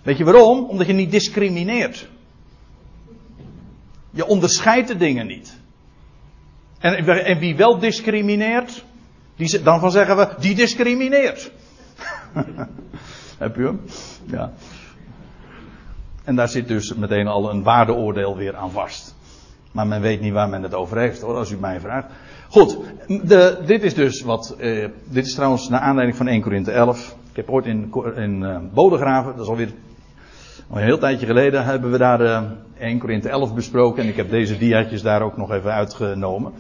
Weet 0.01 0.17
je 0.17 0.23
waarom? 0.23 0.65
Omdat 0.65 0.87
je 0.87 0.93
niet 0.93 1.11
discrimineert. 1.11 2.09
Je 4.11 4.25
onderscheidt 4.25 4.87
de 4.87 4.95
dingen 4.95 5.27
niet. 5.27 5.59
En, 6.79 7.05
en 7.25 7.39
wie 7.39 7.55
wel 7.55 7.79
discrimineert, 7.79 8.85
die, 9.35 9.61
dan 9.61 9.79
van 9.79 9.91
zeggen 9.91 10.17
we, 10.17 10.29
die 10.39 10.55
discrimineert. 10.55 11.51
Heb 13.37 13.55
je 13.55 13.63
hem? 13.63 13.81
Ja. 14.25 14.51
En 16.23 16.35
daar 16.35 16.49
zit 16.49 16.67
dus 16.67 16.93
meteen 16.93 17.27
al 17.27 17.49
een 17.49 17.63
waardeoordeel 17.63 18.37
weer 18.37 18.55
aan 18.55 18.71
vast. 18.71 19.15
Maar 19.71 19.87
men 19.87 20.01
weet 20.01 20.21
niet 20.21 20.33
waar 20.33 20.49
men 20.49 20.63
het 20.63 20.73
over 20.73 20.97
heeft 20.97 21.21
hoor, 21.21 21.35
als 21.35 21.51
u 21.51 21.57
mij 21.57 21.79
vraagt. 21.79 22.11
Goed, 22.49 22.77
de, 23.07 23.61
dit 23.65 23.83
is 23.83 23.93
dus 23.93 24.21
wat. 24.21 24.55
Eh, 24.59 24.87
dit 25.03 25.25
is 25.25 25.33
trouwens 25.33 25.69
naar 25.69 25.79
aanleiding 25.79 26.17
van 26.17 26.27
1 26.27 26.41
Korinthe 26.41 26.71
11. 26.71 27.15
Ik 27.29 27.35
heb 27.35 27.49
ooit 27.49 27.65
in, 27.65 27.93
in 28.15 28.41
uh, 28.41 28.57
Bodegraven, 28.73 29.31
dat 29.31 29.41
is 29.43 29.49
alweer 29.49 29.73
al 30.69 30.77
een 30.77 30.83
heel 30.83 30.97
tijdje 30.97 31.25
geleden, 31.25 31.65
hebben 31.65 31.91
we 31.91 31.97
daar 31.97 32.21
uh, 32.21 32.41
1 32.77 32.99
Korinthe 32.99 33.29
11 33.29 33.53
besproken. 33.53 34.03
En 34.03 34.09
ik 34.09 34.15
heb 34.15 34.29
deze 34.29 34.57
diaatjes 34.57 35.01
daar 35.01 35.21
ook 35.21 35.37
nog 35.37 35.51
even 35.51 35.71
uitgenomen. 35.71 36.53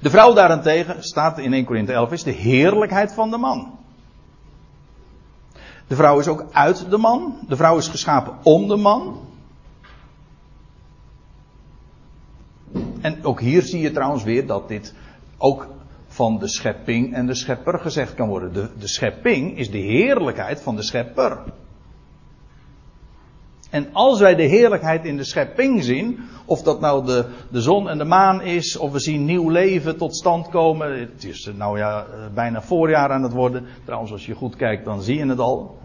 De 0.00 0.10
vrouw 0.10 0.34
daarentegen, 0.34 1.02
staat 1.02 1.38
in 1.38 1.52
1 1.52 1.64
Korinthe 1.64 1.92
11, 1.92 2.12
is 2.12 2.22
de 2.22 2.30
heerlijkheid 2.30 3.14
van 3.14 3.30
de 3.30 3.38
man. 3.38 3.78
De 5.86 5.94
vrouw 5.94 6.18
is 6.18 6.28
ook 6.28 6.46
uit 6.52 6.90
de 6.90 6.98
man. 6.98 7.38
De 7.48 7.56
vrouw 7.56 7.76
is 7.76 7.88
geschapen 7.88 8.34
om 8.42 8.68
de 8.68 8.76
man. 8.76 9.20
En 13.02 13.24
ook 13.24 13.40
hier 13.40 13.62
zie 13.62 13.80
je 13.80 13.90
trouwens 13.90 14.24
weer 14.24 14.46
dat 14.46 14.68
dit 14.68 14.94
ook 15.38 15.68
van 16.06 16.38
de 16.38 16.48
schepping 16.48 17.14
en 17.14 17.26
de 17.26 17.34
schepper 17.34 17.78
gezegd 17.78 18.14
kan 18.14 18.28
worden. 18.28 18.52
De, 18.52 18.68
de 18.78 18.88
schepping 18.88 19.58
is 19.58 19.70
de 19.70 19.78
heerlijkheid 19.78 20.60
van 20.60 20.76
de 20.76 20.82
schepper. 20.82 21.38
En 23.70 23.88
als 23.92 24.20
wij 24.20 24.34
de 24.34 24.42
heerlijkheid 24.42 25.04
in 25.04 25.16
de 25.16 25.24
schepping 25.24 25.84
zien, 25.84 26.18
of 26.44 26.62
dat 26.62 26.80
nou 26.80 27.06
de, 27.06 27.26
de 27.50 27.60
zon 27.60 27.88
en 27.88 27.98
de 27.98 28.04
maan 28.04 28.42
is, 28.42 28.76
of 28.76 28.92
we 28.92 28.98
zien 28.98 29.24
nieuw 29.24 29.48
leven 29.48 29.96
tot 29.96 30.16
stand 30.16 30.48
komen. 30.48 31.00
Het 31.00 31.24
is 31.24 31.50
nou 31.56 31.78
ja, 31.78 32.04
eh, 32.04 32.34
bijna 32.34 32.62
voorjaar 32.62 33.10
aan 33.10 33.22
het 33.22 33.32
worden. 33.32 33.66
Trouwens, 33.84 34.12
als 34.12 34.26
je 34.26 34.34
goed 34.34 34.56
kijkt, 34.56 34.84
dan 34.84 35.02
zie 35.02 35.16
je 35.16 35.26
het 35.26 35.38
al. 35.38 35.78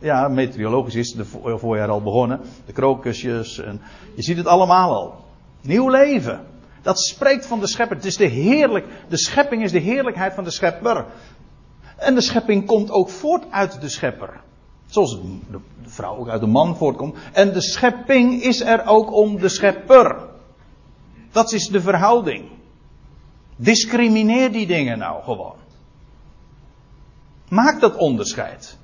Ja, 0.00 0.28
meteorologisch 0.28 0.94
is 0.94 1.14
het 1.16 1.26
voorjaar 1.60 1.88
al 1.88 2.02
begonnen. 2.02 2.40
De 2.66 2.72
krokusjes, 2.72 3.58
en 3.58 3.80
je 4.14 4.22
ziet 4.22 4.36
het 4.36 4.46
allemaal 4.46 4.94
al. 4.94 5.14
Nieuw 5.60 5.88
leven. 5.88 6.40
Dat 6.82 7.00
spreekt 7.00 7.46
van 7.46 7.60
de 7.60 7.66
schepper. 7.66 7.96
Het 7.96 8.04
is 8.04 8.16
de 8.16 8.26
heerlijk, 8.26 8.86
de 9.08 9.18
schepping 9.18 9.62
is 9.62 9.72
de 9.72 9.78
heerlijkheid 9.78 10.34
van 10.34 10.44
de 10.44 10.50
schepper. 10.50 11.06
En 11.96 12.14
de 12.14 12.20
schepping 12.20 12.66
komt 12.66 12.90
ook 12.90 13.08
voort 13.08 13.44
uit 13.50 13.80
de 13.80 13.88
schepper. 13.88 14.40
Zoals 14.86 15.20
de 15.50 15.58
vrouw 15.82 16.16
ook 16.16 16.28
uit 16.28 16.40
de 16.40 16.46
man 16.46 16.76
voortkomt. 16.76 17.16
En 17.32 17.52
de 17.52 17.62
schepping 17.62 18.42
is 18.42 18.60
er 18.60 18.86
ook 18.86 19.12
om 19.12 19.40
de 19.40 19.48
schepper. 19.48 20.16
Dat 21.32 21.52
is 21.52 21.66
de 21.66 21.80
verhouding. 21.80 22.48
Discrimineer 23.56 24.52
die 24.52 24.66
dingen 24.66 24.98
nou 24.98 25.22
gewoon. 25.22 25.56
Maak 27.48 27.80
dat 27.80 27.96
onderscheid. 27.96 28.78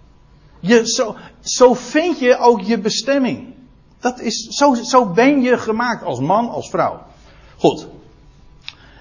Je, 0.61 0.87
zo, 0.87 1.17
zo 1.41 1.75
vind 1.75 2.19
je 2.19 2.39
ook 2.39 2.61
je 2.61 2.79
bestemming. 2.79 3.55
Dat 4.01 4.21
is, 4.21 4.47
zo, 4.49 4.75
zo 4.75 5.07
ben 5.07 5.43
je 5.43 5.59
gemaakt 5.59 6.05
als 6.05 6.21
man, 6.21 6.49
als 6.49 6.71
vrouw. 6.71 7.03
Goed. 7.57 7.87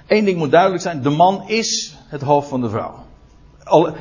Eén 0.08 0.26
ding 0.26 0.38
moet 0.38 0.52
duidelijk 0.52 0.82
zijn. 0.82 1.02
De 1.02 1.10
man 1.10 1.48
is 1.48 1.98
het 2.08 2.22
hoofd 2.22 2.48
van 2.48 2.62
de 2.62 2.70
vrouw. 2.70 3.04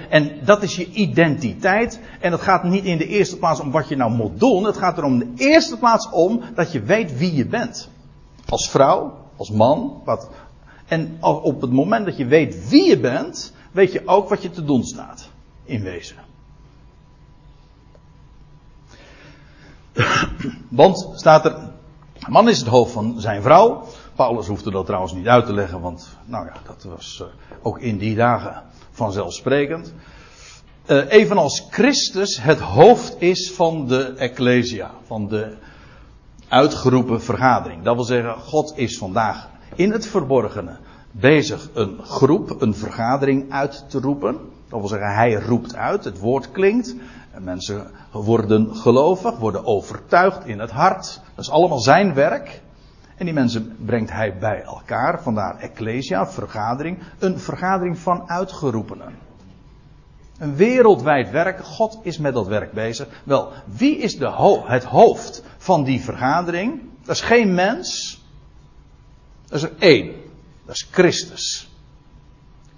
En 0.08 0.44
dat 0.44 0.62
is 0.62 0.76
je 0.76 0.90
identiteit. 0.90 2.00
En 2.20 2.32
het 2.32 2.40
gaat 2.40 2.64
niet 2.64 2.84
in 2.84 2.98
de 2.98 3.06
eerste 3.06 3.38
plaats 3.38 3.60
om 3.60 3.70
wat 3.70 3.88
je 3.88 3.96
nou 3.96 4.10
moet 4.10 4.40
doen. 4.40 4.64
Het 4.64 4.76
gaat 4.76 4.98
er 4.98 5.04
om 5.04 5.18
de 5.18 5.32
eerste 5.36 5.78
plaats 5.78 6.10
om 6.10 6.40
dat 6.54 6.72
je 6.72 6.82
weet 6.82 7.18
wie 7.18 7.34
je 7.34 7.46
bent. 7.46 7.88
Als 8.48 8.70
vrouw, 8.70 9.18
als 9.36 9.50
man. 9.50 10.00
Wat, 10.04 10.28
en 10.86 11.16
op 11.20 11.60
het 11.60 11.72
moment 11.72 12.04
dat 12.04 12.16
je 12.16 12.26
weet 12.26 12.68
wie 12.68 12.88
je 12.88 13.00
bent, 13.00 13.52
weet 13.72 13.92
je 13.92 14.02
ook 14.06 14.28
wat 14.28 14.42
je 14.42 14.50
te 14.50 14.64
doen 14.64 14.84
staat. 14.84 15.28
In 15.64 15.82
wezen. 15.82 16.23
Want 20.68 21.10
staat 21.14 21.44
er, 21.44 21.56
man 22.28 22.48
is 22.48 22.58
het 22.58 22.68
hoofd 22.68 22.92
van 22.92 23.20
zijn 23.20 23.42
vrouw. 23.42 23.86
Paulus 24.14 24.46
hoefde 24.46 24.70
dat 24.70 24.86
trouwens 24.86 25.12
niet 25.12 25.26
uit 25.26 25.46
te 25.46 25.52
leggen, 25.52 25.80
want 25.80 26.16
nou 26.24 26.46
ja, 26.46 26.52
dat 26.66 26.82
was 26.82 27.22
uh, 27.22 27.28
ook 27.62 27.78
in 27.78 27.98
die 27.98 28.14
dagen 28.14 28.62
vanzelfsprekend. 28.90 29.94
Uh, 30.86 31.12
evenals 31.12 31.66
Christus 31.70 32.42
het 32.42 32.60
hoofd 32.60 33.16
is 33.18 33.52
van 33.52 33.86
de 33.88 34.14
Ecclesia, 34.16 34.90
van 35.06 35.28
de 35.28 35.56
uitgeroepen 36.48 37.22
vergadering. 37.22 37.82
Dat 37.82 37.94
wil 37.94 38.04
zeggen, 38.04 38.34
God 38.38 38.72
is 38.76 38.98
vandaag 38.98 39.48
in 39.74 39.92
het 39.92 40.06
verborgene 40.06 40.76
bezig 41.10 41.70
een 41.74 41.98
groep, 42.02 42.60
een 42.60 42.74
vergadering 42.74 43.52
uit 43.52 43.84
te 43.88 44.00
roepen. 44.00 44.38
Dat 44.68 44.80
wil 44.80 44.88
zeggen, 44.88 45.14
hij 45.14 45.34
roept 45.34 45.76
uit, 45.76 46.04
het 46.04 46.18
woord 46.18 46.50
klinkt. 46.50 46.94
En 47.34 47.44
mensen 47.44 47.90
worden 48.10 48.76
gelovig, 48.76 49.36
worden 49.36 49.64
overtuigd 49.66 50.46
in 50.46 50.58
het 50.58 50.70
hart. 50.70 51.20
Dat 51.34 51.44
is 51.44 51.50
allemaal 51.50 51.78
zijn 51.78 52.14
werk. 52.14 52.62
En 53.16 53.24
die 53.24 53.34
mensen 53.34 53.76
brengt 53.84 54.10
hij 54.10 54.38
bij 54.38 54.62
elkaar. 54.62 55.22
Vandaar 55.22 55.58
ecclesia, 55.58 56.26
vergadering. 56.26 56.98
Een 57.18 57.38
vergadering 57.38 57.98
van 57.98 58.28
uitgeroepenen. 58.28 59.14
Een 60.38 60.56
wereldwijd 60.56 61.30
werk. 61.30 61.64
God 61.64 61.98
is 62.02 62.18
met 62.18 62.34
dat 62.34 62.46
werk 62.46 62.72
bezig. 62.72 63.08
Wel, 63.24 63.52
wie 63.64 63.96
is 63.96 64.18
de 64.18 64.62
het 64.66 64.84
hoofd 64.84 65.42
van 65.58 65.84
die 65.84 66.00
vergadering? 66.00 66.82
Dat 67.04 67.14
is 67.14 67.20
geen 67.22 67.54
mens. 67.54 68.20
Dat 69.46 69.58
is 69.58 69.62
er 69.62 69.72
één. 69.78 70.12
Dat 70.66 70.74
is 70.74 70.88
Christus. 70.90 71.73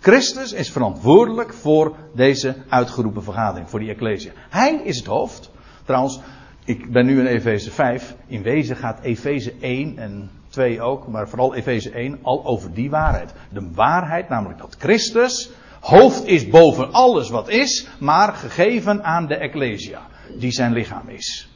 Christus 0.06 0.52
is 0.52 0.70
verantwoordelijk 0.70 1.54
voor 1.54 1.96
deze 2.14 2.56
uitgeroepen 2.68 3.22
vergadering, 3.22 3.70
voor 3.70 3.78
die 3.78 3.90
Ecclesia. 3.90 4.32
Hij 4.50 4.80
is 4.84 4.96
het 4.96 5.06
hoofd. 5.06 5.50
Trouwens, 5.84 6.20
ik 6.64 6.92
ben 6.92 7.06
nu 7.06 7.20
in 7.20 7.26
Efeze 7.26 7.70
5. 7.70 8.14
In 8.26 8.42
wezen 8.42 8.76
gaat 8.76 9.00
Efeze 9.00 9.54
1 9.60 9.98
en 9.98 10.30
2 10.48 10.80
ook, 10.80 11.08
maar 11.08 11.28
vooral 11.28 11.54
Efeze 11.54 11.90
1 11.90 12.18
al 12.22 12.44
over 12.44 12.74
die 12.74 12.90
waarheid. 12.90 13.32
De 13.50 13.70
waarheid, 13.74 14.28
namelijk 14.28 14.58
dat 14.58 14.76
Christus 14.78 15.50
hoofd 15.80 16.26
is 16.26 16.48
boven 16.48 16.92
alles 16.92 17.30
wat 17.30 17.48
is, 17.48 17.88
maar 18.00 18.32
gegeven 18.32 19.04
aan 19.04 19.26
de 19.26 19.36
Ecclesia, 19.36 20.00
die 20.38 20.52
zijn 20.52 20.72
lichaam 20.72 21.08
is. 21.08 21.48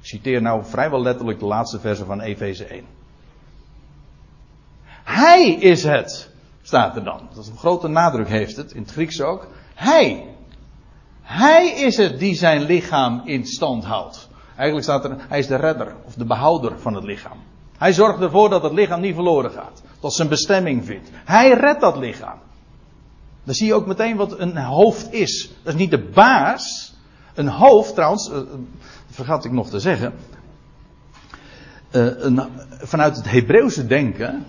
Ik 0.00 0.06
citeer 0.06 0.42
nou 0.42 0.64
vrijwel 0.64 1.02
letterlijk 1.02 1.38
de 1.38 1.46
laatste 1.46 1.80
verse 1.80 2.04
van 2.04 2.20
Efeze 2.20 2.64
1. 2.64 2.84
Hij 5.04 5.52
is 5.52 5.84
het, 5.84 6.29
staat 6.70 6.96
er 6.96 7.04
dan. 7.04 7.20
Dat 7.34 7.44
is 7.44 7.50
een 7.50 7.56
grote 7.56 7.88
nadruk 7.88 8.28
heeft 8.28 8.56
het, 8.56 8.72
in 8.72 8.82
het 8.82 8.90
Grieks 8.90 9.20
ook. 9.20 9.46
Hij. 9.74 10.24
Hij 11.22 11.68
is 11.68 11.96
het 11.96 12.18
die 12.18 12.34
zijn 12.34 12.62
lichaam 12.62 13.22
in 13.24 13.46
stand 13.46 13.84
houdt. 13.84 14.28
Eigenlijk 14.56 14.84
staat 14.84 15.04
er, 15.04 15.16
hij 15.28 15.38
is 15.38 15.46
de 15.46 15.56
redder 15.56 15.94
of 16.04 16.14
de 16.14 16.24
behouder 16.24 16.78
van 16.78 16.94
het 16.94 17.04
lichaam. 17.04 17.38
Hij 17.78 17.92
zorgt 17.92 18.20
ervoor 18.20 18.50
dat 18.50 18.62
het 18.62 18.72
lichaam 18.72 19.00
niet 19.00 19.14
verloren 19.14 19.50
gaat. 19.50 19.82
Dat 20.00 20.14
zijn 20.14 20.28
bestemming 20.28 20.84
vindt. 20.84 21.10
Hij 21.12 21.52
redt 21.52 21.80
dat 21.80 21.96
lichaam. 21.96 22.38
Dan 23.44 23.54
zie 23.54 23.66
je 23.66 23.74
ook 23.74 23.86
meteen 23.86 24.16
wat 24.16 24.38
een 24.38 24.56
hoofd 24.56 25.12
is. 25.12 25.50
Dat 25.62 25.72
is 25.72 25.80
niet 25.80 25.90
de 25.90 26.10
baas. 26.14 26.94
Een 27.34 27.48
hoofd, 27.48 27.94
trouwens, 27.94 28.30
uh, 28.30 28.38
vergat 29.10 29.44
ik 29.44 29.52
nog 29.52 29.70
te 29.70 29.80
zeggen. 29.80 30.12
Een, 31.90 32.40
vanuit 32.68 33.16
het 33.16 33.30
Hebreeuwse 33.30 33.86
denken 33.86 34.46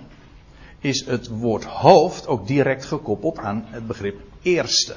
is 0.81 1.05
het 1.05 1.27
woord 1.27 1.63
hoofd 1.63 2.27
ook 2.27 2.47
direct 2.47 2.85
gekoppeld 2.85 3.37
aan 3.37 3.65
het 3.67 3.87
begrip 3.87 4.19
eerste. 4.41 4.95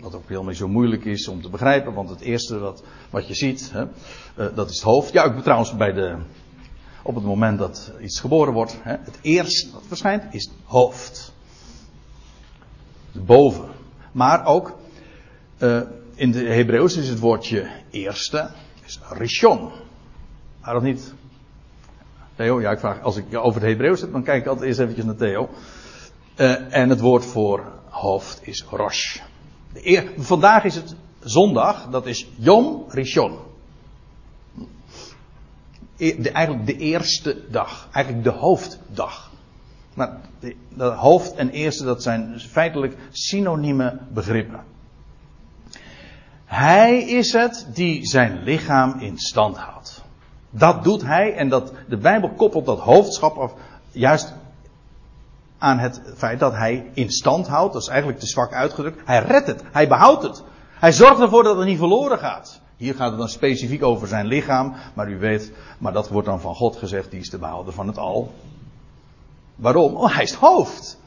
Wat 0.00 0.14
ook 0.14 0.22
helemaal 0.28 0.48
niet 0.48 0.56
zo 0.56 0.68
moeilijk 0.68 1.04
is 1.04 1.28
om 1.28 1.42
te 1.42 1.48
begrijpen, 1.48 1.94
want 1.94 2.08
het 2.08 2.20
eerste 2.20 2.58
wat, 2.58 2.82
wat 3.10 3.28
je 3.28 3.34
ziet, 3.34 3.70
hè, 3.72 3.82
uh, 3.82 4.56
dat 4.56 4.70
is 4.70 4.74
het 4.74 4.84
hoofd. 4.84 5.12
Ja, 5.12 5.24
ik 5.24 5.34
moet 5.34 5.42
trouwens 5.42 5.76
bij 5.76 5.92
de, 5.92 6.16
op 7.02 7.14
het 7.14 7.24
moment 7.24 7.58
dat 7.58 7.92
iets 8.00 8.20
geboren 8.20 8.52
wordt, 8.52 8.76
hè, 8.82 8.90
het 8.90 9.18
eerste 9.22 9.72
wat 9.72 9.82
verschijnt 9.86 10.34
is 10.34 10.44
het 10.44 10.54
hoofd. 10.64 11.32
Boven. 13.12 13.68
Maar 14.12 14.46
ook, 14.46 14.78
uh, 15.58 15.80
in 16.14 16.30
de 16.30 16.44
Hebreeuws 16.44 16.96
is 16.96 17.08
het 17.08 17.18
woordje 17.18 17.70
eerste, 17.90 18.50
is 18.84 19.00
rishon. 19.10 19.70
Maar 20.60 20.72
dat 20.74 20.82
niet. 20.82 21.14
Theo, 22.38 22.60
ja, 22.60 22.70
ik 22.70 22.78
vraag, 22.78 23.02
als 23.02 23.16
ik 23.16 23.36
over 23.36 23.60
het 23.60 23.70
Hebreeuws 23.70 24.00
heb, 24.00 24.12
dan 24.12 24.22
kijk 24.22 24.40
ik 24.40 24.48
altijd 24.48 24.66
eerst 24.66 24.80
eventjes 24.80 25.04
naar 25.04 25.16
Theo. 25.16 25.48
Uh, 26.36 26.74
en 26.74 26.88
het 26.88 27.00
woord 27.00 27.24
voor 27.24 27.72
hoofd 27.88 28.40
is 28.42 28.64
rosh. 28.70 29.18
Eer, 29.74 30.12
vandaag 30.16 30.64
is 30.64 30.74
het 30.74 30.94
zondag, 31.20 31.88
dat 31.90 32.06
is 32.06 32.28
Yom 32.36 32.84
Rishon. 32.88 33.38
De, 35.96 36.30
eigenlijk 36.32 36.66
de 36.66 36.76
eerste 36.76 37.44
dag, 37.50 37.88
eigenlijk 37.92 38.24
de 38.24 38.40
hoofddag. 38.40 39.30
Maar 39.94 40.20
de, 40.40 40.56
de 40.68 40.84
hoofd 40.84 41.34
en 41.34 41.50
eerste, 41.50 41.84
dat 41.84 42.02
zijn 42.02 42.40
feitelijk 42.40 42.96
synonieme 43.10 43.98
begrippen. 44.12 44.64
Hij 46.44 47.02
is 47.02 47.32
het 47.32 47.66
die 47.74 48.06
zijn 48.06 48.42
lichaam 48.42 49.00
in 49.00 49.18
stand 49.18 49.56
houdt. 49.56 50.06
Dat 50.50 50.84
doet 50.84 51.02
hij 51.02 51.34
en 51.34 51.48
dat, 51.48 51.72
de 51.88 51.96
Bijbel 51.96 52.30
koppelt 52.30 52.66
dat 52.66 52.78
hoofdschap 52.78 53.36
af, 53.36 53.52
juist 53.90 54.34
aan 55.58 55.78
het 55.78 56.00
feit 56.16 56.38
dat 56.38 56.52
hij 56.52 56.90
in 56.92 57.10
stand 57.10 57.46
houdt. 57.46 57.72
Dat 57.72 57.82
is 57.82 57.88
eigenlijk 57.88 58.18
te 58.18 58.26
zwak 58.26 58.52
uitgedrukt. 58.52 59.00
Hij 59.04 59.22
redt 59.22 59.46
het, 59.46 59.62
hij 59.72 59.88
behoudt 59.88 60.22
het. 60.22 60.42
Hij 60.78 60.92
zorgt 60.92 61.20
ervoor 61.20 61.42
dat 61.42 61.56
het 61.56 61.66
niet 61.66 61.78
verloren 61.78 62.18
gaat. 62.18 62.60
Hier 62.76 62.94
gaat 62.94 63.10
het 63.10 63.18
dan 63.18 63.28
specifiek 63.28 63.82
over 63.82 64.08
zijn 64.08 64.26
lichaam, 64.26 64.74
maar 64.94 65.10
u 65.10 65.18
weet, 65.18 65.52
maar 65.78 65.92
dat 65.92 66.08
wordt 66.08 66.28
dan 66.28 66.40
van 66.40 66.54
God 66.54 66.76
gezegd, 66.76 67.10
die 67.10 67.20
is 67.20 67.30
de 67.30 67.38
behouder 67.38 67.72
van 67.72 67.86
het 67.86 67.98
al. 67.98 68.34
Waarom? 69.56 69.96
Oh, 69.96 70.14
hij 70.14 70.22
is 70.22 70.30
het 70.30 70.40
hoofd. 70.40 70.98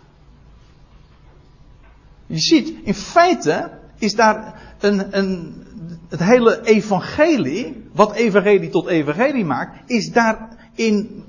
Je 2.26 2.40
ziet, 2.40 2.74
in 2.84 2.94
feite 2.94 3.72
is 3.98 4.16
daar 4.16 4.62
een, 4.80 5.18
een, 5.18 5.66
het 6.12 6.20
hele 6.20 6.62
evangelie, 6.64 7.90
wat 7.94 8.14
evangelie 8.14 8.70
tot 8.70 8.88
evangelie 8.88 9.46
maakt, 9.46 9.92
is 9.92 10.12
daarin 10.12 11.24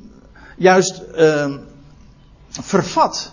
juist 0.57 1.03
uh, 1.17 1.55
vervat. 2.49 3.33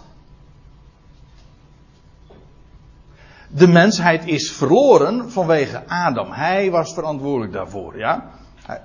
De 3.48 3.68
mensheid 3.68 4.26
is 4.26 4.52
verloren 4.52 5.32
vanwege 5.32 5.88
Adam. 5.88 6.32
Hij 6.32 6.72
was 6.72 6.94
verantwoordelijk 6.94 7.54
daarvoor, 7.54 7.98
ja? 7.98 8.30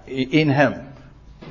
In 0.04 0.50
hem. 0.50 0.82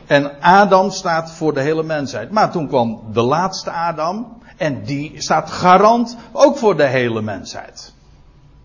En 0.05 0.41
Adam 0.41 0.91
staat 0.91 1.31
voor 1.31 1.53
de 1.53 1.61
hele 1.61 1.83
mensheid. 1.83 2.31
Maar 2.31 2.51
toen 2.51 2.67
kwam 2.67 3.01
de 3.11 3.21
laatste 3.21 3.71
Adam. 3.71 4.41
En 4.57 4.83
die 4.83 5.21
staat 5.21 5.49
garant 5.49 6.17
ook 6.31 6.57
voor 6.57 6.77
de 6.77 6.87
hele 6.87 7.21
mensheid. 7.21 7.92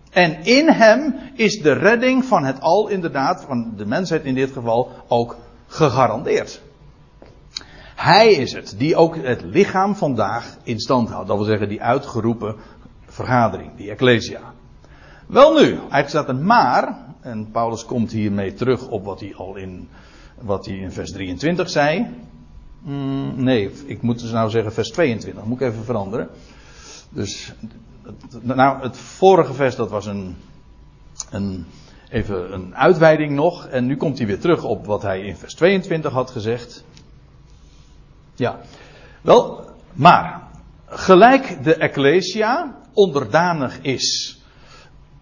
En 0.09 0.43
in 0.43 0.69
hem 0.69 1.15
is 1.35 1.61
de 1.61 1.73
redding 1.73 2.25
van 2.25 2.43
het 2.45 2.61
al 2.61 2.87
inderdaad, 2.87 3.43
van 3.43 3.73
de 3.77 3.85
mensheid 3.85 4.23
in 4.23 4.35
dit 4.35 4.51
geval, 4.51 4.91
ook 5.07 5.37
gegarandeerd. 5.67 6.61
Hij 7.95 8.31
is 8.31 8.53
het 8.53 8.75
die 8.77 8.95
ook 8.95 9.15
het 9.15 9.41
lichaam 9.43 9.95
vandaag 9.95 10.57
in 10.63 10.79
stand 10.79 11.09
houdt. 11.09 11.27
Dat 11.27 11.37
wil 11.37 11.45
zeggen 11.45 11.69
die 11.69 11.81
uitgeroepen 11.81 12.55
vergadering, 13.05 13.75
die 13.75 13.89
ecclesia. 13.89 14.53
Wel 15.27 15.53
nu, 15.53 15.69
eigenlijk 15.69 16.09
staat 16.09 16.27
er 16.27 16.35
maar, 16.35 16.97
en 17.21 17.51
Paulus 17.51 17.85
komt 17.85 18.11
hiermee 18.11 18.53
terug 18.53 18.87
op 18.87 19.05
wat 19.05 19.19
hij 19.19 19.35
al 19.35 19.55
in, 19.55 19.87
wat 20.41 20.65
hij 20.65 20.75
in 20.75 20.91
vers 20.91 21.11
23 21.11 21.69
zei. 21.69 22.07
Mm, 22.81 23.43
nee, 23.43 23.71
ik 23.85 24.01
moet 24.01 24.19
dus 24.19 24.31
nou 24.31 24.49
zeggen 24.49 24.73
vers 24.73 24.89
22, 24.89 25.43
moet 25.43 25.61
ik 25.61 25.67
even 25.67 25.83
veranderen. 25.83 26.29
Dus 27.09 27.53
nou, 28.41 28.81
het 28.81 28.97
vorige 28.97 29.53
vers 29.53 29.75
dat 29.75 29.89
was 29.89 30.05
een, 30.05 30.37
een, 31.29 31.65
even 32.09 32.53
een 32.53 32.75
uitweiding 32.75 33.31
nog. 33.31 33.67
En 33.67 33.85
nu 33.85 33.97
komt 33.97 34.17
hij 34.17 34.27
weer 34.27 34.39
terug 34.39 34.63
op 34.63 34.85
wat 34.85 35.01
hij 35.01 35.21
in 35.21 35.37
vers 35.37 35.53
22 35.53 36.11
had 36.11 36.31
gezegd. 36.31 36.83
Ja, 38.35 38.59
wel, 39.21 39.69
maar 39.93 40.47
gelijk 40.85 41.63
de 41.63 41.75
Ecclesia 41.75 42.75
onderdanig 42.93 43.79
is 43.81 44.39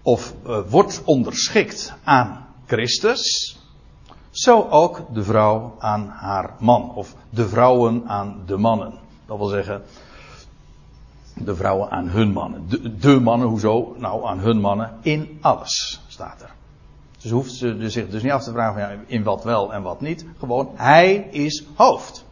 of 0.01 0.33
uh, 0.45 0.59
wordt 0.69 1.01
onderschikt 1.03 1.93
aan 2.03 2.45
Christus, 2.65 3.57
zo 4.31 4.67
ook 4.69 5.13
de 5.13 5.23
vrouw 5.23 5.75
aan 5.79 6.07
haar 6.07 6.55
man, 6.59 6.95
of 6.95 7.15
de 7.29 7.47
vrouwen 7.47 8.03
aan 8.07 8.43
de 8.45 8.57
mannen. 8.57 8.93
Dat 9.25 9.37
wil 9.37 9.47
zeggen, 9.47 9.81
de 11.45 11.55
vrouwen 11.55 11.91
aan 11.91 12.07
hun 12.07 12.31
mannen. 12.31 12.69
De, 12.69 12.97
de, 12.97 13.19
mannen, 13.19 13.47
hoezo? 13.47 13.95
Nou, 13.97 14.25
aan 14.25 14.39
hun 14.39 14.59
mannen 14.59 14.97
in 15.01 15.37
alles, 15.41 16.01
staat 16.07 16.41
er. 16.41 16.49
Dus 17.21 17.31
hoeft 17.31 17.51
ze 17.51 17.77
dus 17.77 17.93
zich 17.93 18.09
dus 18.09 18.23
niet 18.23 18.31
af 18.31 18.43
te 18.43 18.51
vragen 18.51 18.81
ja, 18.81 18.95
in 19.05 19.23
wat 19.23 19.43
wel 19.43 19.73
en 19.73 19.81
wat 19.81 20.01
niet. 20.01 20.25
Gewoon, 20.39 20.69
hij 20.75 21.13
is 21.15 21.63
hoofd. 21.75 22.25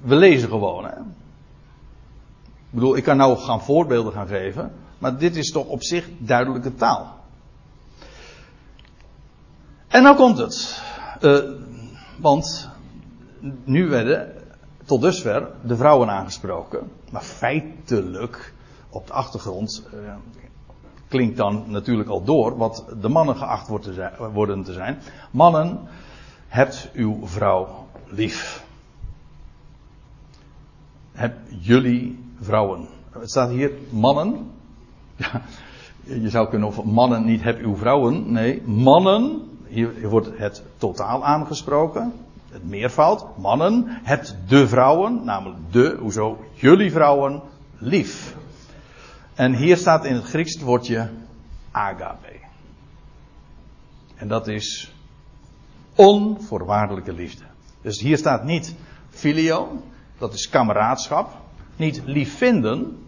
We 0.00 0.14
lezen 0.14 0.48
gewoon, 0.48 0.84
hè. 0.84 0.96
Ik 2.56 2.72
bedoel, 2.82 2.96
ik 2.96 3.02
kan 3.02 3.16
nou 3.16 3.38
gaan 3.38 3.62
voorbeelden 3.62 4.12
gaan 4.12 4.26
geven, 4.26 4.72
maar 4.98 5.18
dit 5.18 5.36
is 5.36 5.50
toch 5.50 5.66
op 5.66 5.82
zich 5.82 6.08
duidelijke 6.18 6.74
taal. 6.74 7.14
En 9.88 10.02
nou 10.02 10.16
komt 10.16 10.38
het. 10.38 10.82
Uh, 11.20 11.38
want 12.18 12.68
nu 13.64 13.88
werden 13.88 14.32
tot 14.84 15.00
dusver 15.00 15.48
de 15.62 15.76
vrouwen 15.76 16.10
aangesproken. 16.10 16.90
Maar 17.10 17.22
feitelijk, 17.22 18.54
op 18.90 19.06
de 19.06 19.12
achtergrond, 19.12 19.88
uh, 19.94 20.14
klinkt 21.08 21.36
dan 21.36 21.64
natuurlijk 21.66 22.08
al 22.08 22.24
door 22.24 22.56
wat 22.56 22.84
de 23.00 23.08
mannen 23.08 23.36
geacht 23.36 23.68
worden 24.32 24.62
te 24.62 24.72
zijn. 24.72 24.98
Mannen, 25.30 25.80
hebt 26.48 26.90
uw 26.92 27.26
vrouw 27.26 27.86
lief. 28.06 28.64
Heb 31.12 31.36
jullie 31.48 32.24
vrouwen. 32.40 32.86
Het 33.10 33.30
staat 33.30 33.50
hier 33.50 33.70
mannen. 33.90 34.50
Ja, 35.16 35.42
je 36.02 36.30
zou 36.30 36.48
kunnen 36.48 36.68
of 36.68 36.84
mannen 36.84 37.24
niet 37.24 37.42
heb 37.42 37.58
uw 37.58 37.76
vrouwen. 37.76 38.32
Nee, 38.32 38.62
mannen. 38.62 39.50
Hier 39.66 40.08
wordt 40.08 40.38
het 40.38 40.62
totaal 40.78 41.24
aangesproken 41.24 42.12
het 42.56 42.68
meervoud, 42.68 43.38
mannen, 43.38 43.84
hebt 43.88 44.36
de 44.48 44.68
vrouwen, 44.68 45.24
namelijk 45.24 45.58
de, 45.70 45.96
hoezo, 46.00 46.44
jullie 46.54 46.90
vrouwen, 46.90 47.42
lief. 47.78 48.36
En 49.34 49.54
hier 49.54 49.76
staat 49.76 50.04
in 50.04 50.14
het 50.14 50.24
Grieks 50.24 50.52
het 50.52 50.62
woordje 50.62 51.10
agape. 51.70 52.32
En 54.14 54.28
dat 54.28 54.48
is 54.48 54.92
onvoorwaardelijke 55.94 57.12
liefde. 57.12 57.44
Dus 57.82 58.00
hier 58.00 58.16
staat 58.16 58.44
niet 58.44 58.74
filio, 59.10 59.82
dat 60.18 60.34
is 60.34 60.48
kameraadschap, 60.48 61.40
niet 61.76 62.02
lief 62.04 62.36
vinden. 62.36 62.98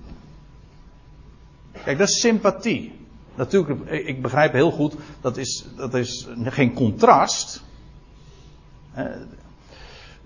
Kijk, 1.84 1.98
dat 1.98 2.08
is 2.08 2.20
sympathie. 2.20 2.92
Natuurlijk, 3.34 3.90
ik 3.90 4.22
begrijp 4.22 4.52
heel 4.52 4.70
goed, 4.70 4.94
dat 5.20 5.36
is, 5.36 5.64
dat 5.76 5.94
is 5.94 6.28
geen 6.44 6.74
contrast. 6.74 7.62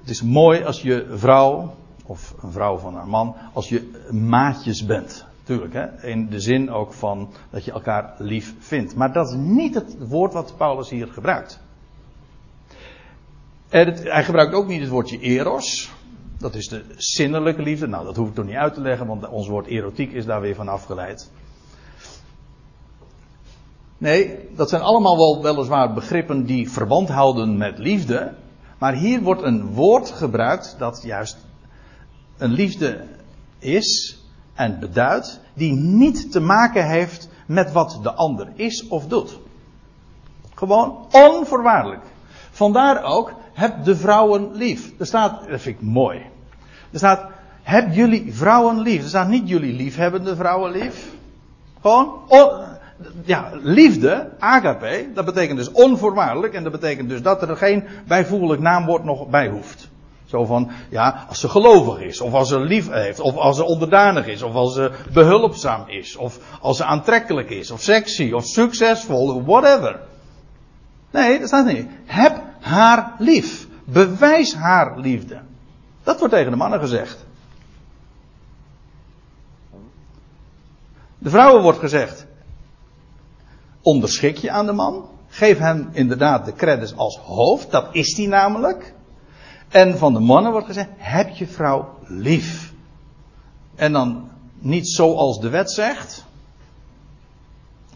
Het 0.02 0.10
is 0.10 0.22
mooi 0.22 0.64
als 0.64 0.82
je 0.82 1.06
vrouw, 1.10 1.74
of 2.06 2.34
een 2.42 2.52
vrouw 2.52 2.78
van 2.78 2.94
haar 2.94 3.08
man, 3.08 3.34
als 3.52 3.68
je 3.68 3.90
maatjes 4.10 4.84
bent. 4.86 5.24
Tuurlijk, 5.42 5.72
hè? 5.72 6.06
in 6.06 6.28
de 6.28 6.40
zin 6.40 6.70
ook 6.70 6.92
van 6.92 7.32
dat 7.50 7.64
je 7.64 7.72
elkaar 7.72 8.14
lief 8.18 8.54
vindt. 8.58 8.94
Maar 8.94 9.12
dat 9.12 9.28
is 9.28 9.34
niet 9.36 9.74
het 9.74 9.96
woord 10.08 10.32
wat 10.32 10.54
Paulus 10.56 10.90
hier 10.90 11.06
gebruikt. 11.06 11.60
Hij 13.68 14.24
gebruikt 14.24 14.54
ook 14.54 14.66
niet 14.66 14.80
het 14.80 14.90
woordje 14.90 15.18
eros. 15.18 15.92
Dat 16.38 16.54
is 16.54 16.68
de 16.68 16.84
zinnelijke 16.96 17.62
liefde. 17.62 17.86
Nou, 17.86 18.04
dat 18.04 18.16
hoef 18.16 18.28
ik 18.28 18.34
toch 18.34 18.44
niet 18.44 18.54
uit 18.54 18.74
te 18.74 18.80
leggen, 18.80 19.06
want 19.06 19.28
ons 19.28 19.48
woord 19.48 19.66
erotiek 19.66 20.12
is 20.12 20.24
daar 20.24 20.40
weer 20.40 20.54
van 20.54 20.68
afgeleid. 20.68 21.30
Nee, 23.98 24.48
dat 24.56 24.68
zijn 24.68 24.82
allemaal 24.82 25.16
wel 25.16 25.42
weliswaar 25.42 25.92
begrippen 25.92 26.46
die 26.46 26.70
verband 26.70 27.08
houden 27.08 27.56
met 27.56 27.78
liefde. 27.78 28.34
Maar 28.82 28.94
hier 28.94 29.22
wordt 29.22 29.42
een 29.42 29.66
woord 29.66 30.10
gebruikt 30.10 30.74
dat 30.78 31.02
juist 31.04 31.36
een 32.38 32.50
liefde 32.50 33.04
is 33.58 34.18
en 34.54 34.80
beduidt 34.80 35.40
die 35.54 35.72
niet 35.72 36.32
te 36.32 36.40
maken 36.40 36.88
heeft 36.88 37.28
met 37.46 37.72
wat 37.72 37.98
de 38.02 38.12
ander 38.12 38.48
is 38.54 38.88
of 38.88 39.06
doet. 39.06 39.38
Gewoon 40.54 41.06
onvoorwaardelijk. 41.10 42.02
Vandaar 42.50 43.02
ook, 43.02 43.32
heb 43.52 43.84
de 43.84 43.96
vrouwen 43.96 44.52
lief. 44.52 44.92
Er 44.98 45.06
staat, 45.06 45.48
dat 45.48 45.60
vind 45.60 45.76
ik 45.76 45.82
mooi. 45.82 46.18
Er 46.90 46.98
staat, 46.98 47.30
heb 47.62 47.94
jullie 47.94 48.34
vrouwen 48.34 48.80
lief. 48.80 49.02
Er 49.02 49.08
staat 49.08 49.28
niet 49.28 49.48
jullie 49.48 49.72
liefhebbende 49.72 50.36
vrouwen 50.36 50.70
lief. 50.70 51.14
Gewoon, 51.80 52.14
on, 52.28 52.50
ja, 53.24 53.50
liefde, 53.62 54.28
agape, 54.38 55.10
dat 55.14 55.24
betekent 55.24 55.58
dus 55.58 55.72
onvoorwaardelijk. 55.72 56.54
En 56.54 56.62
dat 56.62 56.72
betekent 56.72 57.08
dus 57.08 57.22
dat 57.22 57.42
er 57.42 57.56
geen 57.56 57.84
bijvoeglijk 58.06 58.60
naamwoord 58.60 59.04
nog 59.04 59.28
bij 59.28 59.48
hoeft. 59.48 59.90
Zo 60.24 60.44
van, 60.44 60.70
ja, 60.88 61.24
als 61.28 61.40
ze 61.40 61.48
gelovig 61.48 62.00
is, 62.00 62.20
of 62.20 62.32
als 62.32 62.48
ze 62.48 62.60
lief 62.60 62.90
heeft, 62.90 63.20
of 63.20 63.36
als 63.36 63.56
ze 63.56 63.64
onderdanig 63.64 64.26
is, 64.26 64.42
of 64.42 64.54
als 64.54 64.74
ze 64.74 64.90
behulpzaam 65.12 65.88
is, 65.88 66.16
of 66.16 66.38
als 66.60 66.76
ze 66.76 66.84
aantrekkelijk 66.84 67.50
is, 67.50 67.70
of 67.70 67.80
sexy, 67.80 68.32
of 68.32 68.44
succesvol, 68.44 69.44
whatever. 69.44 70.00
Nee, 71.10 71.38
dat 71.38 71.48
staat 71.48 71.66
niet. 71.66 71.86
Heb 72.04 72.42
haar 72.60 73.12
lief. 73.18 73.66
Bewijs 73.84 74.54
haar 74.54 74.98
liefde. 74.98 75.40
Dat 76.02 76.18
wordt 76.18 76.34
tegen 76.34 76.50
de 76.50 76.56
mannen 76.56 76.80
gezegd. 76.80 77.24
De 81.18 81.30
vrouwen 81.30 81.62
wordt 81.62 81.78
gezegd, 81.78 82.26
onderschik 83.82 84.36
je 84.36 84.50
aan 84.50 84.66
de 84.66 84.72
man. 84.72 85.08
Geef 85.28 85.58
hem 85.58 85.88
inderdaad 85.92 86.44
de 86.44 86.52
credits 86.52 86.96
als 86.96 87.16
hoofd, 87.18 87.70
dat 87.70 87.88
is 87.92 88.16
hij 88.16 88.26
namelijk. 88.26 88.94
En 89.68 89.98
van 89.98 90.12
de 90.12 90.20
mannen 90.20 90.52
wordt 90.52 90.66
gezegd, 90.66 90.88
heb 90.96 91.28
je 91.28 91.46
vrouw 91.46 91.98
lief. 92.06 92.72
En 93.74 93.92
dan 93.92 94.28
niet 94.58 94.88
zoals 94.88 95.40
de 95.40 95.48
wet 95.48 95.70
zegt. 95.70 96.24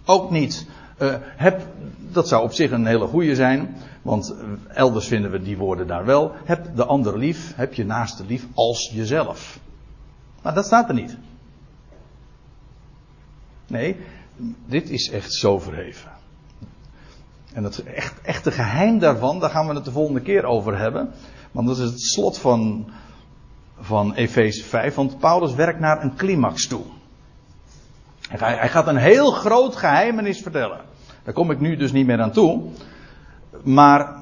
Ook 0.04 0.30
niet, 0.30 0.66
uh, 0.98 1.14
heb, 1.20 1.66
dat 1.98 2.28
zou 2.28 2.42
op 2.42 2.52
zich 2.52 2.70
een 2.70 2.86
hele 2.86 3.06
goede 3.06 3.34
zijn. 3.34 3.76
Want 4.02 4.34
elders 4.68 5.06
vinden 5.06 5.30
we 5.30 5.42
die 5.42 5.56
woorden 5.56 5.86
daar 5.86 6.04
wel. 6.04 6.32
Heb 6.44 6.76
de 6.76 6.84
ander 6.84 7.18
lief, 7.18 7.52
heb 7.56 7.74
je 7.74 7.84
naaste 7.84 8.24
lief 8.24 8.46
als 8.54 8.90
jezelf. 8.92 9.58
Maar 10.42 10.54
dat 10.54 10.64
staat 10.64 10.88
er 10.88 10.94
niet. 10.94 11.16
Nee, 13.66 13.96
dit 14.66 14.90
is 14.90 15.10
echt 15.10 15.32
zo 15.32 15.58
verheven. 15.58 16.10
En 17.52 17.64
het 17.64 17.82
echt, 17.82 18.20
echte 18.22 18.52
geheim 18.52 18.98
daarvan, 18.98 19.40
daar 19.40 19.50
gaan 19.50 19.68
we 19.68 19.74
het 19.74 19.84
de 19.84 19.90
volgende 19.90 20.20
keer 20.20 20.44
over 20.44 20.78
hebben. 20.78 21.10
Want 21.50 21.68
dat 21.68 21.78
is 21.78 21.84
het 21.84 22.00
slot 22.00 22.38
van, 22.38 22.90
van 23.78 24.14
Efeze 24.14 24.64
5. 24.64 24.94
Want 24.94 25.18
Paulus 25.18 25.54
werkt 25.54 25.80
naar 25.80 26.02
een 26.02 26.16
climax 26.16 26.66
toe. 26.66 26.84
Hij, 28.28 28.68
gaat 28.68 28.86
een 28.86 28.96
heel 28.96 29.30
groot 29.30 29.76
geheimenis 29.76 30.40
vertellen. 30.40 30.80
Daar 31.22 31.34
kom 31.34 31.50
ik 31.50 31.60
nu 31.60 31.76
dus 31.76 31.92
niet 31.92 32.06
meer 32.06 32.20
aan 32.20 32.32
toe. 32.32 32.62
Maar 33.62 34.16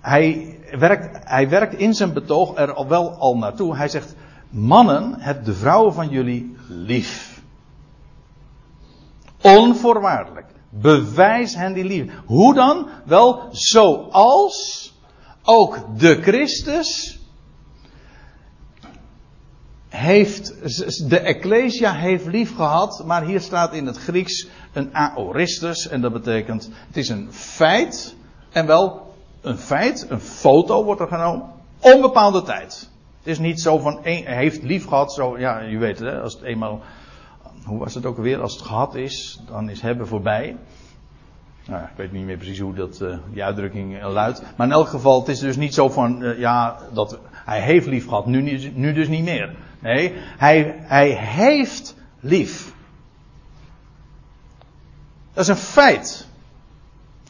hij 0.00 0.58
werkt, 0.78 1.18
hij 1.28 1.48
werkt 1.48 1.74
in 1.74 1.94
zijn 1.94 2.12
betoog 2.12 2.56
er 2.56 2.88
wel 2.88 3.10
al 3.10 3.36
naartoe. 3.36 3.76
Hij 3.76 3.88
zegt: 3.88 4.14
Mannen, 4.48 5.14
heb 5.18 5.44
de 5.44 5.54
vrouwen 5.54 5.94
van 5.94 6.08
jullie 6.08 6.56
lief. 6.68 7.39
Onvoorwaardelijk. 9.42 10.46
Bewijs 10.70 11.54
hen 11.54 11.72
die 11.72 11.84
liefde. 11.84 12.12
Hoe 12.26 12.54
dan? 12.54 12.88
Wel, 13.04 13.48
zoals 13.50 14.92
ook 15.42 15.98
de 15.98 16.22
Christus 16.22 17.18
heeft, 19.88 20.54
de 21.08 21.18
Ecclesia 21.18 21.92
heeft 21.92 22.26
lief 22.26 22.54
gehad, 22.54 23.02
maar 23.06 23.24
hier 23.24 23.40
staat 23.40 23.74
in 23.74 23.86
het 23.86 23.96
Grieks 23.96 24.48
een 24.72 24.94
aoristus 24.94 25.88
en 25.88 26.00
dat 26.00 26.12
betekent, 26.12 26.70
het 26.86 26.96
is 26.96 27.08
een 27.08 27.32
feit, 27.32 28.14
en 28.50 28.66
wel 28.66 29.14
een 29.40 29.58
feit, 29.58 30.06
een 30.08 30.20
foto 30.20 30.84
wordt 30.84 31.00
er 31.00 31.08
genomen, 31.08 31.48
onbepaalde 31.80 32.42
tijd. 32.42 32.88
Het 33.18 33.26
is 33.28 33.38
niet 33.38 33.60
zo 33.60 33.78
van, 33.78 33.98
heeft 34.02 34.62
lief 34.62 34.86
gehad, 34.86 35.12
zo, 35.12 35.38
ja, 35.38 35.60
je 35.60 35.78
weet 35.78 35.98
het, 35.98 36.08
hè, 36.08 36.20
als 36.20 36.32
het 36.32 36.42
eenmaal, 36.42 36.80
hoe 37.64 37.78
was 37.78 37.94
het 37.94 38.06
ook 38.06 38.16
alweer, 38.16 38.40
als 38.40 38.52
het 38.52 38.62
gehad 38.62 38.94
is, 38.94 39.40
dan 39.46 39.68
is 39.68 39.80
hebben 39.80 40.06
voorbij. 40.06 40.56
Nou, 41.66 41.82
ik 41.82 41.96
weet 41.96 42.12
niet 42.12 42.24
meer 42.24 42.36
precies 42.36 42.58
hoe 42.58 42.74
dat, 42.74 43.00
uh, 43.00 43.16
die 43.32 43.44
uitdrukking 43.44 44.02
luidt. 44.02 44.42
Maar 44.56 44.66
in 44.66 44.72
elk 44.72 44.88
geval, 44.88 45.18
het 45.18 45.28
is 45.28 45.38
dus 45.38 45.56
niet 45.56 45.74
zo 45.74 45.88
van, 45.88 46.22
uh, 46.22 46.38
ja, 46.38 46.78
dat 46.92 47.18
hij 47.32 47.60
heeft 47.60 47.86
lief 47.86 48.08
gehad, 48.08 48.26
nu, 48.26 48.70
nu 48.74 48.92
dus 48.92 49.08
niet 49.08 49.24
meer. 49.24 49.56
Nee, 49.78 50.12
hij, 50.16 50.74
hij 50.78 51.10
heeft 51.10 51.96
lief. 52.20 52.72
Dat 55.32 55.42
is 55.42 55.48
een 55.48 55.56
feit. 55.56 56.28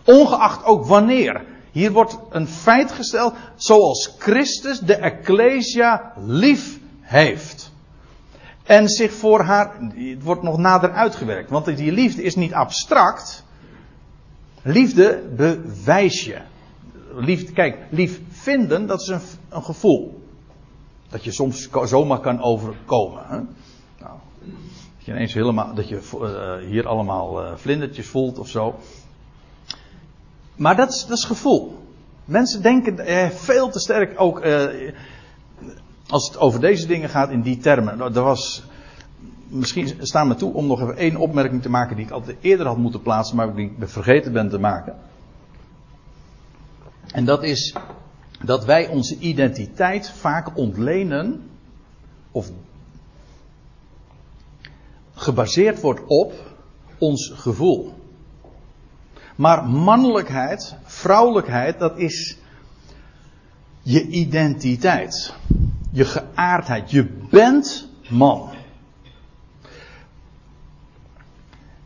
Ongeacht 0.04 0.64
ook 0.64 0.86
wanneer. 0.86 1.44
Hier 1.70 1.92
wordt 1.92 2.18
een 2.30 2.46
feit 2.46 2.92
gesteld 2.92 3.34
zoals 3.56 4.14
Christus 4.18 4.78
de 4.78 4.94
Ecclesia 4.94 6.12
lief 6.16 6.78
heeft. 7.00 7.69
En 8.62 8.88
zich 8.88 9.12
voor 9.12 9.42
haar, 9.42 9.76
het 9.94 10.22
wordt 10.22 10.42
nog 10.42 10.56
nader 10.58 10.92
uitgewerkt. 10.92 11.50
Want 11.50 11.76
die 11.76 11.92
liefde 11.92 12.22
is 12.22 12.34
niet 12.36 12.52
abstract. 12.52 13.44
Liefde 14.62 15.22
bewijs 15.36 16.24
je. 16.24 16.38
Liefde, 17.14 17.52
kijk, 17.52 17.78
lief 17.90 18.20
vinden, 18.28 18.86
dat 18.86 19.00
is 19.00 19.08
een, 19.08 19.20
een 19.48 19.62
gevoel. 19.62 20.22
Dat 21.08 21.24
je 21.24 21.32
soms 21.32 21.68
zomaar 21.84 22.20
kan 22.20 22.42
overkomen. 22.42 23.22
Hè? 23.26 23.36
Nou, 24.00 24.18
dat 24.96 25.04
je 25.04 25.12
ineens 25.12 25.34
helemaal, 25.34 25.74
dat 25.74 25.88
je 25.88 26.00
uh, 26.14 26.68
hier 26.68 26.86
allemaal 26.86 27.44
uh, 27.44 27.56
vlindertjes 27.56 28.06
voelt 28.06 28.38
of 28.38 28.48
zo. 28.48 28.78
Maar 30.56 30.76
dat 30.76 30.88
is, 30.88 31.06
dat 31.06 31.24
gevoel. 31.24 31.78
Mensen 32.24 32.62
denken 32.62 32.98
eh, 32.98 33.30
veel 33.30 33.70
te 33.70 33.80
sterk 33.80 34.20
ook, 34.20 34.40
eh, 34.40 34.92
als 36.10 36.28
het 36.28 36.38
over 36.38 36.60
deze 36.60 36.86
dingen 36.86 37.08
gaat, 37.08 37.30
in 37.30 37.42
die 37.42 37.58
termen. 37.58 37.98
Nou, 37.98 38.14
er 38.14 38.22
was 38.22 38.62
misschien 39.48 39.94
staan 40.00 40.28
me 40.28 40.34
toe 40.34 40.52
om 40.52 40.66
nog 40.66 40.80
even 40.80 40.96
één 40.96 41.16
opmerking 41.16 41.62
te 41.62 41.70
maken 41.70 41.96
die 41.96 42.04
ik 42.04 42.10
altijd 42.10 42.36
eerder 42.40 42.66
had 42.66 42.76
moeten 42.76 43.02
plaatsen, 43.02 43.36
maar 43.36 43.54
die 43.54 43.72
ik 43.78 43.88
vergeten 43.88 44.32
ben 44.32 44.48
te 44.48 44.58
maken. 44.58 44.96
En 47.12 47.24
dat 47.24 47.42
is 47.42 47.74
dat 48.42 48.64
wij 48.64 48.88
onze 48.88 49.18
identiteit 49.18 50.10
vaak 50.10 50.56
ontlenen, 50.56 51.50
of 52.30 52.50
gebaseerd 55.14 55.80
wordt 55.80 56.00
op 56.06 56.32
ons 56.98 57.32
gevoel. 57.34 57.94
Maar 59.36 59.64
mannelijkheid, 59.64 60.74
vrouwelijkheid, 60.84 61.78
dat 61.78 61.98
is 61.98 62.38
je 63.82 64.06
identiteit. 64.06 65.34
Je 65.90 66.04
geaardheid. 66.04 66.90
Je 66.90 67.04
bent 67.30 67.88
man. 68.08 68.50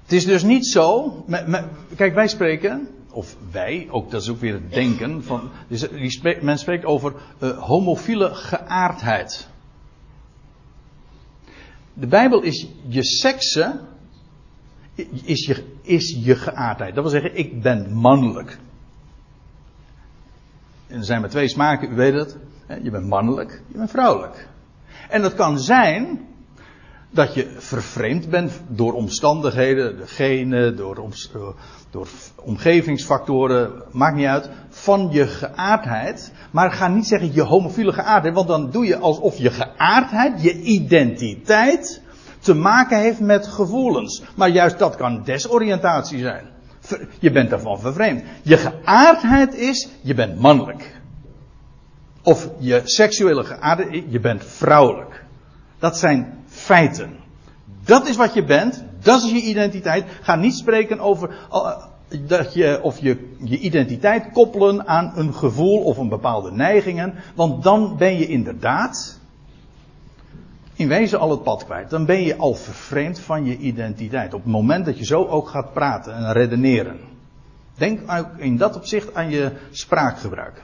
Het 0.03 0.13
is 0.13 0.25
dus 0.25 0.43
niet 0.43 0.67
zo. 0.67 1.15
kijk, 1.97 2.15
wij 2.15 2.29
spreken, 2.29 2.89
of 3.11 3.37
wij, 3.51 3.87
ook 3.91 4.11
dat 4.11 4.23
is 4.23 4.29
ook 4.29 4.41
weer 4.41 4.53
het 4.53 4.73
denken 4.73 5.25
van. 5.25 5.51
Dus 5.69 6.21
men 6.41 6.59
spreekt 6.59 6.85
over 6.85 7.15
uh, 7.41 7.59
homofiele 7.59 8.35
geaardheid. 8.35 9.49
De 11.93 12.07
Bijbel 12.07 12.43
is 12.43 12.69
je 12.89 13.05
sekse, 13.05 13.81
is 15.25 15.47
je, 15.47 15.65
is 15.83 16.19
je 16.25 16.37
geaardheid. 16.37 16.95
Dat 16.95 17.05
wil 17.05 17.13
zeggen, 17.13 17.39
ik 17.39 17.63
ben 17.63 17.93
mannelijk. 17.93 18.59
En 20.87 20.99
er 20.99 21.05
zijn 21.05 21.21
maar 21.21 21.31
twee 21.31 21.49
smaken, 21.49 21.93
u 21.93 21.95
weet 21.95 22.15
het. 22.15 22.39
Je 22.83 22.91
bent 22.91 23.07
mannelijk, 23.07 23.63
je 23.69 23.79
bent 23.79 23.91
vrouwelijk. 23.91 24.49
En 25.09 25.23
dat 25.23 25.35
kan 25.35 25.59
zijn 25.59 26.21
dat 27.11 27.35
je 27.35 27.55
vervreemd 27.59 28.31
bent 28.31 28.61
door 28.69 28.93
omstandigheden, 28.93 29.97
de 29.97 30.07
genen, 30.07 30.77
door, 30.77 31.05
door 31.91 32.09
omgevingsfactoren, 32.43 33.83
maakt 33.91 34.17
niet 34.17 34.27
uit, 34.27 34.51
van 34.69 35.09
je 35.11 35.27
geaardheid. 35.27 36.33
Maar 36.51 36.73
ga 36.73 36.89
niet 36.89 37.07
zeggen 37.07 37.33
je 37.33 37.43
homofiele 37.43 37.93
geaardheid, 37.93 38.35
want 38.35 38.49
dan 38.49 38.71
doe 38.71 38.87
je 38.87 38.99
alsof 38.99 39.39
je 39.39 39.51
geaardheid, 39.51 40.43
je 40.43 40.61
identiteit, 40.61 42.03
te 42.39 42.55
maken 42.55 42.99
heeft 42.99 43.21
met 43.21 43.47
gevoelens. 43.47 44.23
Maar 44.37 44.49
juist 44.49 44.79
dat 44.79 44.97
kan 44.97 45.23
desoriëntatie 45.25 46.19
zijn. 46.19 46.53
Je 47.19 47.31
bent 47.31 47.51
daarvan 47.51 47.81
vervreemd. 47.81 48.23
Je 48.43 48.57
geaardheid 48.57 49.55
is, 49.55 49.89
je 50.03 50.15
bent 50.15 50.41
mannelijk. 50.41 51.03
Of 52.25 52.51
je 52.59 52.81
seksuele 52.85 53.45
geaardheid, 53.45 54.05
je 54.09 54.21
bent 54.21 54.45
vrouwelijk. 54.45 55.25
Dat 55.79 55.99
zijn 55.99 56.45
feiten. 56.47 57.17
Dat 57.85 58.09
is 58.09 58.17
wat 58.17 58.35
je 58.35 58.45
bent, 58.45 58.85
dat 59.03 59.23
is 59.23 59.31
je 59.31 59.41
identiteit. 59.41 60.05
Ga 60.23 60.37
niet 60.37 60.55
spreken 60.55 61.01
over 61.01 61.29
uh, 61.53 61.77
dat 62.27 62.55
je, 62.55 62.83
of 62.83 62.99
je, 62.99 63.35
je 63.39 63.59
identiteit 63.59 64.31
koppelen 64.33 64.87
aan 64.87 65.13
een 65.15 65.35
gevoel 65.35 65.83
of 65.83 65.99
een 65.99 66.09
bepaalde 66.09 66.53
neigingen. 66.53 67.15
Want 67.35 67.63
dan 67.63 67.97
ben 67.97 68.19
je 68.19 68.27
inderdaad 68.27 69.19
in 70.75 70.89
wezen 70.89 71.19
al 71.19 71.31
het 71.31 71.43
pad 71.43 71.65
kwijt. 71.65 71.91
Dan 71.91 72.07
ben 72.07 72.23
je 72.23 72.37
al 72.37 72.55
vervreemd 72.55 73.19
van 73.19 73.45
je 73.45 73.57
identiteit. 73.57 74.35
Op 74.35 74.43
het 74.43 74.53
moment 74.53 74.85
dat 74.85 74.99
je 74.99 75.05
zo 75.05 75.25
ook 75.25 75.49
gaat 75.49 75.73
praten 75.73 76.15
en 76.15 76.33
redeneren. 76.33 77.01
Denk 77.77 78.01
ook 78.11 78.29
in 78.37 78.57
dat 78.57 78.77
opzicht 78.77 79.15
aan 79.15 79.31
je 79.31 79.53
spraakgebruik. 79.71 80.63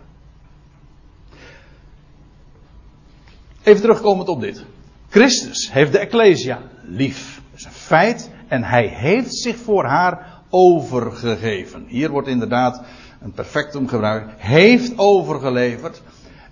Even 3.62 3.80
terugkomend 3.80 4.28
op 4.28 4.40
dit. 4.40 4.64
Christus 5.08 5.72
heeft 5.72 5.92
de 5.92 5.98
Ecclesia 5.98 6.58
lief. 6.82 7.42
Dat 7.50 7.58
is 7.58 7.64
een 7.64 7.72
feit. 7.72 8.30
En 8.48 8.62
hij 8.62 8.86
heeft 8.86 9.34
zich 9.34 9.56
voor 9.56 9.84
haar 9.84 10.42
overgegeven. 10.50 11.84
Hier 11.86 12.10
wordt 12.10 12.28
inderdaad 12.28 12.82
een 13.20 13.32
perfectum 13.32 13.88
gebruikt. 13.88 14.32
Heeft 14.36 14.98
overgeleverd. 14.98 16.02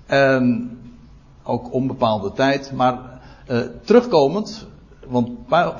En 0.07 0.71
ook 1.43 1.73
onbepaalde 1.73 2.33
tijd. 2.33 2.73
Maar 2.73 3.21
uh, 3.51 3.61
terugkomend. 3.85 4.67
Want 5.07 5.31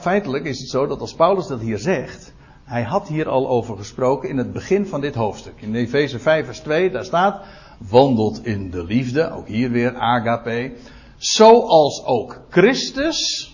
feitelijk 0.01 0.45
is 0.45 0.59
het 0.59 0.69
zo 0.69 0.87
dat 0.87 1.01
als 1.01 1.15
Paulus 1.15 1.47
dat 1.47 1.61
hier 1.61 1.79
zegt. 1.79 2.33
Hij 2.65 2.83
had 2.83 3.09
hier 3.09 3.29
al 3.29 3.49
over 3.49 3.77
gesproken 3.77 4.29
in 4.29 4.37
het 4.37 4.53
begin 4.53 4.87
van 4.87 5.01
dit 5.01 5.15
hoofdstuk. 5.15 5.55
In 5.57 5.75
Efeze 5.75 6.19
5 6.19 6.45
vers 6.45 6.61
2 6.61 6.91
daar 6.91 7.05
staat. 7.05 7.43
Wandelt 7.89 8.47
in 8.47 8.71
de 8.71 8.85
liefde. 8.85 9.31
Ook 9.31 9.49
hier 9.49 9.71
weer 9.71 9.97
agape 9.97 10.73
Zoals 11.19 12.05
ook 12.05 12.41
Christus 12.49 13.53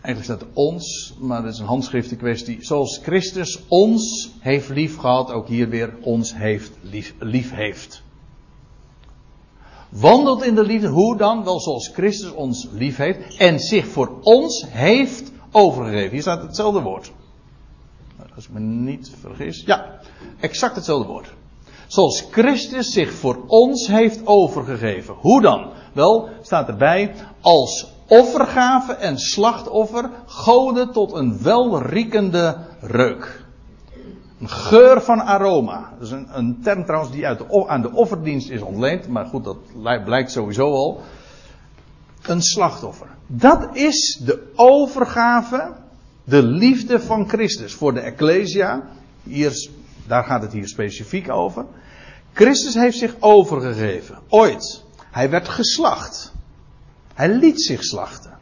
Eigenlijk 0.00 0.40
staat 0.40 0.54
ons, 0.54 1.14
maar 1.18 1.42
dat 1.42 1.52
is 1.52 1.58
een 1.58 1.66
handschriften 1.66 2.16
kwestie. 2.16 2.64
Zoals 2.64 2.98
Christus 3.02 3.58
ons 3.68 4.30
heeft 4.38 4.68
lief 4.68 4.96
gehad, 4.96 5.30
ook 5.30 5.48
hier 5.48 5.68
weer 5.68 5.94
ons 6.00 6.34
heeft 6.34 6.72
lief, 6.80 7.14
lief 7.18 7.50
heeft. 7.54 8.02
Wandelt 9.88 10.42
in 10.44 10.54
de 10.54 10.62
liefde, 10.62 10.88
hoe 10.88 11.16
dan? 11.16 11.44
Wel 11.44 11.60
zoals 11.60 11.88
Christus 11.88 12.30
ons 12.30 12.68
lief 12.72 12.96
heeft 12.96 13.36
en 13.36 13.58
zich 13.58 13.86
voor 13.86 14.18
ons 14.22 14.64
heeft 14.68 15.32
overgegeven. 15.50 16.10
Hier 16.10 16.20
staat 16.20 16.42
hetzelfde 16.42 16.80
woord. 16.80 17.12
Als 18.34 18.44
ik 18.44 18.50
me 18.50 18.60
niet 18.60 19.10
vergis. 19.20 19.62
Ja, 19.66 20.00
exact 20.40 20.74
hetzelfde 20.74 21.08
woord. 21.08 21.32
Zoals 21.90 22.26
Christus 22.30 22.92
zich 22.92 23.12
voor 23.12 23.38
ons 23.46 23.86
heeft 23.86 24.26
overgegeven. 24.26 25.14
Hoe 25.14 25.42
dan? 25.42 25.70
Wel, 25.92 26.28
staat 26.42 26.68
erbij, 26.68 27.14
als 27.40 27.92
offergave 28.08 28.92
en 28.92 29.18
slachtoffer 29.18 30.10
goden 30.26 30.92
tot 30.92 31.12
een 31.12 31.42
welriekende 31.42 32.56
reuk. 32.80 33.44
Een 34.40 34.48
geur 34.48 35.02
van 35.02 35.20
aroma. 35.20 35.92
Dat 35.98 36.06
is 36.06 36.12
een, 36.12 36.28
een 36.32 36.58
term 36.62 36.84
trouwens 36.84 37.12
die 37.12 37.26
uit 37.26 37.38
de, 37.38 37.68
aan 37.68 37.82
de 37.82 37.92
offerdienst 37.92 38.50
is 38.50 38.62
ontleend. 38.62 39.08
Maar 39.08 39.26
goed, 39.26 39.44
dat 39.44 39.58
blijkt 40.04 40.30
sowieso 40.30 40.72
al. 40.72 41.00
Een 42.22 42.42
slachtoffer. 42.42 43.08
Dat 43.26 43.68
is 43.72 44.20
de 44.24 44.52
overgave, 44.54 45.72
de 46.24 46.42
liefde 46.42 47.00
van 47.00 47.28
Christus 47.28 47.74
voor 47.74 47.94
de 47.94 48.00
Ecclesia. 48.00 48.88
Hier, 49.22 49.68
daar 50.10 50.24
gaat 50.24 50.42
het 50.42 50.52
hier 50.52 50.68
specifiek 50.68 51.30
over. 51.30 51.64
Christus 52.32 52.74
heeft 52.74 52.98
zich 52.98 53.16
overgegeven. 53.20 54.18
Ooit. 54.28 54.84
Hij 55.10 55.30
werd 55.30 55.48
geslacht. 55.48 56.32
Hij 57.14 57.28
liet 57.28 57.62
zich 57.62 57.84
slachten. 57.84 58.38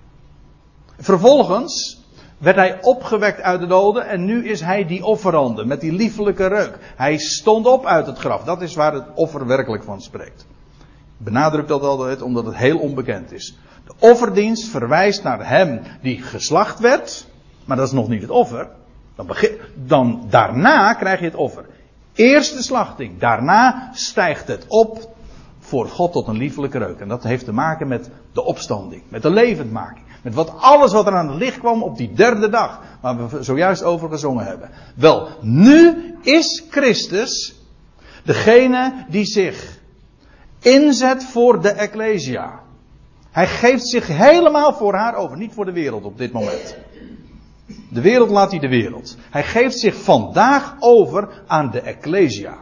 Vervolgens 0.98 2.02
werd 2.38 2.56
hij 2.56 2.82
opgewekt 2.82 3.40
uit 3.40 3.60
de 3.60 3.66
doden 3.66 4.08
en 4.08 4.24
nu 4.24 4.48
is 4.48 4.60
hij 4.60 4.86
die 4.86 5.04
offerande 5.04 5.64
met 5.64 5.80
die 5.80 5.92
liefelijke 5.92 6.46
reuk. 6.46 6.78
Hij 6.96 7.18
stond 7.18 7.66
op 7.66 7.86
uit 7.86 8.06
het 8.06 8.18
graf. 8.18 8.44
Dat 8.44 8.62
is 8.62 8.74
waar 8.74 8.94
het 8.94 9.06
offer 9.14 9.46
werkelijk 9.46 9.82
van 9.82 10.02
spreekt. 10.02 10.46
Benadruk 11.16 11.68
dat 11.68 11.82
altijd 11.82 12.22
omdat 12.22 12.44
het 12.44 12.56
heel 12.56 12.78
onbekend 12.78 13.32
is. 13.32 13.56
De 13.84 13.92
offerdienst 13.98 14.68
verwijst 14.68 15.22
naar 15.22 15.48
hem 15.48 15.80
die 16.02 16.22
geslacht 16.22 16.78
werd, 16.78 17.26
maar 17.64 17.76
dat 17.76 17.86
is 17.86 17.92
nog 17.92 18.08
niet 18.08 18.22
het 18.22 18.30
offer. 18.30 18.68
Dan, 19.18 19.36
dan 19.74 20.26
daarna 20.28 20.92
krijg 20.92 21.18
je 21.18 21.24
het 21.24 21.34
offer. 21.34 21.64
Eerst 22.14 22.56
de 22.56 22.62
slachting, 22.62 23.18
daarna 23.18 23.90
stijgt 23.92 24.48
het 24.48 24.64
op 24.68 25.16
voor 25.58 25.88
God 25.88 26.12
tot 26.12 26.28
een 26.28 26.36
liefelijke 26.36 26.78
reuk. 26.78 27.00
En 27.00 27.08
dat 27.08 27.22
heeft 27.22 27.44
te 27.44 27.52
maken 27.52 27.88
met 27.88 28.10
de 28.32 28.44
opstanding, 28.44 29.02
met 29.08 29.22
de 29.22 29.30
levendmaking. 29.30 30.04
Met 30.22 30.34
wat 30.34 30.52
alles 30.56 30.92
wat 30.92 31.06
er 31.06 31.12
aan 31.12 31.28
het 31.28 31.38
licht 31.38 31.58
kwam 31.58 31.82
op 31.82 31.96
die 31.96 32.12
derde 32.12 32.48
dag, 32.48 32.80
waar 33.00 33.28
we 33.28 33.42
zojuist 33.42 33.82
over 33.82 34.08
gezongen 34.08 34.44
hebben. 34.44 34.70
Wel, 34.94 35.28
nu 35.40 36.14
is 36.22 36.64
Christus 36.70 37.54
degene 38.24 39.06
die 39.08 39.24
zich 39.24 39.78
inzet 40.58 41.24
voor 41.24 41.62
de 41.62 41.70
Ecclesia. 41.70 42.60
Hij 43.30 43.46
geeft 43.46 43.88
zich 43.88 44.06
helemaal 44.06 44.72
voor 44.72 44.94
haar 44.94 45.14
over, 45.14 45.36
niet 45.36 45.52
voor 45.52 45.64
de 45.64 45.72
wereld 45.72 46.04
op 46.04 46.18
dit 46.18 46.32
moment. 46.32 46.76
De 47.88 48.00
wereld 48.00 48.30
laat 48.30 48.50
hij 48.50 48.60
de 48.60 48.68
wereld. 48.68 49.16
Hij 49.30 49.44
geeft 49.44 49.78
zich 49.78 49.94
vandaag 50.02 50.74
over 50.78 51.28
aan 51.46 51.70
de 51.70 51.80
Ecclesia. 51.80 52.56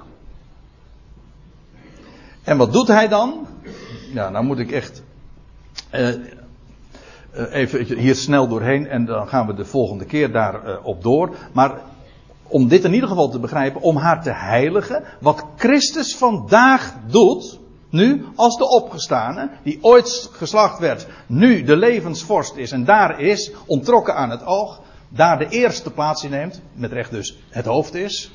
En 2.42 2.56
wat 2.56 2.72
doet 2.72 2.88
hij 2.88 3.08
dan? 3.08 3.46
Ja, 4.12 4.28
nou 4.30 4.44
moet 4.44 4.58
ik 4.58 4.70
echt 4.70 5.02
uh, 5.94 6.14
even 7.50 7.98
hier 7.98 8.14
snel 8.14 8.48
doorheen 8.48 8.88
en 8.88 9.04
dan 9.04 9.28
gaan 9.28 9.46
we 9.46 9.54
de 9.54 9.64
volgende 9.64 10.04
keer 10.04 10.32
daarop 10.32 10.96
uh, 10.96 11.02
door. 11.02 11.36
Maar 11.52 11.80
om 12.48 12.68
dit 12.68 12.84
in 12.84 12.94
ieder 12.94 13.08
geval 13.08 13.28
te 13.28 13.38
begrijpen, 13.38 13.80
om 13.80 13.96
haar 13.96 14.22
te 14.22 14.32
heiligen, 14.32 15.04
wat 15.20 15.44
Christus 15.56 16.16
vandaag 16.16 16.94
doet, 17.06 17.58
nu 17.90 18.24
als 18.34 18.56
de 18.56 18.68
opgestane, 18.68 19.50
die 19.62 19.78
ooit 19.80 20.28
geslacht 20.32 20.78
werd, 20.78 21.06
nu 21.26 21.62
de 21.62 21.76
levensvorst 21.76 22.56
is 22.56 22.72
en 22.72 22.84
daar 22.84 23.20
is, 23.20 23.52
ontrokken 23.66 24.14
aan 24.14 24.30
het 24.30 24.44
oog, 24.44 24.80
daar 25.08 25.38
de 25.38 25.48
eerste 25.48 25.90
plaats 25.90 26.24
in 26.24 26.30
neemt, 26.30 26.60
met 26.72 26.92
recht 26.92 27.10
dus 27.10 27.38
het 27.48 27.64
hoofd 27.64 27.94
is. 27.94 28.32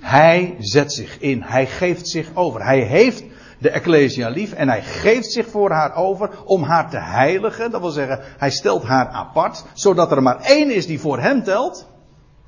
Hij 0.00 0.56
zet 0.58 0.92
zich 0.92 1.18
in, 1.18 1.42
hij 1.42 1.66
geeft 1.66 2.08
zich 2.08 2.30
over. 2.34 2.64
Hij 2.64 2.80
heeft 2.80 3.24
de 3.58 3.70
Ecclesia 3.70 4.28
lief 4.28 4.52
en 4.52 4.68
hij 4.68 4.82
geeft 4.82 5.32
zich 5.32 5.46
voor 5.46 5.70
haar 5.70 5.94
over 5.94 6.30
om 6.44 6.62
haar 6.62 6.90
te 6.90 6.98
heiligen. 6.98 7.70
Dat 7.70 7.80
wil 7.80 7.90
zeggen, 7.90 8.20
hij 8.38 8.50
stelt 8.50 8.82
haar 8.82 9.08
apart, 9.08 9.64
zodat 9.72 10.10
er 10.10 10.22
maar 10.22 10.40
één 10.40 10.74
is 10.74 10.86
die 10.86 11.00
voor 11.00 11.20
hem 11.20 11.42
telt. 11.42 11.88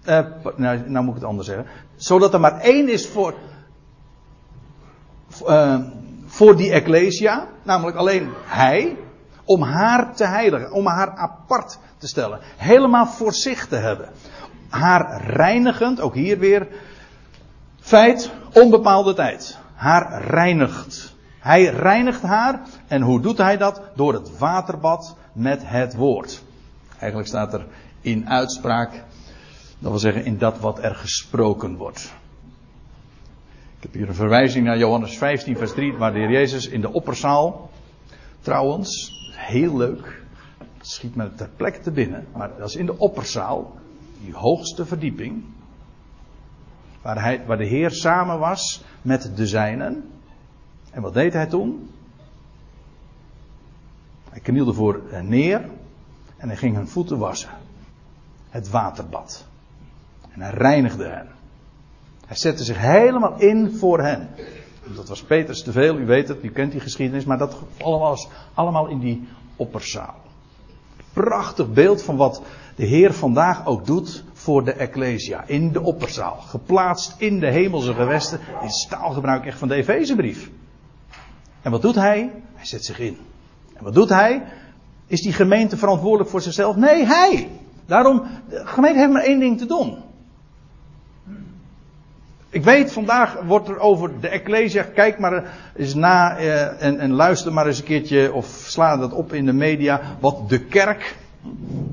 Uh, 0.04 0.20
nou, 0.56 0.90
nou, 0.90 1.04
moet 1.04 1.14
ik 1.14 1.20
het 1.20 1.30
anders 1.30 1.48
zeggen. 1.48 1.66
Zodat 1.96 2.34
er 2.34 2.40
maar 2.40 2.60
één 2.60 2.88
is 2.88 3.08
voor, 3.08 3.34
uh, 5.46 5.80
voor 6.26 6.56
die 6.56 6.72
Ecclesia, 6.72 7.46
namelijk 7.62 7.96
alleen 7.96 8.30
hij, 8.44 8.96
om 9.44 9.62
haar 9.62 10.14
te 10.14 10.26
heiligen, 10.26 10.72
om 10.72 10.86
haar 10.86 11.10
apart 11.10 11.78
te 11.98 12.06
stellen. 12.06 12.38
Helemaal 12.56 13.06
voor 13.06 13.32
zich 13.32 13.66
te 13.66 13.76
hebben. 13.76 14.08
Haar 14.68 15.26
reinigend, 15.26 16.00
ook 16.00 16.14
hier 16.14 16.38
weer, 16.38 16.68
feit, 17.80 18.30
onbepaalde 18.52 19.14
tijd 19.14 19.62
haar 19.84 20.24
reinigt. 20.24 21.14
Hij 21.38 21.64
reinigt 21.64 22.22
haar. 22.22 22.60
En 22.86 23.02
hoe 23.02 23.20
doet 23.20 23.38
hij 23.38 23.56
dat? 23.56 23.82
Door 23.94 24.12
het 24.12 24.38
waterbad 24.38 25.16
met 25.32 25.62
het 25.64 25.94
woord. 25.94 26.42
Eigenlijk 26.98 27.28
staat 27.28 27.52
er 27.52 27.66
in 28.00 28.28
uitspraak, 28.28 28.90
dat 29.78 29.90
wil 29.90 29.98
zeggen 29.98 30.24
in 30.24 30.38
dat 30.38 30.58
wat 30.58 30.82
er 30.82 30.94
gesproken 30.94 31.76
wordt. 31.76 32.12
Ik 33.76 33.82
heb 33.82 33.92
hier 33.92 34.08
een 34.08 34.14
verwijzing 34.14 34.64
naar 34.64 34.78
Johannes 34.78 35.18
15, 35.18 35.56
vers 35.56 35.72
3, 35.72 35.92
waar 35.92 36.12
de 36.12 36.18
heer 36.18 36.30
Jezus 36.30 36.68
in 36.68 36.80
de 36.80 36.92
opperzaal, 36.92 37.70
trouwens, 38.40 39.12
heel 39.36 39.76
leuk, 39.76 40.22
het 40.58 40.86
schiet 40.86 41.14
me 41.14 41.34
ter 41.34 41.48
plekke 41.56 41.80
te 41.80 41.90
binnen, 41.90 42.26
maar 42.36 42.50
dat 42.58 42.68
is 42.68 42.76
in 42.76 42.86
de 42.86 42.98
opperzaal, 42.98 43.76
die 44.20 44.34
hoogste 44.34 44.86
verdieping, 44.86 45.44
waar, 47.02 47.22
hij, 47.22 47.46
waar 47.46 47.56
de 47.56 47.66
Heer 47.66 47.90
samen 47.90 48.38
was 48.38 48.84
met 49.02 49.36
de 49.36 49.46
zijnen. 49.46 50.10
En 50.90 51.02
wat 51.02 51.14
deed 51.14 51.32
hij 51.32 51.46
toen? 51.46 51.90
Hij 54.30 54.40
knielde 54.40 54.72
voor 54.72 55.02
neer 55.22 55.68
en 56.36 56.48
hij 56.48 56.56
ging 56.56 56.76
hun 56.76 56.88
voeten 56.88 57.18
wassen. 57.18 57.50
Het 58.50 58.70
waterbad. 58.70 59.46
En 60.30 60.40
hij 60.40 60.50
reinigde 60.50 61.04
hen. 61.04 61.28
Hij 62.26 62.36
zette 62.36 62.64
zich 62.64 62.78
helemaal 62.78 63.40
in 63.40 63.70
voor 63.76 64.00
hen. 64.00 64.28
Dat 64.86 65.08
was 65.08 65.22
Peters 65.22 65.62
te 65.62 65.72
veel, 65.72 65.98
u 65.98 66.06
weet 66.06 66.28
het, 66.28 66.44
u 66.44 66.50
kent 66.50 66.72
die 66.72 66.80
geschiedenis, 66.80 67.24
maar 67.24 67.38
dat 67.38 67.56
allemaal 67.78 68.08
was 68.08 68.28
allemaal 68.54 68.86
in 68.86 68.98
die 68.98 69.28
opperzaal. 69.56 70.14
Prachtig 71.12 71.72
beeld 71.72 72.02
van 72.02 72.16
wat 72.16 72.42
de 72.76 72.84
Heer 72.84 73.12
vandaag 73.12 73.66
ook 73.66 73.86
doet 73.86 74.24
voor 74.32 74.64
de 74.64 74.72
Ecclesia. 74.72 75.44
In 75.46 75.72
de 75.72 75.82
opperzaal. 75.82 76.36
Geplaatst 76.40 77.14
in 77.18 77.40
de 77.40 77.50
hemelse 77.50 77.94
gewesten. 77.94 78.40
Dit 78.60 78.70
is 78.70 78.86
taalgebruik 78.90 79.46
echt 79.46 79.58
van 79.58 79.68
de 79.68 79.74
Efezebrief. 79.74 80.50
En 81.62 81.70
wat 81.70 81.82
doet 81.82 81.94
hij? 81.94 82.32
Hij 82.54 82.66
zet 82.66 82.84
zich 82.84 82.98
in. 82.98 83.16
En 83.74 83.84
wat 83.84 83.94
doet 83.94 84.08
hij? 84.08 84.42
Is 85.06 85.22
die 85.22 85.32
gemeente 85.32 85.76
verantwoordelijk 85.76 86.30
voor 86.30 86.40
zichzelf? 86.40 86.76
Nee, 86.76 87.04
hij. 87.04 87.50
Daarom, 87.86 88.22
de 88.48 88.66
gemeente 88.66 88.98
heeft 88.98 89.12
maar 89.12 89.22
één 89.22 89.40
ding 89.40 89.58
te 89.58 89.66
doen. 89.66 90.02
Ik 92.54 92.64
weet, 92.64 92.92
vandaag 92.92 93.36
wordt 93.46 93.68
er 93.68 93.78
over 93.78 94.20
de 94.20 94.28
Ecclesia, 94.28 94.82
kijk 94.82 95.18
maar 95.18 95.52
eens 95.76 95.94
na 95.94 96.36
eh, 96.36 96.82
en, 96.82 96.98
en 96.98 97.12
luister 97.12 97.52
maar 97.52 97.66
eens 97.66 97.78
een 97.78 97.84
keertje 97.84 98.32
of 98.32 98.46
sla 98.46 98.96
dat 98.96 99.12
op 99.12 99.32
in 99.32 99.46
de 99.46 99.52
media, 99.52 100.00
wat 100.20 100.48
de 100.48 100.64
kerk, 100.64 101.16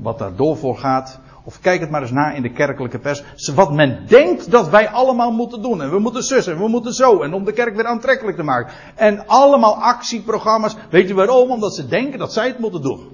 wat 0.02 0.18
daar 0.18 0.36
door 0.36 0.56
voor 0.56 0.76
gaat, 0.76 1.20
of 1.44 1.60
kijk 1.60 1.80
het 1.80 1.90
maar 1.90 2.02
eens 2.02 2.10
na 2.10 2.32
in 2.32 2.42
de 2.42 2.52
kerkelijke 2.52 2.98
pers. 2.98 3.22
Wat 3.54 3.72
men 3.72 4.06
denkt 4.06 4.50
dat 4.50 4.68
wij 4.68 4.88
allemaal 4.88 5.32
moeten 5.32 5.62
doen. 5.62 5.82
En 5.82 5.90
we 5.90 5.98
moeten 5.98 6.22
zussen, 6.22 6.58
we 6.58 6.68
moeten 6.68 6.92
zo. 6.92 7.22
En 7.22 7.34
om 7.34 7.44
de 7.44 7.52
kerk 7.52 7.76
weer 7.76 7.86
aantrekkelijk 7.86 8.36
te 8.36 8.42
maken. 8.42 8.72
En 8.94 9.26
allemaal 9.26 9.74
actieprogramma's. 9.74 10.76
Weet 10.90 11.08
je 11.08 11.14
waarom? 11.14 11.50
Omdat 11.50 11.74
ze 11.74 11.88
denken 11.88 12.18
dat 12.18 12.32
zij 12.32 12.46
het 12.46 12.58
moeten 12.58 12.82
doen. 12.82 13.08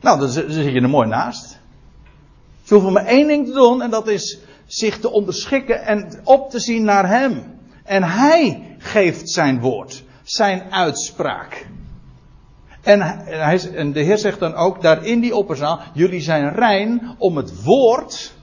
Nou, 0.00 0.18
dan 0.18 0.28
zit 0.28 0.52
je 0.52 0.80
er 0.80 0.88
mooi 0.88 1.08
naast. 1.08 1.58
Ze 2.62 2.74
hoeven 2.74 2.92
maar 2.92 3.06
één 3.06 3.26
ding 3.26 3.46
te 3.46 3.52
doen. 3.52 3.82
En 3.82 3.90
dat 3.90 4.08
is 4.08 4.38
zich 4.68 4.98
te 4.98 5.10
onderschikken 5.10 5.84
en 5.84 6.20
op 6.24 6.50
te 6.50 6.60
zien 6.60 6.84
naar 6.84 7.08
Hem. 7.08 7.42
En 7.84 8.02
Hij 8.02 8.76
geeft 8.78 9.30
zijn 9.30 9.60
woord. 9.60 10.04
Zijn 10.22 10.72
uitspraak. 10.72 11.66
En, 12.82 13.00
hij, 13.00 13.74
en 13.74 13.92
de 13.92 14.00
Heer 14.00 14.18
zegt 14.18 14.38
dan 14.38 14.54
ook 14.54 14.82
daar 14.82 15.04
in 15.04 15.20
die 15.20 15.36
opperzaal: 15.36 15.80
Jullie 15.94 16.20
zijn 16.20 16.54
rein 16.54 17.14
om 17.18 17.36
het 17.36 17.62
woord 17.64 18.34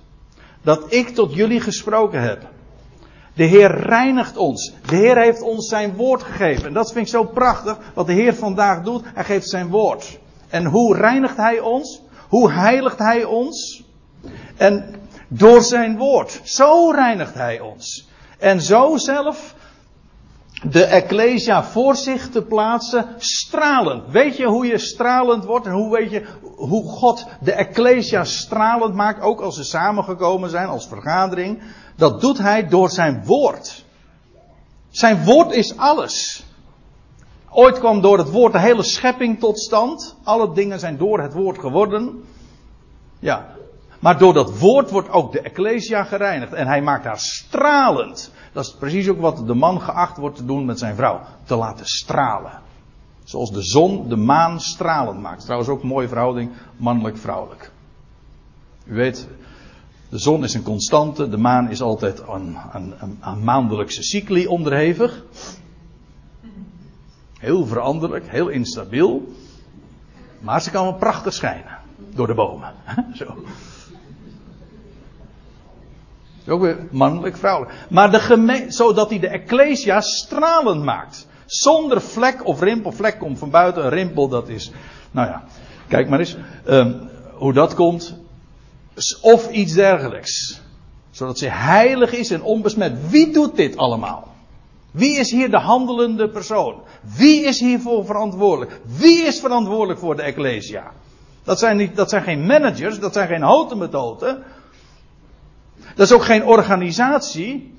dat 0.62 0.94
ik 0.94 1.10
tot 1.10 1.34
jullie 1.34 1.62
gesproken 1.62 2.22
heb. 2.22 2.48
De 3.34 3.44
Heer 3.44 3.80
reinigt 3.80 4.38
ons. 4.38 4.74
De 4.86 4.96
Heer 4.96 5.18
heeft 5.18 5.42
ons 5.42 5.68
zijn 5.68 5.96
woord 5.96 6.24
gegeven. 6.24 6.68
En 6.68 6.74
dat 6.74 6.92
vind 6.92 7.06
ik 7.06 7.12
zo 7.12 7.24
prachtig 7.24 7.78
wat 7.94 8.08
de 8.08 8.14
Heer 8.14 8.36
vandaag 8.36 8.84
doet. 8.84 9.04
Hij 9.14 9.24
geeft 9.24 9.50
zijn 9.50 9.68
woord. 9.68 10.20
En 10.50 10.66
hoe 10.66 10.96
reinigt 10.96 11.38
hij 11.38 11.60
ons? 11.60 12.02
Hoe 12.30 12.52
heiligt 12.52 13.00
hij 13.00 13.24
ons? 13.24 13.84
En 14.58 14.96
door 15.28 15.62
zijn 15.62 15.98
woord. 15.98 16.42
Zo 16.44 16.92
reinigt 16.92 17.34
hij 17.34 17.60
ons. 17.60 18.08
En 18.38 18.62
zo 18.62 18.98
zelf 18.98 19.56
de 20.64 20.84
Ecclesia 20.84 21.64
voor 21.64 21.96
zich 21.96 22.30
te 22.30 22.42
plaatsen, 22.42 23.06
stralend. 23.18 24.12
Weet 24.12 24.38
je 24.38 24.46
hoe 24.46 24.66
je 24.66 24.78
stralend 24.78 25.46
wordt 25.46 25.66
en 25.66 25.72
hoe 25.72 25.92
weet 25.92 26.12
je 26.12 26.26
hoe 26.56 26.90
God 26.90 27.26
de 27.42 27.52
Ecclesia 27.52 28.24
stralend 28.24 28.94
maakt, 28.94 29.22
ook 29.22 29.42
als 29.42 29.56
ze 29.56 29.64
samengekomen 29.64 30.50
zijn 30.50 30.68
als 30.68 30.88
vergadering? 30.88 31.62
Dat 31.96 32.22
doet 32.22 32.38
hij 32.38 32.68
door 32.68 32.90
zijn 32.90 33.26
woord. 33.26 33.86
Zijn 34.90 35.24
woord 35.24 35.52
is 35.52 35.78
alles. 35.78 36.46
Ooit 37.50 37.80
kwam 37.80 38.02
door 38.02 38.18
het 38.18 38.32
woord 38.32 38.54
de 38.54 38.60
hele 38.60 38.84
schepping 38.84 39.40
tot 39.40 39.60
stand. 39.60 40.16
Alle 40.24 40.54
dingen 40.54 40.80
zijn 40.80 40.98
door 40.98 41.20
het 41.20 41.34
woord 41.34 41.60
geworden. 41.60 42.24
Ja. 43.20 43.55
Maar 44.00 44.18
door 44.18 44.34
dat 44.34 44.60
woord 44.60 44.90
wordt 44.90 45.10
ook 45.10 45.32
de 45.32 45.42
Ecclesia 45.42 46.04
gereinigd. 46.04 46.54
En 46.54 46.68
hij 46.68 46.82
maakt 46.82 47.06
haar 47.06 47.20
stralend. 47.20 48.32
Dat 48.54 48.66
is 48.66 48.76
precies 48.76 49.10
ook 49.10 49.20
wat 49.20 49.48
de 49.48 49.54
man 49.54 49.82
geacht 49.82 50.18
wordt 50.18 50.36
te 50.36 50.46
doen 50.46 50.66
met 50.66 50.80
zijn 50.80 50.96
vrouw. 50.96 51.22
Te 51.44 51.56
laten 51.56 51.86
stralen. 51.86 52.62
Zoals 53.24 53.52
de 53.52 53.64
zon 53.64 54.10
de 54.10 54.16
maan 54.16 54.60
stralend 54.60 55.22
maakt. 55.22 55.44
Trouwens 55.44 55.70
ook 55.70 55.82
een 55.82 55.88
mooie 55.88 56.08
verhouding, 56.08 56.52
mannelijk-vrouwelijk. 56.78 57.72
U 58.86 58.96
weet, 58.96 59.28
de 60.10 60.18
zon 60.18 60.44
is 60.44 60.54
een 60.54 60.64
constante, 60.64 61.30
de 61.30 61.38
maan 61.38 61.70
is 61.70 61.82
altijd 61.82 62.28
aan, 62.28 62.58
aan, 62.72 63.18
aan 63.20 63.44
maandelijkse 63.44 64.04
cycli 64.04 64.48
onderhevig. 64.48 65.24
Heel 67.40 67.66
veranderlijk, 67.66 68.30
heel 68.30 68.48
instabiel. 68.48 69.34
Maar 70.40 70.62
ze 70.62 70.72
kan 70.72 70.84
wel 70.84 70.96
prachtig 70.96 71.34
schijnen. 71.34 71.78
Door 72.14 72.28
de 72.28 72.34
bomen. 72.34 72.74
Zo. 73.14 73.36
Ook 76.48 76.62
weer 76.62 76.78
mannelijk, 76.92 77.38
vrouwelijk. 77.38 77.76
Maar 77.90 78.12
de 78.12 78.66
zodat 78.68 79.10
hij 79.10 79.20
de 79.20 79.28
Ecclesia 79.28 80.02
stralend 80.02 80.84
maakt. 80.84 81.28
Zonder 81.46 82.02
vlek 82.02 82.46
of 82.46 82.60
rimpel. 82.60 82.92
Vlek 82.92 83.20
komt 83.20 83.40
van 83.40 83.50
buiten. 83.50 83.84
Een 83.84 83.90
rimpel 83.90 84.28
dat 84.28 84.50
is. 84.50 84.72
Nou 85.12 85.28
ja, 85.28 85.44
kijk 85.88 86.10
maar 86.10 86.20
eens. 86.20 86.38
Um, 86.68 87.10
hoe 87.34 87.54
dat 87.54 87.74
komt. 87.74 88.18
Of 89.22 89.52
iets 89.52 89.74
dergelijks. 89.74 90.62
Zodat 91.12 91.38
ze 91.38 91.50
heilig 91.50 92.14
is 92.14 92.32
en 92.32 92.44
onbesmet. 92.44 93.10
Wie 93.10 93.32
doet 93.32 93.56
dit 93.56 93.78
allemaal? 93.78 94.34
Wie 94.92 95.18
is 95.18 95.32
hier 95.32 95.52
de 95.52 95.60
handelende 95.60 96.30
persoon? 96.30 96.76
Wie 97.18 97.44
is 97.44 97.60
hiervoor 97.60 98.06
verantwoordelijk? 98.06 98.80
Wie 98.86 99.24
is 99.24 99.40
verantwoordelijk 99.40 100.00
voor 100.00 100.16
de 100.16 100.22
Ecclesia? 100.22 100.92
Dat 101.44 101.60
zijn, 101.60 101.78
niet, 101.78 101.96
dat 101.96 102.10
zijn 102.10 102.24
geen 102.24 102.46
managers, 102.46 103.00
dat 103.00 103.14
zijn 103.14 103.28
geen 103.28 103.42
houten 103.42 103.78
methoden. 103.78 104.44
Dat 105.96 106.08
is 106.08 106.14
ook 106.14 106.26
geen 106.26 106.46
organisatie. 106.46 107.74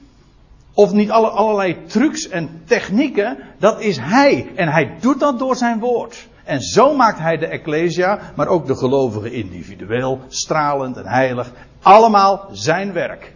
Of 0.74 0.92
niet 0.92 1.10
alle, 1.10 1.28
allerlei 1.28 1.84
trucs 1.86 2.28
en 2.28 2.62
technieken. 2.64 3.38
Dat 3.58 3.80
is 3.80 3.98
hij. 3.98 4.52
En 4.54 4.68
hij 4.68 4.96
doet 5.00 5.20
dat 5.20 5.38
door 5.38 5.56
zijn 5.56 5.78
woord. 5.78 6.28
En 6.44 6.60
zo 6.60 6.94
maakt 6.96 7.18
hij 7.18 7.36
de 7.36 7.46
Ecclesia, 7.46 8.20
maar 8.36 8.48
ook 8.48 8.66
de 8.66 8.76
gelovigen 8.76 9.32
individueel, 9.32 10.20
stralend 10.28 10.96
en 10.96 11.06
heilig. 11.06 11.52
Allemaal 11.82 12.48
zijn 12.52 12.92
werk. 12.92 13.34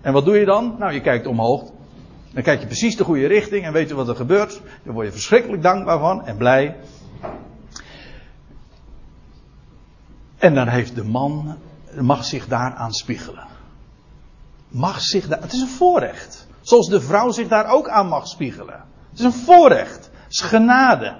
En 0.00 0.12
wat 0.12 0.24
doe 0.24 0.38
je 0.38 0.44
dan? 0.44 0.76
Nou, 0.78 0.92
je 0.92 1.00
kijkt 1.00 1.26
omhoog. 1.26 1.70
Dan 2.32 2.42
kijk 2.42 2.60
je 2.60 2.66
precies 2.66 2.96
de 2.96 3.04
goede 3.04 3.26
richting 3.26 3.64
en 3.64 3.72
weet 3.72 3.88
je 3.88 3.94
wat 3.94 4.08
er 4.08 4.16
gebeurt. 4.16 4.60
Dan 4.82 4.94
word 4.94 5.06
je 5.06 5.12
verschrikkelijk 5.12 5.62
dankbaar 5.62 5.98
van 5.98 6.26
en 6.26 6.36
blij. 6.36 6.76
En 10.38 10.54
dan 10.54 10.68
heeft 10.68 10.94
de 10.94 11.04
man, 11.04 11.56
mag 12.00 12.24
zich 12.24 12.46
daaraan 12.46 12.92
spiegelen. 12.92 13.46
Mag 14.68 15.00
zich 15.00 15.28
daar, 15.28 15.40
het 15.40 15.52
is 15.52 15.60
een 15.60 15.68
voorrecht. 15.68 16.46
Zoals 16.60 16.88
de 16.88 17.00
vrouw 17.00 17.30
zich 17.30 17.48
daar 17.48 17.70
ook 17.70 17.88
aan 17.88 18.08
mag 18.08 18.28
spiegelen. 18.28 18.84
Het 19.10 19.18
is 19.18 19.24
een 19.24 19.32
voorrecht. 19.32 20.10
Het 20.22 20.32
is 20.32 20.40
genade. 20.40 21.16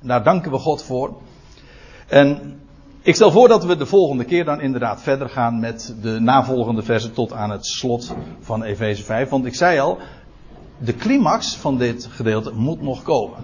En 0.00 0.08
daar 0.08 0.24
danken 0.24 0.50
we 0.50 0.58
God 0.58 0.82
voor. 0.82 1.16
En 2.06 2.60
ik 3.02 3.14
stel 3.14 3.30
voor 3.30 3.48
dat 3.48 3.64
we 3.64 3.76
de 3.76 3.86
volgende 3.86 4.24
keer 4.24 4.44
dan 4.44 4.60
inderdaad 4.60 5.02
verder 5.02 5.28
gaan 5.28 5.60
met 5.60 5.94
de 6.02 6.20
navolgende 6.20 6.82
versen 6.82 7.12
tot 7.12 7.32
aan 7.32 7.50
het 7.50 7.66
slot 7.66 8.14
van 8.40 8.62
Efeze 8.62 9.04
5. 9.04 9.28
Want 9.28 9.46
ik 9.46 9.54
zei 9.54 9.78
al, 9.78 9.98
de 10.78 10.94
climax 10.94 11.56
van 11.56 11.78
dit 11.78 12.08
gedeelte 12.10 12.50
moet 12.54 12.82
nog 12.82 13.02
komen. 13.02 13.38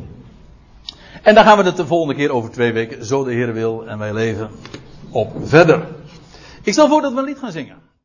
En 1.23 1.35
daar 1.35 1.45
gaan 1.45 1.59
we 1.59 1.65
het 1.65 1.77
de 1.77 1.87
volgende 1.87 2.15
keer 2.15 2.31
over 2.31 2.51
twee 2.51 2.73
weken, 2.73 3.05
zo 3.05 3.25
de 3.25 3.33
Heer 3.33 3.53
wil 3.53 3.87
en 3.87 3.99
wij 3.99 4.13
leven 4.13 4.51
op 5.11 5.33
verder. 5.43 5.96
Ik 6.67 6.73
stel 6.73 6.89
voor 6.89 7.03
dat 7.03 7.13
we 7.13 7.19
een 7.19 7.25
lied 7.25 7.39
gaan 7.39 7.53
zingen. 7.53 7.86